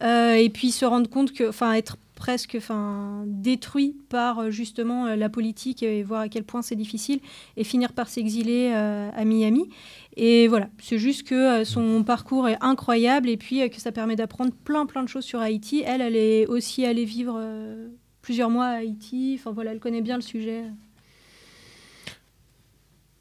[0.00, 5.16] et puis se rendre compte que, enfin, être presque enfin, détruit par euh, justement euh,
[5.16, 7.20] la politique et voir à quel point c'est difficile
[7.56, 9.68] et finir par s'exiler euh, à Miami.
[10.16, 13.92] Et voilà, c'est juste que euh, son parcours est incroyable et puis euh, que ça
[13.92, 15.82] permet d'apprendre plein plein de choses sur Haïti.
[15.86, 17.88] Elle, elle est aussi allée vivre euh,
[18.22, 19.36] plusieurs mois à Haïti.
[19.38, 20.64] Enfin voilà, elle connaît bien le sujet.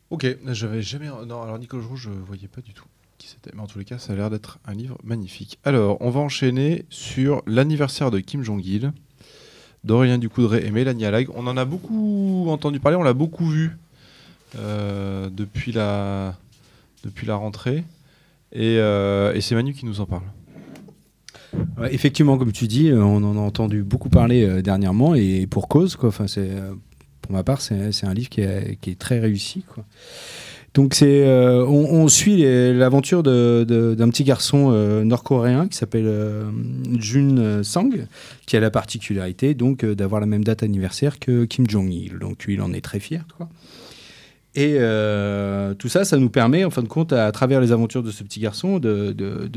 [0.09, 1.07] Ok, j'avais jamais.
[1.07, 2.85] Non, alors Nicole Jour, je voyais pas du tout
[3.53, 5.59] Mais en tous les cas, ça a l'air d'être un livre magnifique.
[5.63, 8.91] Alors, on va enchaîner sur l'anniversaire de Kim Jong-il,
[9.83, 11.29] d'Aurélien Ducoudray et Mélanie Alag.
[11.35, 13.77] On en a beaucoup entendu parler, on l'a beaucoup vu
[14.57, 16.35] euh, depuis, la,
[17.03, 17.83] depuis la rentrée.
[18.51, 20.23] Et, euh, et c'est Manu qui nous en parle.
[21.89, 25.95] Effectivement, comme tu dis, on en a entendu beaucoup parler euh, dernièrement et pour cause.
[25.95, 26.11] Pour
[27.29, 29.65] ma part, c'est, un livre qui est, très réussi.
[30.75, 36.43] Donc, c'est, euh, on, suit l'aventure d'un petit garçon euh, nord-coréen qui s'appelle euh,
[36.99, 37.89] Jun Sang,
[38.45, 42.19] qui a la particularité donc euh, d'avoir la même date anniversaire que Kim Jong-il.
[42.19, 43.23] Donc, lui, il en est très fier.
[43.37, 43.47] Quoi.
[44.57, 48.03] Et euh, tout ça, ça nous permet, en fin de compte, à, travers les aventures
[48.03, 49.11] de ce petit garçon, de,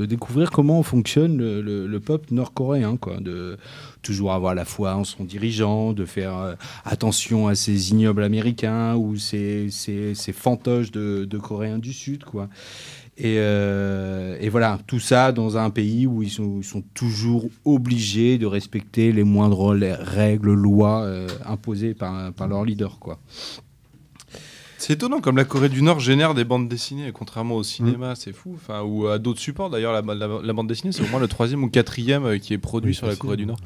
[0.06, 3.18] découvrir comment fonctionne le, le- le peuple nord-coréen, quoi.
[3.20, 3.56] De
[4.02, 8.96] toujours avoir la foi en son dirigeant, de faire euh, attention à ces ignobles américains
[8.96, 12.48] ou ces, ces, fantoches de, Coréens du Sud, quoi.
[13.16, 16.60] Et, euh, et voilà, tout ça dans un pays où ils sont,
[16.94, 21.08] toujours obligés de respecter les moindres les règles, lois
[21.44, 23.20] imposées par, par leur leader, quoi.
[24.80, 28.32] C'est étonnant comme la Corée du Nord génère des bandes dessinées, contrairement au cinéma, c'est
[28.32, 28.52] fou.
[28.54, 29.70] Enfin, ou à d'autres supports.
[29.70, 32.54] D'ailleurs, la, la- la bande dessinée, c'est au moins le troisième ou quatrième euh, qui
[32.54, 33.58] est produit Oui, sur la Corée du Nord.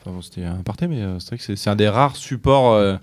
[0.00, 2.74] Enfin, bon, c'était un parté, mais euh, c'est vrai que c'est- un des rares supports
[2.74, 2.96] euh,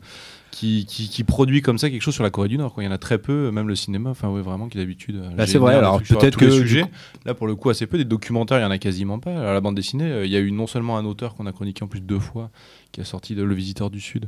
[0.52, 2.74] qui, qui, qui produit comme ça quelque chose sur la Corée du Nord.
[2.76, 2.84] quoi.
[2.84, 4.12] Il y en a très peu, même le cinéma.
[4.12, 5.16] Enfin, oui, vraiment, qui d'habitude.
[5.16, 6.46] euh, Bah, c'est vrai, alors peut-être que,
[6.84, 6.90] coup-
[7.26, 7.98] Là, pour le coup, assez peu.
[7.98, 9.32] Des documentaires, il y en a quasiment pas.
[9.36, 11.84] Alors, la bande dessinée, il y a eu non seulement un auteur qu'on a chroniqué
[11.84, 12.52] en plus deux fois,
[12.92, 14.28] qui a sorti de Le Visiteur du Sud.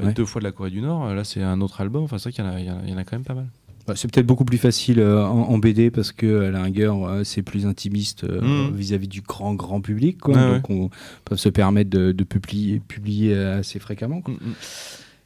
[0.00, 0.12] Ouais.
[0.12, 1.06] Deux fois de la Corée du Nord.
[1.06, 2.04] Euh, Là, c'est un autre album.
[2.04, 3.46] Enfin, c'est vrai qu'il y en a- y, en quand même pas mal.
[3.86, 7.02] Bah, c'est peut-être beaucoup plus facile euh, en, en BD parce que à la rigueur
[7.04, 8.76] euh, c'est plus intimiste euh, Mhm.
[8.76, 10.34] vis-à-vis du grand grand public quoi.
[10.34, 10.90] Donc on
[11.24, 14.34] peut se permettre de, de publier, publier assez fréquemment Mm, quoi.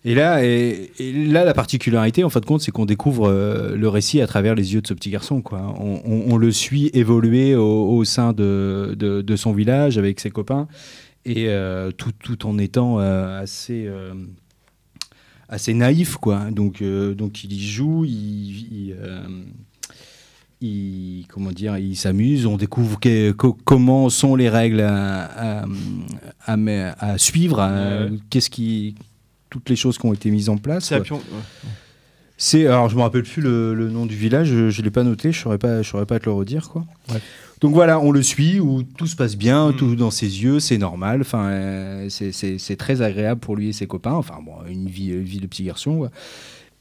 [0.06, 3.74] Et là, et, et là, la particularité, en fin de compte, c'est qu'on découvre euh,
[3.74, 5.40] le récit à travers les yeux de ce petit garçon.
[5.40, 5.74] Quoi.
[5.80, 10.20] On, on- on le suit évoluer au, au sein de, de- de son village avec
[10.20, 10.68] ses copains,
[11.24, 14.12] et euh, tout, tout en étant euh, assez, euh,
[15.48, 16.16] assez naïf.
[16.16, 16.50] Quoi.
[16.50, 18.10] Donc, euh, donc il y joue, il,
[18.90, 19.26] il, euh,
[20.60, 22.46] il- comment dire, il s'amuse.
[22.46, 25.24] On découvre que- co- comment sont les règles à,
[25.62, 25.64] à-
[26.46, 28.16] à me- à suivre, Ouais.
[28.30, 28.94] qu'est-ce qui,
[29.50, 30.86] toutes les choses qui ont été mises en place.
[30.86, 32.66] C'est ouais.
[32.66, 35.30] Alors je me rappelle plus le, le nom du village, je, je l'ai pas noté,
[35.32, 36.84] je saurais pas, je saurais pas te le redire quoi.
[37.60, 40.76] Donc voilà, on le suit où tout se passe bien, tout dans ses yeux, c'est
[40.78, 41.20] normal.
[41.22, 44.12] Enfin, euh, c'est- très agréable pour lui et ses copains.
[44.12, 46.10] Enfin bon, une vie, vie de petit garçon.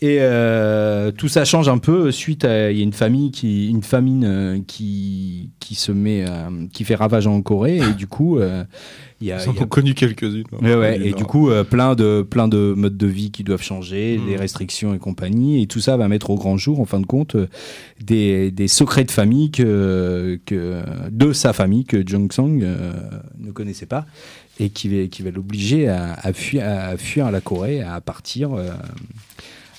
[0.06, 3.70] Et euh, tout ça change un peu suite à il y a une famille qui
[3.70, 8.06] une famine euh, qui qui se met euh, qui fait ravage en Corée et du
[8.08, 8.66] coup euh,
[9.22, 10.44] il y a, Ils en il y a- ont connu quelques-unes.
[10.52, 10.58] hein.
[10.62, 13.62] Ouais, ouais, et du coup, euh, plein, de, plein de modes de vie qui doivent
[13.64, 14.26] changer, Mm.
[14.28, 17.06] des restrictions et compagnie, et tout ça va mettre au grand jour, en fin de
[17.06, 17.48] compte, euh,
[18.02, 22.92] des, des secrets de famille que, que, de sa famille que Jung Song euh,
[23.40, 24.06] ne connaissait pas,
[24.60, 28.50] et qui va, qui va l'obliger à, à, fuir, à fuir la Corée, à partir.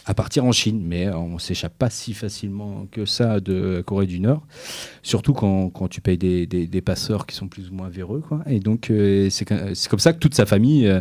[0.07, 4.21] À partir en Chine, mais on s'échappe pas si facilement que ça de Corée du
[4.21, 4.47] Nord,
[5.03, 8.23] surtout quand, quand tu payes des, des, passeurs qui sont plus ou moins véreux.
[8.27, 8.43] Quoi.
[8.47, 11.01] Et donc, euh, c'est comme ça que toute sa famille euh,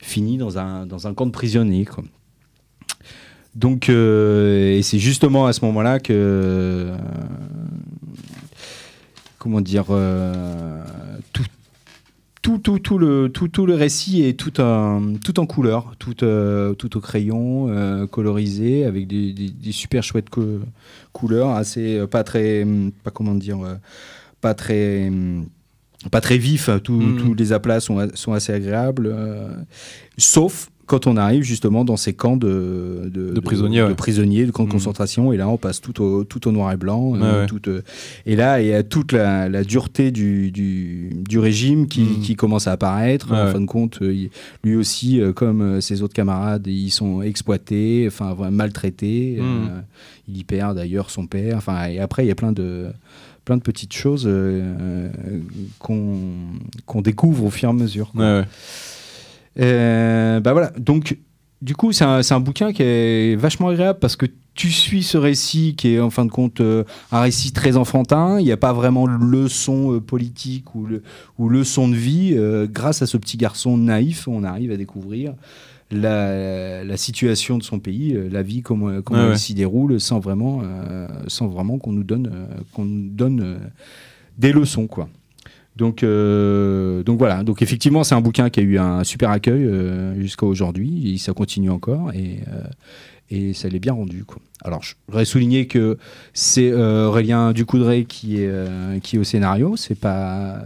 [0.00, 1.84] finit dans un, dans un camp de prisonniers.
[1.84, 2.04] Quoi.
[3.56, 6.12] Donc, euh, et c'est justement à ce moment-là que.
[6.12, 6.96] euh,
[9.38, 9.86] comment dire.
[11.32, 11.44] tout,
[12.44, 16.22] tout, tout, tout, le, tout, tout le récit est tout, un, tout en couleur, tout,
[16.22, 20.60] euh, tout au crayon, euh, colorisé, avec des, des- des super chouettes co-
[21.12, 23.76] couleurs, assez, euh, pas très, hum, pas comment dire, euh,
[24.42, 25.46] pas très, hum,
[26.10, 26.68] pas très vif.
[26.82, 27.16] Tous Mhm.
[27.16, 29.48] tous les aplats sont, sont assez agréables, euh,
[30.18, 33.94] sauf quand on arrive justement dans ces camps de, De prisonniers, de, ouais.
[33.94, 34.72] prisonniers, de camps de Mhm.
[34.74, 37.14] concentration, et là on passe tout au, tout au noir et blanc.
[37.14, 37.46] euh, Ouais, ouais.
[37.46, 37.82] tout, euh,
[38.26, 42.20] et là, il y a toute la, la dureté du, du, du régime qui, Mhm.
[42.20, 43.32] qui commence à apparaître.
[43.32, 44.30] En fin de compte, euh, il-
[44.62, 49.38] lui aussi, comme ses autres camarades, ils sont exploités, enfin maltraités.
[49.40, 49.44] Mhm.
[49.70, 49.80] euh,
[50.28, 51.56] il y perd d'ailleurs son père.
[51.58, 52.86] Enfin, et après, il y a plein de
[53.44, 54.26] plein de petites choses
[55.78, 58.10] qu'on découvre au fur et à mesure.
[58.12, 58.44] quoi.
[59.60, 61.18] Euh, bah voilà, donc
[61.62, 65.02] du coup, c'est un, c'est un bouquin qui est vachement agréable parce que tu suis
[65.02, 68.38] ce récit qui est en fin de compte euh, un récit très enfantin.
[68.38, 71.02] Il n'y a pas vraiment de leçon euh, politique ou, le,
[71.38, 72.34] ou leçon de vie.
[72.34, 75.34] Euh, grâce à ce petit garçon naïf, on arrive à découvrir
[75.90, 80.18] la, la situation de son pays, la vie, comment, comment Ouais, elle s'y déroule, sans
[80.18, 80.62] vraiment,
[81.28, 82.32] sans vraiment qu'on nous donne,
[82.72, 83.58] qu'on nous donne
[84.38, 85.08] des leçons, quoi.
[85.76, 87.42] Donc, euh, donc voilà.
[87.42, 91.18] Donc effectivement, c'est un bouquin qui a eu un super accueil euh, jusqu'à aujourd'hui.
[91.18, 92.62] Ça continue encore et, euh,
[93.30, 94.24] et ça l'est bien rendu.
[94.24, 94.38] Quoi.
[94.62, 95.98] Alors, je voudrais souligner que
[96.32, 99.76] c'est Aurélien Ducoudray qui est, qui est au scénario.
[99.76, 100.62] C'est pas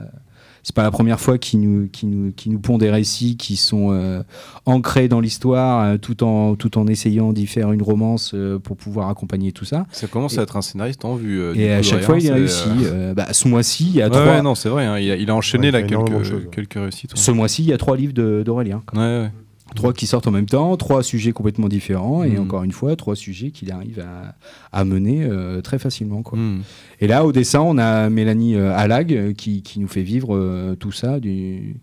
[0.69, 3.57] c'est pas la première fois qu'il nous, qu'il nous, qu'il nous pond des récits qui
[3.57, 4.23] sont euh,
[4.67, 8.77] ancrés dans l'histoire, euh, tout en tout en essayant d'y faire une romance euh, pour
[8.77, 9.87] pouvoir accompagner tout ça.
[9.93, 11.41] Ça commence Et- à être un scénariste en vue.
[11.41, 12.69] euh, et à chaque fois, il a réussi.
[12.83, 14.27] euh, Euh, bah, ce mois-ci, il y a ouais, trois.
[14.27, 14.85] ouais, non, c'est vrai.
[14.85, 16.49] hein, il, a, il a enchaîné Ouais, là quelques, ouais.
[16.53, 17.13] quelques réussites.
[17.17, 18.13] Ce mois-ci, il y a trois livres
[18.43, 18.83] d'Aurélien.
[18.93, 19.31] Ouais, ouais.
[19.75, 22.41] Trois qui sortent en même temps, trois sujets complètement différents, et Mhm.
[22.43, 24.35] encore une fois, trois sujets qu'il arrive à,
[24.73, 26.23] à mener euh, très facilement.
[26.23, 26.39] Quoi.
[26.39, 26.63] Mhm.
[27.01, 30.35] Et là, au dessin, on a Mélanie euh, Allag euh, qui, qui nous fait vivre
[30.35, 31.77] euh, tout ça du-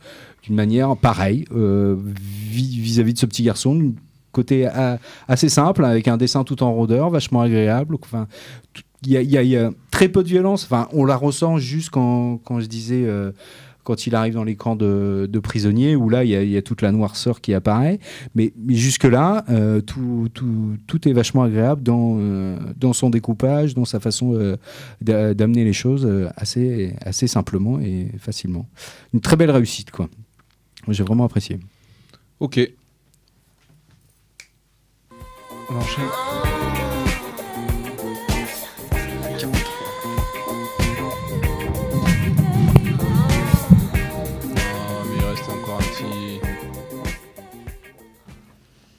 [0.43, 3.91] d'une manière pareille, vis- vis-à-vis de ce petit garçon, d'un
[4.31, 4.67] côté
[5.27, 7.95] assez simple, avec un dessin tout en rondeur, vachement agréable.
[8.03, 8.27] Enfin,
[9.05, 10.65] il y, y a très peu de violence.
[10.65, 13.05] Enfin, on la ressent juste quand, quand je disais.
[13.85, 16.91] Quand il arrive dans les camps de, prisonniers, où là, il y, a- toute la
[16.91, 17.99] noirceur qui apparaît.
[18.35, 20.27] Mais, jusque-là, euh, tout,
[21.07, 24.57] est vachement agréable dans, euh, dans son découpage, dans sa façon euh,
[25.01, 28.67] d'a- d'amener les choses assez, assez simplement et facilement.
[29.13, 30.09] Une très belle réussite, quoi.
[30.89, 31.59] J'ai vraiment apprécié.
[32.39, 32.59] Ok.
[35.69, 36.74] On enchaîne.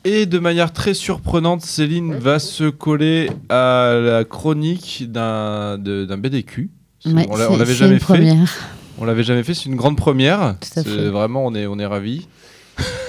[0.08, 6.70] Et de manière très surprenante, Céline va se coller à la chronique d'un BDQ.
[7.06, 8.04] Ouais, on l'avait jamais une fait.
[8.04, 8.54] première.
[8.98, 10.40] On l'avait jamais fait, c'est une grande première.
[10.40, 11.08] à C'est fait.
[11.08, 12.28] vraiment, on est, on est ravis.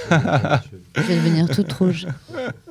[0.09, 2.07] Je vais devenir toute rouge.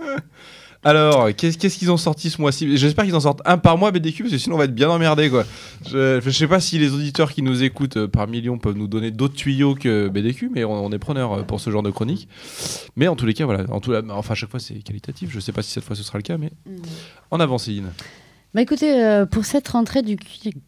[0.86, 2.76] Alors, qu'est-ce qu'ils ont sorti ce mois-ci?
[2.76, 4.88] J'espère qu'ils en sortent un par mois BDQ parce que sinon on va être bien
[4.88, 5.44] emmerdé quoi.
[5.84, 8.86] Je, je sais pas si les auditeurs qui nous écoutent euh, par millions peuvent nous
[8.86, 11.90] donner d'autres tuyaux que BDQ, mais on, on est preneur euh, pour ce genre de
[11.90, 12.28] chronique.
[12.94, 13.64] Mais en tous les cas, voilà.
[13.72, 15.30] En tout, enfin, à chaque fois c'est qualitatif.
[15.32, 16.52] Je sais pas si cette fois ce sera le cas, mais
[17.32, 17.90] en avant, Céline.
[18.54, 20.16] Bah écoutez, euh, pour cette rentrée du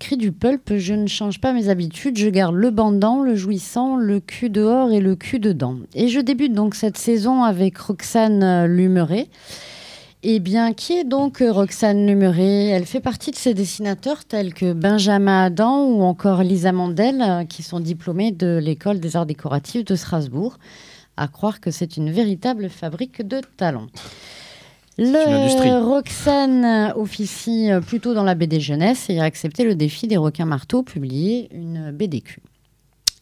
[0.00, 2.18] cri du pulp, je ne change pas mes habitudes.
[2.18, 5.76] Je garde le bandant, le jouissant, le cul dehors et le cul dedans.
[5.94, 9.28] Et je débute donc cette saison avec Roxane Lumeret.
[10.24, 14.52] Eh bien, qui est donc euh, Roxane Lumeret Elle fait partie de ces dessinateurs tels
[14.52, 19.26] que Benjamin Adam ou encore Lisa Mandel, euh, qui sont diplômés de l'école des arts
[19.26, 20.58] décoratifs de Strasbourg.
[21.16, 23.86] À croire que c'est une véritable fabrique de talents.
[24.98, 30.16] Le Roxane euh, officie plutôt dans la BD jeunesse et a accepté le défi des
[30.16, 32.40] requins marteaux, publié une BDQ.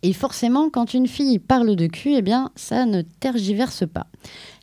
[0.02, 4.06] Et forcément, quand une fille parle de cul, eh bien, ça ne tergiverse pas.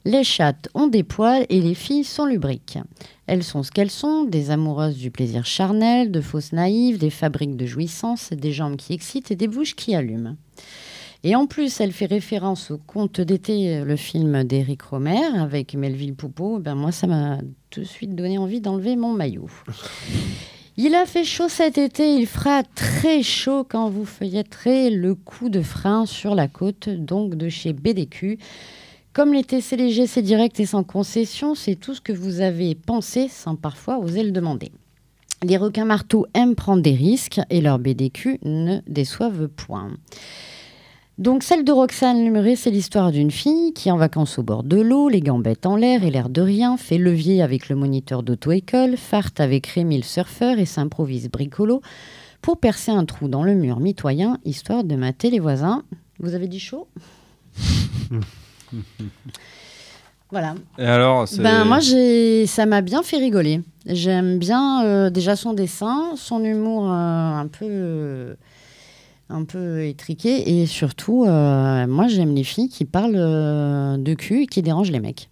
[0.05, 2.77] Les chattes ont des poils et les filles sont lubriques.
[3.25, 7.55] Elles sont ce qu'elles sont, des amoureuses du plaisir charnel, de fausses naïves, des fabriques
[7.55, 10.35] de jouissance, des jambes qui excitent et des bouches qui allument.
[11.25, 16.15] Et en plus, elle fait référence au conte d'été, le film d'Éric Romer avec Melville
[16.15, 16.59] Poupeau.
[16.59, 17.37] Ben moi, ça m'a
[17.69, 19.49] tout de suite donné envie d'enlever mon maillot.
[20.75, 25.49] Il a fait chaud cet été, il fera très chaud quand vous feuilletterez le coup
[25.49, 28.39] de frein sur la côte, donc de chez BDQ.
[29.13, 32.73] Comme l'été c'est léger, c'est direct et sans concession, c'est tout ce que vous avez
[32.73, 34.71] pensé sans parfois oser le demander.
[35.43, 39.91] Les requins marteaux aiment prendre des risques et leurs BDQ ne déçoivent point.
[41.19, 44.81] Donc celle de Roxane Lumeret, c'est l'histoire d'une fille qui, en vacances au bord de
[44.81, 48.97] l'eau, les gambettes en l'air et l'air de rien, fait levier avec le moniteur d'auto-école,
[48.97, 51.81] farte avec Rémi le surfeur et s'improvise bricolo
[52.41, 55.83] pour percer un trou dans le mur mitoyen, histoire de mater les voisins.
[56.19, 56.87] Vous avez dit chaud?
[60.31, 60.55] Voilà.
[60.79, 63.61] Et alors, Ben moi j'ai ça m'a bien fait rigoler.
[63.85, 68.33] J'aime bien euh, déjà son dessin, son humour euh, un peu euh,
[69.33, 74.43] un peu étriqué et surtout euh, moi j'aime les filles qui parlent euh, de cul
[74.43, 75.29] et qui dérangent les mecs.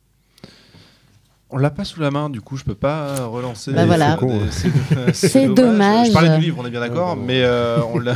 [1.49, 3.73] On l'a pas sous la main, du coup, je peux pas relancer.
[3.73, 4.17] Bah voilà.
[4.51, 5.13] C'est ouais.
[5.13, 6.07] C'est- dommage.
[6.07, 8.15] Je parlais du livre, on est bien d'accord, Ouais, mais euh, on l'a,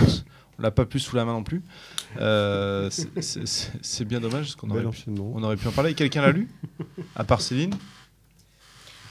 [0.57, 1.62] on l'a pas plus sous la main non plus.
[2.20, 5.94] Euh, c'est- bien dommage parce qu'on aurait, aurait pu en parler.
[5.95, 6.49] Quelqu'un l'a lu
[7.16, 7.74] À part Céline?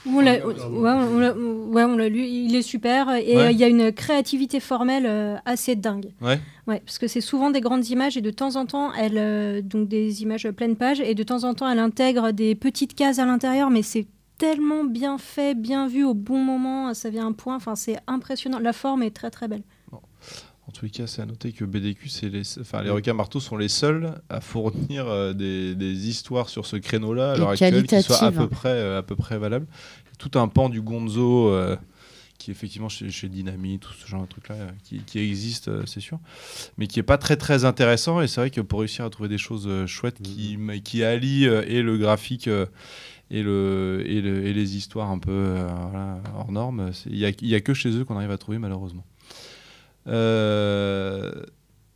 [0.07, 3.53] On l'a, ouais, on l'a- ouais, on l'a lu, il est super et euh, Ouais.
[3.53, 6.11] il y a une créativité formelle euh, assez dingue.
[6.21, 6.39] Ouais.
[6.67, 9.61] Ouais, parce que c'est souvent des grandes images et de temps en temps, elle, euh,
[9.61, 13.19] donc des images pleine page et de temps en temps, elle intègre des petites cases
[13.19, 14.05] à l'intérieur, mais c'est
[14.37, 17.97] tellement bien fait, bien vu au bon moment, ça vient à un point, enfin c'est
[18.07, 18.59] impressionnant.
[18.59, 19.63] La forme est très très belle.
[20.75, 23.39] En tous les cas, c'est à noter que BDQ, c'est les, enfin, les requins marteaux
[23.39, 27.83] sont les seuls à fournir euh, des, des histoires sur ce créneau-là à l'heure actuelle
[27.87, 29.67] qui soient à peu près, euh, à peu près valables.
[30.19, 31.77] Tout un pan du Gonzo euh,
[32.39, 35.83] qui effectivement chez, chez Dynamite, tout ce genre de truc-là, euh, qui, qui existe, euh,
[35.85, 36.19] c'est sûr,
[36.77, 38.19] mais qui est pas très très intéressant.
[38.19, 41.05] Et c'est vrai que pour réussir à trouver des choses euh, chouettes qui, mais qui
[41.05, 42.65] allient euh, et le graphique euh,
[43.31, 47.25] et, le, et, le- et les histoires un peu euh, voilà, hors normes, il y
[47.25, 49.05] a, il y a que chez eux qu'on arrive à trouver malheureusement.
[50.07, 51.31] Euh,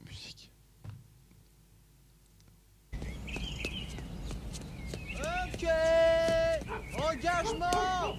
[0.07, 0.51] musique.
[5.53, 5.67] Ok
[6.97, 8.15] Engagement.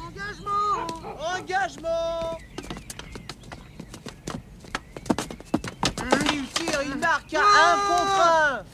[0.00, 0.86] Engagement.
[1.34, 2.38] Engagement.
[6.32, 8.64] Il tire, il marque à un contre un.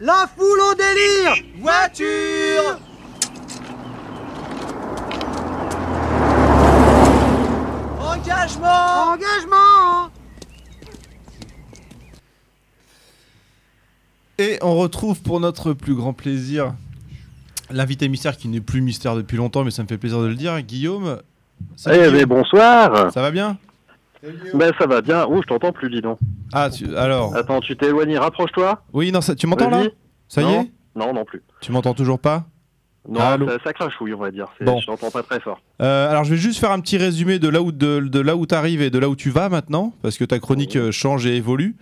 [0.00, 1.34] La foule au délire.
[1.58, 2.80] Voiture
[8.42, 10.10] Engagement Engagement
[14.38, 16.74] Et on retrouve pour notre plus grand plaisir
[17.70, 20.34] l'invité mystère qui n'est plus mystère depuis longtemps, mais ça me fait plaisir de le
[20.34, 21.20] dire, Guillaume.
[21.76, 23.12] Salut, Eh ben, bonsoir.
[23.12, 23.56] Ça va bien
[24.54, 25.24] Ben ça va bien.
[25.28, 26.18] Oh, je t'entends plus, dis donc.
[26.52, 27.34] Ah, tu- alors.
[27.36, 28.82] Attends, tu t'es éloigné, rapproche-toi.
[28.92, 29.84] Oui, non, ça- tu m'entends là.
[30.28, 31.42] Ça y est Non, non plus.
[31.60, 32.44] Tu m'entends toujours pas
[33.08, 34.46] Non, Allô ça, ça crachouille, on va dire.
[34.60, 34.78] Bon.
[34.78, 35.60] Je t'entends pas très fort.
[35.80, 38.36] Euh, alors je vais juste faire un petit résumé de là où de, de là
[38.36, 40.92] où tu arrives et de là où tu vas maintenant, parce que ta chronique euh,
[40.92, 41.76] change et évolue.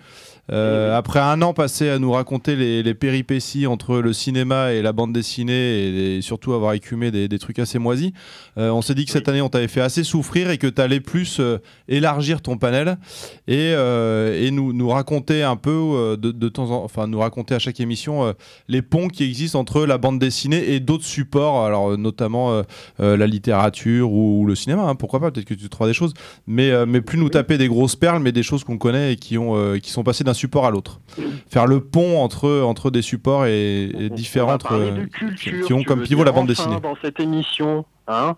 [0.52, 4.82] Euh, après un an passé à nous raconter les, les péripéties entre le cinéma et
[4.82, 8.10] la bande dessinée et, et surtout avoir écumé des, des trucs assez moisis,
[8.58, 10.80] euh, on s'est dit que cette année on t'avait fait assez souffrir et que tu
[10.80, 11.58] allais plus euh,
[11.88, 12.98] élargir ton panel
[13.46, 17.58] et, et nous, nous raconter un peu de, de temps en enfin nous raconter à
[17.58, 18.34] chaque émission
[18.68, 22.62] les ponts qui existent entre la bande dessinée et d'autres supports, alors notamment
[22.98, 26.14] la littérature ou, ou le cinéma, hein, pourquoi pas, peut-être que tu trouveras des choses,
[26.46, 29.38] mais, mais plus nous taper des grosses perles, mais des choses qu'on connaît et qui,
[29.38, 31.00] ont, qui sont passées d'un support à l'autre.
[31.48, 36.02] Faire le pont entre, entre des supports et, et différentes euh, culture, qui ont comme
[36.02, 36.80] pivot la bande enfin, dessinée.
[36.80, 38.36] Dans cette émission, hein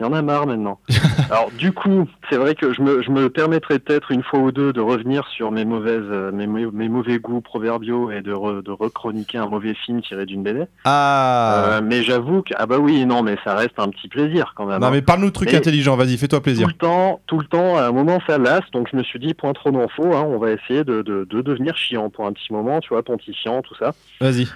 [0.00, 0.80] il y en a marre maintenant.
[1.30, 4.50] Alors du coup, c'est vrai que je me, je me permettrai peut-être une fois ou
[4.50, 8.62] deux de revenir sur mes mauvaises, euh, mes, mes mauvais goûts proverbiaux et de, re-
[8.62, 10.64] de rechroniquer un mauvais film tiré d'une BD.
[10.84, 14.54] Ah Euh, mais j'avoue que ah bah oui non mais ça reste un petit plaisir
[14.56, 14.80] quand même.
[14.80, 14.90] Non hein.
[14.90, 16.66] mais parle-nous de trucs Mais intelligents, vas-y, fais-toi plaisir.
[16.66, 19.18] Tout le temps, tout le temps, à un moment ça lasse, donc je me suis
[19.18, 22.32] dit point trop d'infos, hein, on va essayer de, de, de devenir chiant pour un
[22.32, 23.92] petit moment, tu vois, pontifiant, tout ça.
[24.20, 24.48] Vas-y.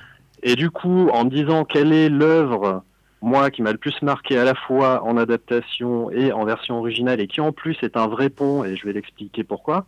[0.43, 2.83] Et du coup, en me disant quelle est l'œuvre,
[3.25, 7.21] moi, qui m'a le plus marqué à la fois en adaptation et en version originale,
[7.21, 9.87] et qui en plus est un vrai pont, et je vais l'expliquer pourquoi,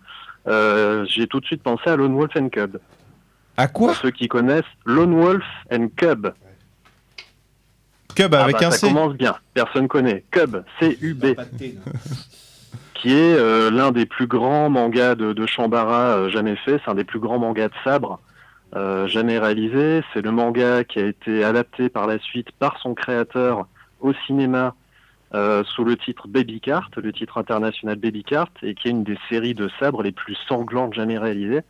[0.48, 2.78] euh, j'ai tout de suite pensé à Lone Wolf and Cub.
[3.56, 6.28] À quoi Pour ceux qui connaissent Lone Wolf and Cub.
[8.14, 8.86] Cub Ah avec bah, un ça C.
[8.88, 10.24] commence bien, personne connaît.
[10.30, 11.26] Cub, C-U-B.
[12.94, 16.80] qui est euh, l'un des plus grands mangas de, de Shambara euh, jamais fait.
[16.82, 18.35] C'est un des plus grands mangas de sabre euh,
[18.74, 20.02] jamais réalisé.
[20.12, 23.66] C'est le manga qui a été adapté par la suite par son créateur
[24.00, 24.74] au cinéma
[25.34, 29.02] euh, sous le titre Baby Cart, le titre international Baby Cart, et qui est une
[29.02, 31.62] des séries de sabres les plus sanglantes jamais réalisées,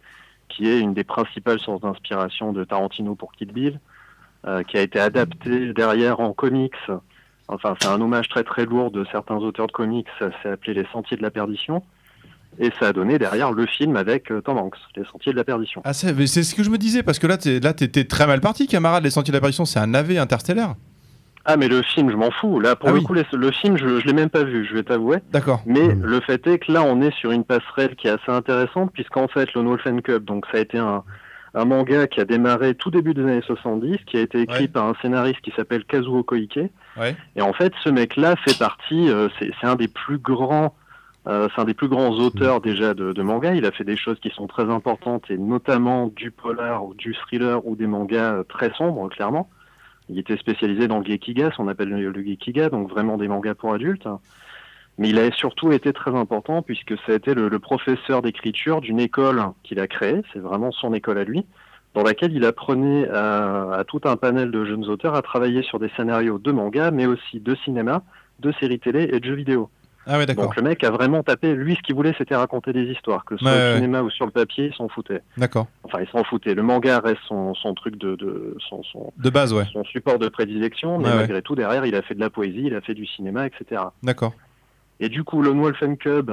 [0.48, 3.80] qui est une des principales sources d'inspiration de Tarantino pour Kill Bill,
[4.46, 6.74] euh, qui a été adapté derrière en comics.
[7.48, 10.74] Enfin, c'est un hommage très très lourd de certains auteurs de comics, ça s'est appelé
[10.74, 11.82] Les Sentiers de la Perdition.
[12.58, 15.44] Et ça a donné derrière le film avec euh, Tom Hanks, Les Sentiers de la
[15.44, 15.82] Perdition.
[15.84, 18.40] Ah, c'est ce que je me disais, parce que là, t'es, là, t'étais très mal
[18.40, 19.04] parti, camarade.
[19.04, 20.74] Les Sentiers de l'apparition, c'est un navet interstellaire.
[21.44, 22.58] Ah, mais le film, je m'en fous.
[22.58, 23.04] Là, pour Ah le oui.
[23.04, 25.18] coup, les- le film, je, je l'ai même pas vu, je vais t'avouer.
[25.32, 25.62] D'accord.
[25.66, 28.90] Mais le fait est que là, on est sur une passerelle qui est assez intéressante,
[28.92, 31.04] puisqu'en fait, Lone Wolf and Cub, donc ça a été un,
[31.54, 34.68] un manga qui a démarré tout début des années 70, qui a été écrit Ouais.
[34.68, 36.58] par un scénariste qui s'appelle Kazuo Koike.
[36.98, 37.14] Ouais.
[37.36, 40.74] Et en fait, ce mec-là fait partie, euh, c'est un des plus grands,
[41.26, 43.52] c'est un des plus grands auteurs déjà de, manga.
[43.54, 47.14] Il a fait des choses qui sont très importantes et notamment du polar ou du
[47.14, 49.50] thriller ou des mangas euh, très sombres, clairement.
[50.08, 53.56] Il était spécialisé dans le gekiga, ce qu'on appelle le, gekiga, donc vraiment des mangas
[53.56, 54.06] pour adultes.
[54.98, 58.80] Mais il a surtout été très important puisque ça a été le, le professeur d'écriture
[58.80, 61.44] d'une école qu'il a créée, c'est vraiment son école à lui,
[61.94, 65.80] dans laquelle il apprenait à, à tout un panel de jeunes auteurs à travailler sur
[65.80, 68.04] des scénarios de manga, mais aussi de cinéma,
[68.38, 69.70] de séries télé et de jeux vidéo.
[70.06, 70.44] Ah ouais, d'accord.
[70.44, 73.36] Donc le mec a vraiment tapé, lui ce qu'il voulait c'était raconter des histoires, que
[73.36, 73.74] ce soit Ouais, au ouais.
[73.76, 75.22] cinéma ou sur le papier, il s'en foutait.
[75.36, 75.66] D'accord.
[75.82, 76.54] Enfin il s'en foutait.
[76.54, 79.64] Le manga reste son, son truc de, de son, son, De base, ouais.
[79.72, 82.74] son support de prédilection, mais malgré tout derrière il a fait de la poésie, il
[82.74, 83.82] a fait du cinéma, etc.
[84.02, 84.32] D'accord.
[85.00, 86.30] Et du coup, Lone Wolf and Cub,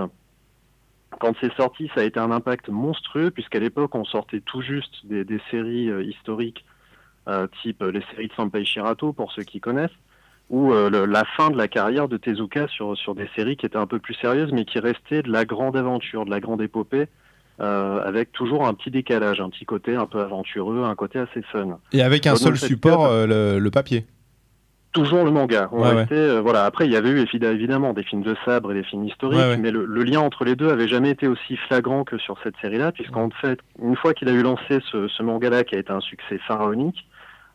[1.19, 5.05] quand c'est sorti, ça a été un impact monstrueux, puisqu'à l'époque, on sortait tout juste
[5.05, 6.65] des, des séries euh, historiques,
[7.27, 9.91] euh, type euh, les séries de Senpai Shirato, pour ceux qui connaissent,
[10.49, 13.77] ou euh, la fin de la carrière de Tezuka sur, sur des séries qui étaient
[13.77, 17.07] un peu plus sérieuses, mais qui restaient de la grande aventure, de la grande épopée,
[17.59, 21.41] euh, avec toujours un petit décalage, un petit côté un peu aventureux, un côté assez
[21.51, 21.79] fun.
[21.91, 24.05] Et avec un seul support, euh, le, le papier.
[24.91, 25.69] Toujours le manga.
[25.71, 25.95] On Ouais, ouais.
[26.01, 26.65] restait, voilà.
[26.65, 29.39] Après, il y avait eu évi- évidemment des films de sabre et des films historiques,
[29.39, 29.57] ouais.
[29.57, 32.53] mais le, le lien entre les deux avait jamais été aussi flagrant que sur cette
[32.61, 35.91] série-là, puisqu'en fait, une fois qu'il a eu lancé ce, ce manga-là, qui a été
[35.91, 37.07] un succès pharaonique,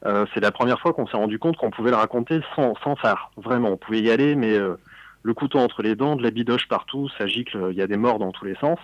[0.06, 2.96] euh, c'est la première fois qu'on s'est rendu compte qu'on pouvait le raconter sans, sans
[2.96, 3.30] phare.
[3.36, 4.78] Vraiment, on pouvait y aller, mais euh,
[5.22, 7.96] le couteau entre les dents, de la bidoche partout, ça gicle, il y a des
[7.96, 8.78] morts dans tous les sens.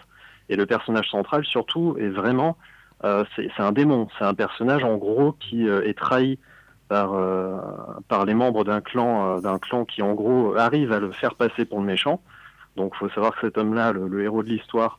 [0.49, 2.57] Et le personnage central, surtout, est vraiment,
[3.05, 4.09] euh, c'est un démon.
[4.19, 6.39] C'est un personnage, en gros, qui euh, est trahi
[6.89, 7.57] par, euh,
[8.09, 11.65] par les membres d'un clan, d'un clan qui, en gros, arrive à le faire passer
[11.65, 12.21] pour le méchant.
[12.77, 14.99] Donc, il faut savoir que cet homme-là, le, le héros de l'histoire,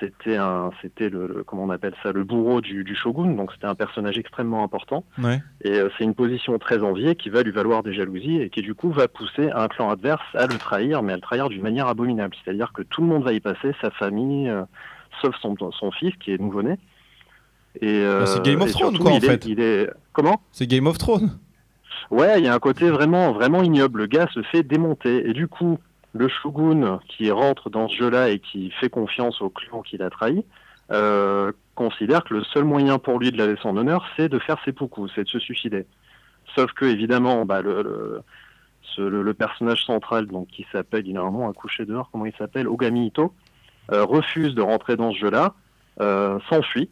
[0.00, 3.32] c'était un, c'était le, le- comment on appelle ça, le bourreau du, du shogun.
[3.34, 5.04] Donc, c'était un personnage extrêmement important.
[5.22, 5.40] Ouais.
[5.62, 8.62] Et euh, c'est une position très enviée qui va lui valoir des jalousies et qui
[8.62, 11.62] du coup va pousser un clan adverse à le trahir, mais à le trahir d'une
[11.62, 12.34] manière abominable.
[12.44, 14.62] C'est-à-dire que tout le monde va y passer, sa famille, euh,
[15.22, 16.78] sauf son, son fils qui est nouveau-né.
[17.80, 19.44] Et euh, Bah, c'est Game of Thrones, quoi, en il est- fait.
[19.46, 20.40] il est comment?
[20.52, 21.38] C'est Game of Thrones.
[22.10, 24.00] Ouais, il y a un côté vraiment, vraiment ignoble.
[24.00, 25.28] Le gars se fait démonter.
[25.28, 25.78] Et du coup,
[26.14, 30.10] le shogun qui rentre dans ce jeu-là et qui fait confiance au clan qu'il a
[30.10, 30.44] trahi,
[30.90, 34.38] euh, considère que le seul moyen pour lui de la laisser en honneur, c'est de
[34.38, 35.86] faire seppuku, c'est de se suicider.
[36.54, 38.22] Sauf que, évidemment, bah, le,
[39.34, 42.68] personnage central, qui s'appelle, il a un nom coucher dehors, comment il s'appelle?
[42.68, 43.34] Ogami Ito,
[43.90, 45.54] euh, refuse de rentrer dans ce jeu-là.
[46.00, 46.90] euh, s'enfuit,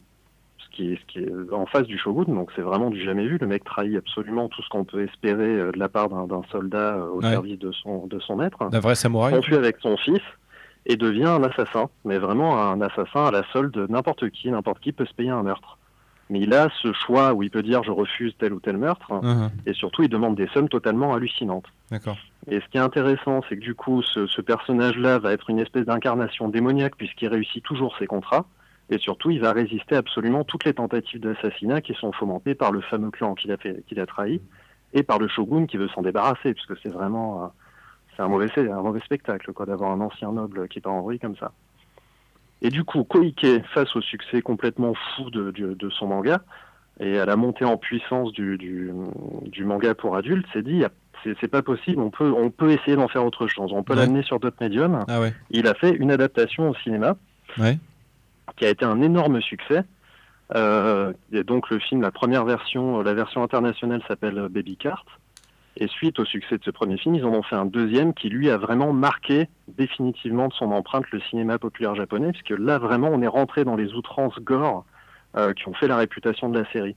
[0.73, 3.27] ce qui, est, ce qui est en face du shogun, donc c'est vraiment du jamais
[3.27, 3.37] vu.
[3.39, 6.95] Le mec trahit absolument tout ce qu'on peut espérer euh, de la part d'un soldat
[6.97, 7.31] euh, au Ouais.
[7.31, 8.69] service de son, de son maître.
[8.71, 9.35] D'un vrai samouraï.
[9.35, 10.23] S'enfuit avec son fils
[10.87, 14.81] et devient un assassin, mais vraiment un assassin à la solde de n'importe qui, n'importe
[14.81, 15.79] qui peut se payer un meurtre.
[16.31, 19.13] Mais il a ce choix où il peut dire je refuse tel ou tel meurtre,
[19.23, 19.51] Mhm.
[19.67, 21.67] et surtout il demande des sommes totalement hallucinantes.
[21.91, 22.17] D'accord.
[22.51, 25.59] Et ce qui est intéressant, c'est que du coup, ce, ce personnage-là va être une
[25.59, 28.47] espèce d'incarnation démoniaque puisqu'il réussit toujours ses contrats.
[28.93, 32.83] Et surtout, il va résister absolument toutes les tentatives d'assassinat qui sont fomentées par le
[32.83, 34.43] fameux clan qu'il a, fait- qu'il a trahi
[34.93, 37.47] et par le shogun qui veut s'en débarrasser, puisque c'est vraiment euh,
[38.15, 41.19] c'est un mauvais, un mauvais spectacle quoi, d'avoir un ancien noble qui part en vrille
[41.19, 41.53] comme ça.
[42.61, 46.43] Et du coup, Koike, face au succès complètement fou de, du- de son manga
[47.01, 48.91] et à la montée en puissance du, du,
[49.47, 50.91] du manga pour adultes, s'est dit, y a-
[51.25, 53.95] c'est c'est pas possible, on peut, on peut essayer d'en faire autre chose, on peut
[53.95, 54.01] Ouais.
[54.01, 54.99] l'amener sur d'autres médiums.
[55.09, 55.33] Ah ouais.
[55.51, 57.17] Il a fait une adaptation au cinéma
[57.59, 57.79] Ouais.
[58.57, 59.85] Qui a été un énorme succès.
[60.55, 64.77] Euh, et donc le film, la première version, euh, la version internationale s'appelle euh, Baby
[64.77, 65.05] Cart.
[65.77, 68.29] Et suite au succès de ce premier film, ils en ont fait un deuxième qui
[68.29, 73.09] lui a vraiment marqué définitivement de son empreinte le cinéma populaire japonais, puisque là vraiment
[73.09, 74.85] on est rentré dans les outrances gore
[75.57, 76.95] qui ont fait la réputation de la série.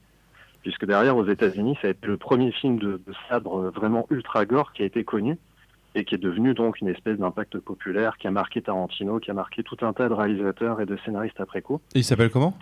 [0.62, 3.00] Puisque derrière aux États-Unis, ça a été le premier film de,
[3.30, 5.38] sabre vraiment ultra gore qui a été connu
[5.96, 9.34] et qui est devenu donc une espèce d'impact populaire qui a marqué Tarantino, qui a
[9.34, 11.82] marqué tout un tas de réalisateurs et de scénaristes après coup.
[11.96, 12.56] Et il s'appelle comment?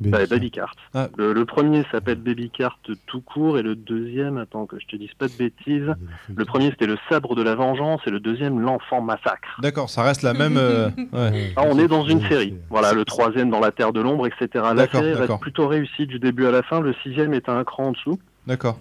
[0.00, 0.74] Bah, Baby Cart.
[0.94, 1.08] Ah.
[1.16, 4.96] Le, le premier s'appelle Baby Cart tout court et le deuxième, attends que je te
[4.96, 5.94] dise pas de bêtises,
[6.34, 9.60] le premier c'était le sabre de la vengeance et le deuxième l'enfant massacre.
[9.60, 10.56] D'accord, ça reste la même.
[10.56, 11.52] euh, ouais.
[11.54, 12.56] Ah, on est dans une série.
[12.68, 14.48] Voilà, le troisième dans la terre de l'ombre, etc.
[14.54, 16.80] La D'accord, série reste plutôt réussie du début à la fin.
[16.80, 18.18] Le sixième est un cran en dessous.
[18.48, 18.78] D'accord.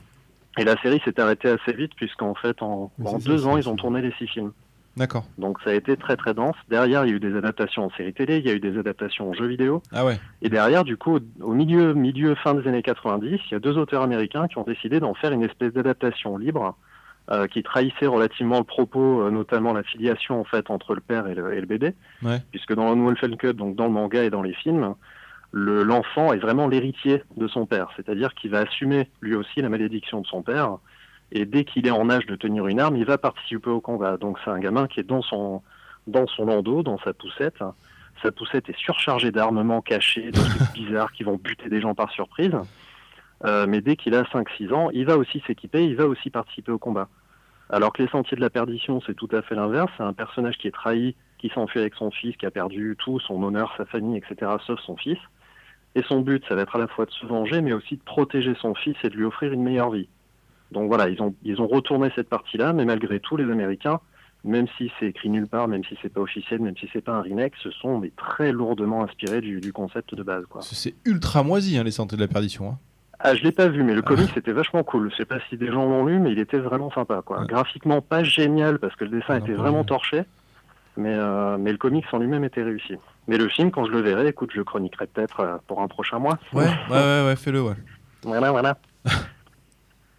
[0.58, 2.92] Et la série s'est arrêtée assez vite puisqu'en fait en,
[3.26, 4.52] deux ça, ans ils ont tourné les six films.
[4.98, 5.24] D'accord.
[5.38, 6.56] Donc ça a été très très dense.
[6.70, 8.78] Derrière, il y a eu des adaptations en série télé, il y a eu des
[8.78, 9.82] adaptations en jeux vidéo.
[9.94, 10.20] Ah ouais.
[10.42, 13.78] Et derrière, du coup, au- milieu, milieu, fin des années 90, il y a deux
[13.78, 16.76] auteurs américains qui ont décidé d'en faire une espèce d'adaptation libre
[17.30, 21.28] euh, qui trahissait relativement le propos, euh, notamment la filiation en fait entre le père
[21.28, 22.40] et le, et le bébé, Ouais.
[22.52, 24.96] puisque dans le Wolfen Cup, donc dans le manga et dans les films,
[25.52, 29.70] le- l'enfant est vraiment l'héritier de son père, c'est-à-dire qu'il va assumer lui aussi la
[29.70, 30.78] malédiction de son père.
[31.34, 34.18] Et dès qu'il est en âge de tenir une arme, il va participer au combat.
[34.18, 35.62] Donc c'est un gamin qui est dans son,
[36.08, 37.60] dans son landau, dans sa poussette.
[38.22, 42.12] Sa poussette est surchargée d'armements cachés, de trucs bizarres qui vont buter des gens par
[42.12, 42.56] surprise.
[43.46, 46.72] Euh, mais dès qu'il a 5-6 ans, il va aussi s'équiper, il va aussi participer
[46.72, 47.08] au combat.
[47.70, 49.90] Alors que les Sentiers de la Perdition, c'est tout à fait l'inverse.
[49.98, 53.20] C'est un personnage qui est trahi, qui s'enfuit avec son fils, qui a perdu tout,
[53.22, 55.18] son honneur, sa famille, etc., sauf son fils.
[55.96, 58.02] Et son but, ça va être à la fois de se venger, mais aussi de
[58.04, 60.08] protéger son fils et de lui offrir une meilleure vie.
[60.72, 64.00] Donc voilà, ils ont, ils ont retourné cette partie-là, mais malgré tout, les Américains,
[64.46, 67.12] même si c'est écrit nulle part, même si c'est pas officiel, même si c'est pas
[67.12, 70.46] un remake, se sont mais très lourdement inspirés du, du concept de base.
[70.50, 70.62] Quoi.
[70.62, 72.70] C'est ultra moisi, hein, les Sentiers de la Perdition.
[72.70, 72.78] hein.
[73.20, 75.12] Ah, je l'ai pas vu, mais le comic c'était vachement cool.
[75.12, 77.22] Je sais pas si des gens l'ont lu, mais il était vraiment sympa.
[77.24, 77.46] Quoi.
[77.46, 80.24] Graphiquement pas génial parce que le dessin était vraiment torché,
[80.98, 82.96] mais, euh, mais le comics en lui-même était réussi.
[83.28, 85.88] Mais le film, quand je le verrai, écoute, je le chroniquerai peut-être euh, pour un
[85.88, 86.38] prochain mois.
[86.54, 87.76] Ouais, ouais, ouais, ouais, fais-le, ouais.
[88.24, 88.78] Voilà, voilà.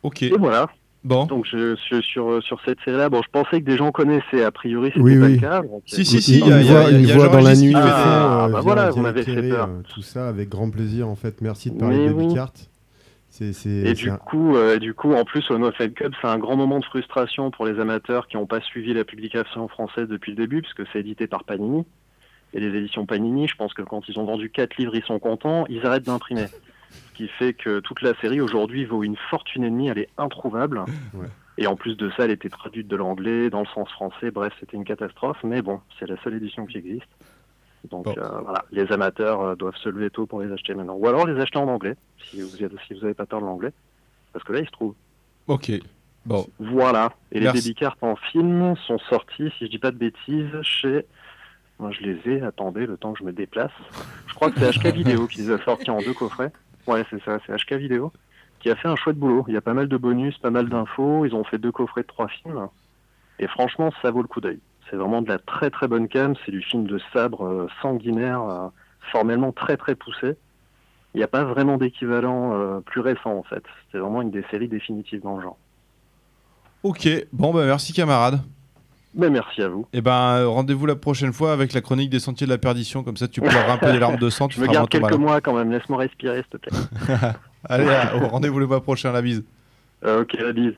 [0.03, 0.23] Ok.
[0.23, 0.69] Et voilà.
[1.05, 1.27] Bon.
[1.27, 4.53] Donc je, je- sur, sur cette série-là, bon, je pensais que des gens connaissaient, a
[4.53, 5.33] priori c'était Oui, pas oui.
[5.35, 5.62] le cas.
[5.62, 7.73] donc, Si, euh, si, si, il y a- y voit Jean dans la nuit.
[7.74, 9.69] Ah, euh, bah voilà, vous m'avez fait peur.
[9.69, 11.41] euh, tout ça avec grand plaisir en fait.
[11.41, 12.33] Merci de parler Mais de oui.
[12.35, 12.53] Cart.
[13.31, 15.95] C'est, c'est, Et c'est du un- coup, euh, du coup, en plus, au No Fed
[15.95, 19.05] Cup, c'est un grand moment de frustration pour les amateurs qui n'ont pas suivi la
[19.05, 21.85] publication française depuis le début, puisque c'est édité par Panini.
[22.55, 25.19] Et les éditions Panini, je pense que quand ils ont vendu 4 livres, ils sont
[25.19, 26.47] contents, ils arrêtent d'imprimer.
[26.47, 30.11] Ce qui fait que toute la série aujourd'hui vaut une fortune et demie, elle est
[30.19, 30.85] introuvable.
[31.59, 34.53] Et en plus de ça, elle était traduite de l'anglais, dans le sens français, bref,
[34.61, 35.39] c'était une catastrophe.
[35.45, 37.09] Mais bon, c'est la seule édition qui existe.
[37.91, 40.95] Donc euh, voilà, les amateurs euh, doivent se lever tôt pour les acheter maintenant.
[40.95, 41.97] Ou alors les acheter en anglais,
[42.31, 43.73] si vous n'avez si vous avez pas peur de l'anglais.
[44.33, 44.95] Parce que là, ils se trouvent.
[45.49, 45.73] Ok.
[46.24, 46.47] Bon.
[46.61, 47.12] Voilà.
[47.33, 47.57] Et Merci.
[47.57, 51.07] les baby cards en film sont sortis, si je dis pas de bêtises, chez.
[51.82, 52.42] Moi, je les ai.
[52.42, 53.72] Attendez, le temps que je me déplace.
[54.28, 56.52] Je crois que c'est HK Vidéo qui les a sortis en deux coffrets.
[56.86, 58.12] Ouais, c'est ça, c'est HK Vidéo
[58.60, 59.44] qui a fait un chouette boulot.
[59.48, 61.26] Il y a pas mal de bonus, pas mal d'infos.
[61.26, 62.68] Ils ont fait deux coffrets de trois films.
[63.40, 64.60] Et franchement, ça vaut le coup d'œil.
[64.88, 66.34] C'est vraiment de la très très bonne cam.
[66.46, 68.68] C'est du film de sabre euh, sanguinaire, euh,
[69.10, 70.36] formellement très très poussé.
[71.14, 73.64] Il n'y a pas vraiment d'équivalent euh, plus récent en fait.
[73.90, 75.59] C'est vraiment une des séries définitives dans le genre.
[76.84, 77.09] Ok.
[77.32, 78.40] Bon, bah merci, camarade.
[79.14, 79.86] Mais merci à vous.
[79.93, 83.02] Et ben, euh, rendez-vous la prochaine fois avec la chronique des Sentiers de la Perdition.
[83.02, 84.48] Comme ça, tu pleureras un peu des larmes de sang.
[84.48, 85.70] Tu Je me feras moins garde ton quelques mois quand même.
[85.70, 87.18] Laisse-moi respirer, s'il te plaît.
[87.68, 87.86] Allez,
[88.28, 89.12] rendez-vous le mois prochain.
[89.12, 89.44] La bise.
[90.05, 90.74] Euh, ok, la bise.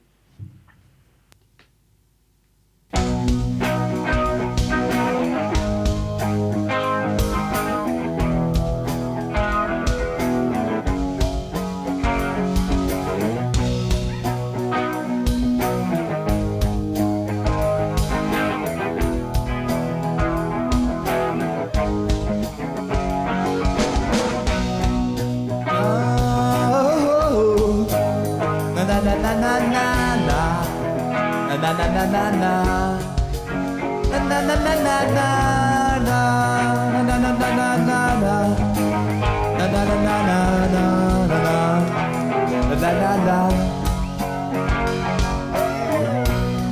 [43.24, 43.48] La la la.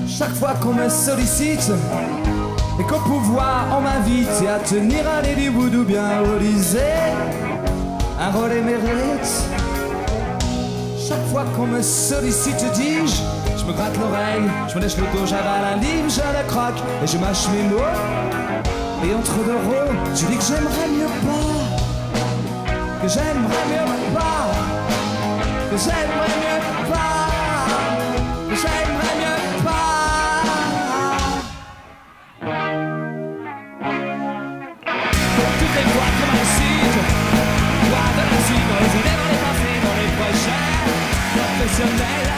[0.07, 1.73] Chaque fois qu'on me sollicite
[2.79, 6.81] et qu'au pouvoir on m'invite à tenir lit du boudou bien relisé,
[8.21, 9.47] un rôle émérite.
[11.09, 13.23] Chaque fois qu'on me sollicite, dis-je,
[13.59, 16.83] je me gratte l'oreille, je me lèche le dos, j'avale un livre, je le croque
[17.03, 17.81] et je mâche mes mots.
[19.05, 24.47] Et entre deux rôles, je dis que j'aimerais mieux pas, que j'aimerais mieux pas,
[25.71, 26.22] que j'aimerais
[41.63, 42.31] professionnels.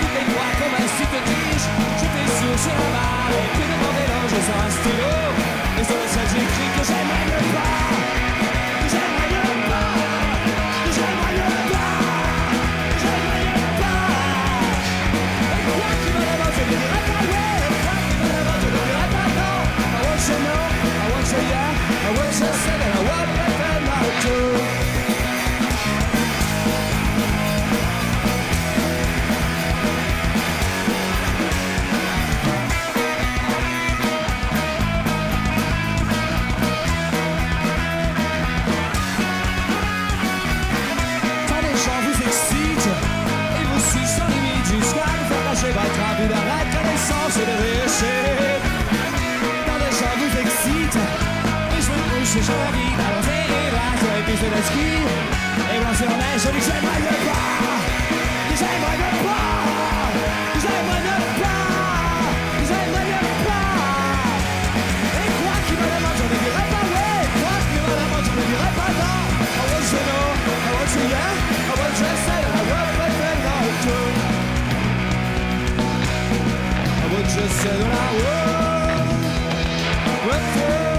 [0.00, 1.66] Toutes les voix qu'on m'incite, dis-je,
[2.00, 5.12] j'étais sûr sur la barre, et puis devant des langes sur un stylo,
[5.78, 6.99] et sur le ciel j'écris que j'aimerais
[52.36, 54.90] et je me couche et je revis alors c'est là sur les pistes de ski
[55.72, 56.64] et blanc sur neige, dis que
[59.26, 59.48] pas,
[60.52, 61.54] que j'aimerais mieux pas,
[62.54, 63.66] que j'aimerais pas, pas.
[65.20, 65.86] Et quoi qu'il me
[66.18, 66.84] je ne dirai pas
[67.40, 67.94] quoi qu'il me
[68.26, 69.20] je ne dirai pas non.
[69.40, 72.60] I want you know, I want I want say I.
[72.60, 72.68] I
[80.26, 80.89] want that I.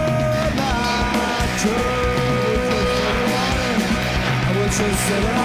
[1.64, 1.68] I
[4.58, 5.38] want you say that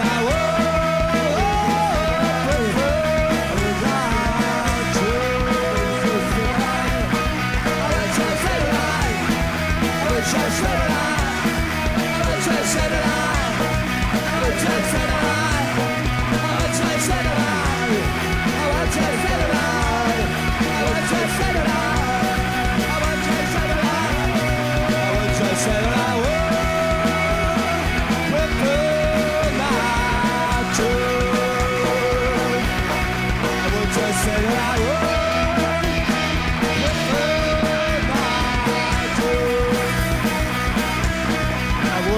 [0.00, 0.65] I will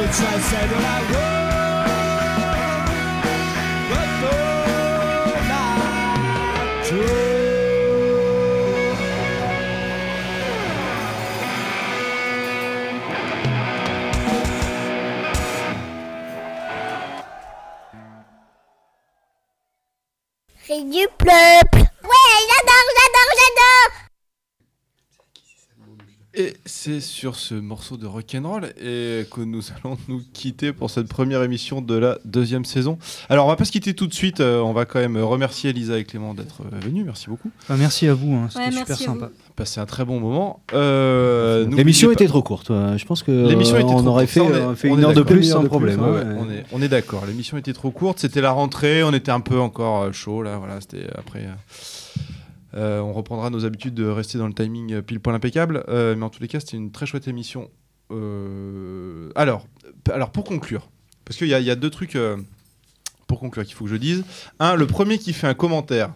[0.09, 1.38] I I said that I would,
[27.19, 31.81] sur ce morceau de rock'n'roll et que nous allons nous quitter pour cette première émission
[31.81, 32.97] de la deuxième saison.
[33.28, 35.70] Alors on va pas se quitter tout de suite, euh, on va quand même remercier
[35.70, 37.51] Elisa et Clément d'être euh, venus, merci beaucoup.
[37.69, 39.31] Bah, merci à vous, hein, c'était Ouais, super sympa.
[39.57, 40.61] Passé un très bon moment.
[40.73, 42.70] Euh, L'émission était trop courte.
[42.70, 42.97] ouais.
[42.97, 44.97] Je pense que L'émission euh, était on trop aurait fait, Ça, on est- fait on
[44.99, 45.99] une heure de plus sans de problème.
[46.01, 46.36] hein, ouais, ouais.
[46.39, 47.24] On est, on est d'accord.
[47.27, 48.20] L'émission était trop courte.
[48.20, 49.03] C'était la rentrée.
[49.03, 50.57] On était un peu encore chaud là.
[50.59, 50.81] Voilà.
[50.81, 51.49] C'était après.
[52.74, 55.85] Euh, on reprendra nos habitudes de rester dans le timing euh, pile poil impeccable.
[55.89, 57.70] Euh, mais en tous les cas, c'était une très chouette émission.
[58.11, 59.66] Euh, alors,
[60.12, 60.89] alors pour conclure,
[61.24, 62.36] parce qu'il y, a- il y a deux trucs euh,
[63.27, 64.24] pour conclure qu'il faut que je dise.
[64.59, 66.12] Un, le premier qui fait un commentaire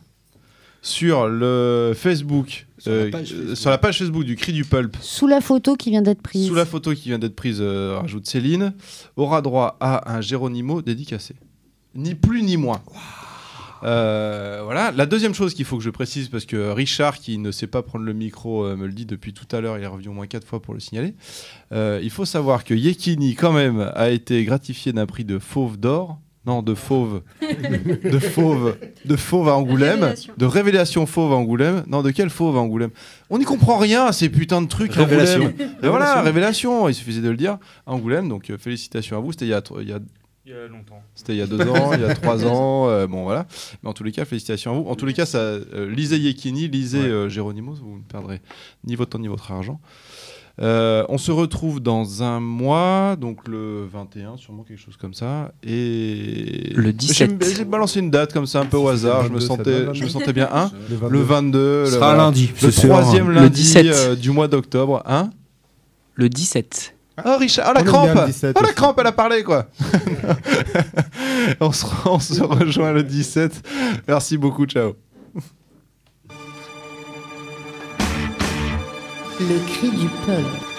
[0.85, 5.91] sur le Facebook, sur la page Facebook du Cri du Pulp, Sous la photo qui
[5.91, 6.47] vient d'être prise.
[6.49, 8.75] sous la photo qui vient d'être prise, euh, rajoute Céline,
[9.17, 11.37] aura droit à un Géronimo dédicacé.
[11.95, 12.81] Ni plus ni moins.
[13.85, 14.93] Euh, voilà.
[14.93, 17.83] La deuxième chose qu'il faut que je précise, parce que Richard, qui ne sait pas
[17.83, 20.13] prendre le micro, euh, me le dit depuis tout à l'heure, il est revenu au
[20.13, 21.15] moins quatre fois pour le signaler.
[21.73, 25.79] Euh, il faut savoir que Yekini, quand même, a été gratifié d'un prix de fauve
[25.79, 27.23] d'or Non, de fauve.
[27.43, 28.77] de fauve.
[29.05, 30.01] De fauve à Angoulême.
[30.01, 30.33] Révélation.
[30.37, 31.85] De révélation fauve à Angoulême.
[31.87, 32.91] Non, de quelle fauve à Angoulême?
[33.31, 34.97] On n'y comprend rien à ces putains de trucs.
[34.97, 35.45] à Révélation.
[35.47, 35.71] Angoulême.
[35.83, 36.89] Et voilà, révélation.
[36.89, 37.59] Il suffisait de le dire.
[37.87, 39.33] À Angoulême, donc euh, félicitations à vous.
[39.33, 39.99] C'était il y a, tro- il y a
[40.45, 41.01] Il y a longtemps.
[41.15, 43.47] c'était il y a deux ans, il y a trois ans, euh, bon voilà.
[43.83, 44.89] Mais en tous les cas, félicitations à vous.
[44.89, 48.41] En tous les cas, ça, euh, lisez Yekini, lisez euh, Géronimo, vous ne perdrez
[48.85, 49.81] ni votre temps ni votre argent.
[50.61, 55.53] Euh, on se retrouve dans un mois, donc le 21, sûrement quelque chose comme ça.
[55.63, 57.43] Et Le Mais 17.
[57.57, 59.23] J'ai balancé une date comme ça un peu au hasard.
[59.23, 60.11] Je me 22, ça sentais, je me lundi.
[60.11, 60.49] sentais bien.
[60.53, 61.09] Hein Le 22.
[61.13, 62.89] le 22, Ce le, sera lundi, le c'est sûr.
[62.91, 63.87] troisième Le lundi 17.
[63.87, 65.03] euh, du mois d'octobre.
[65.07, 65.31] Hein
[66.17, 66.97] Le 17.
[67.25, 69.67] Oh Richard, oh la On crampe le 17 Oh la crampe, elle a parlé quoi
[71.61, 73.69] on, se, on se rejoint le 17.
[74.09, 74.95] Merci beaucoup, ciao.
[79.41, 80.72] Le cri du peuple.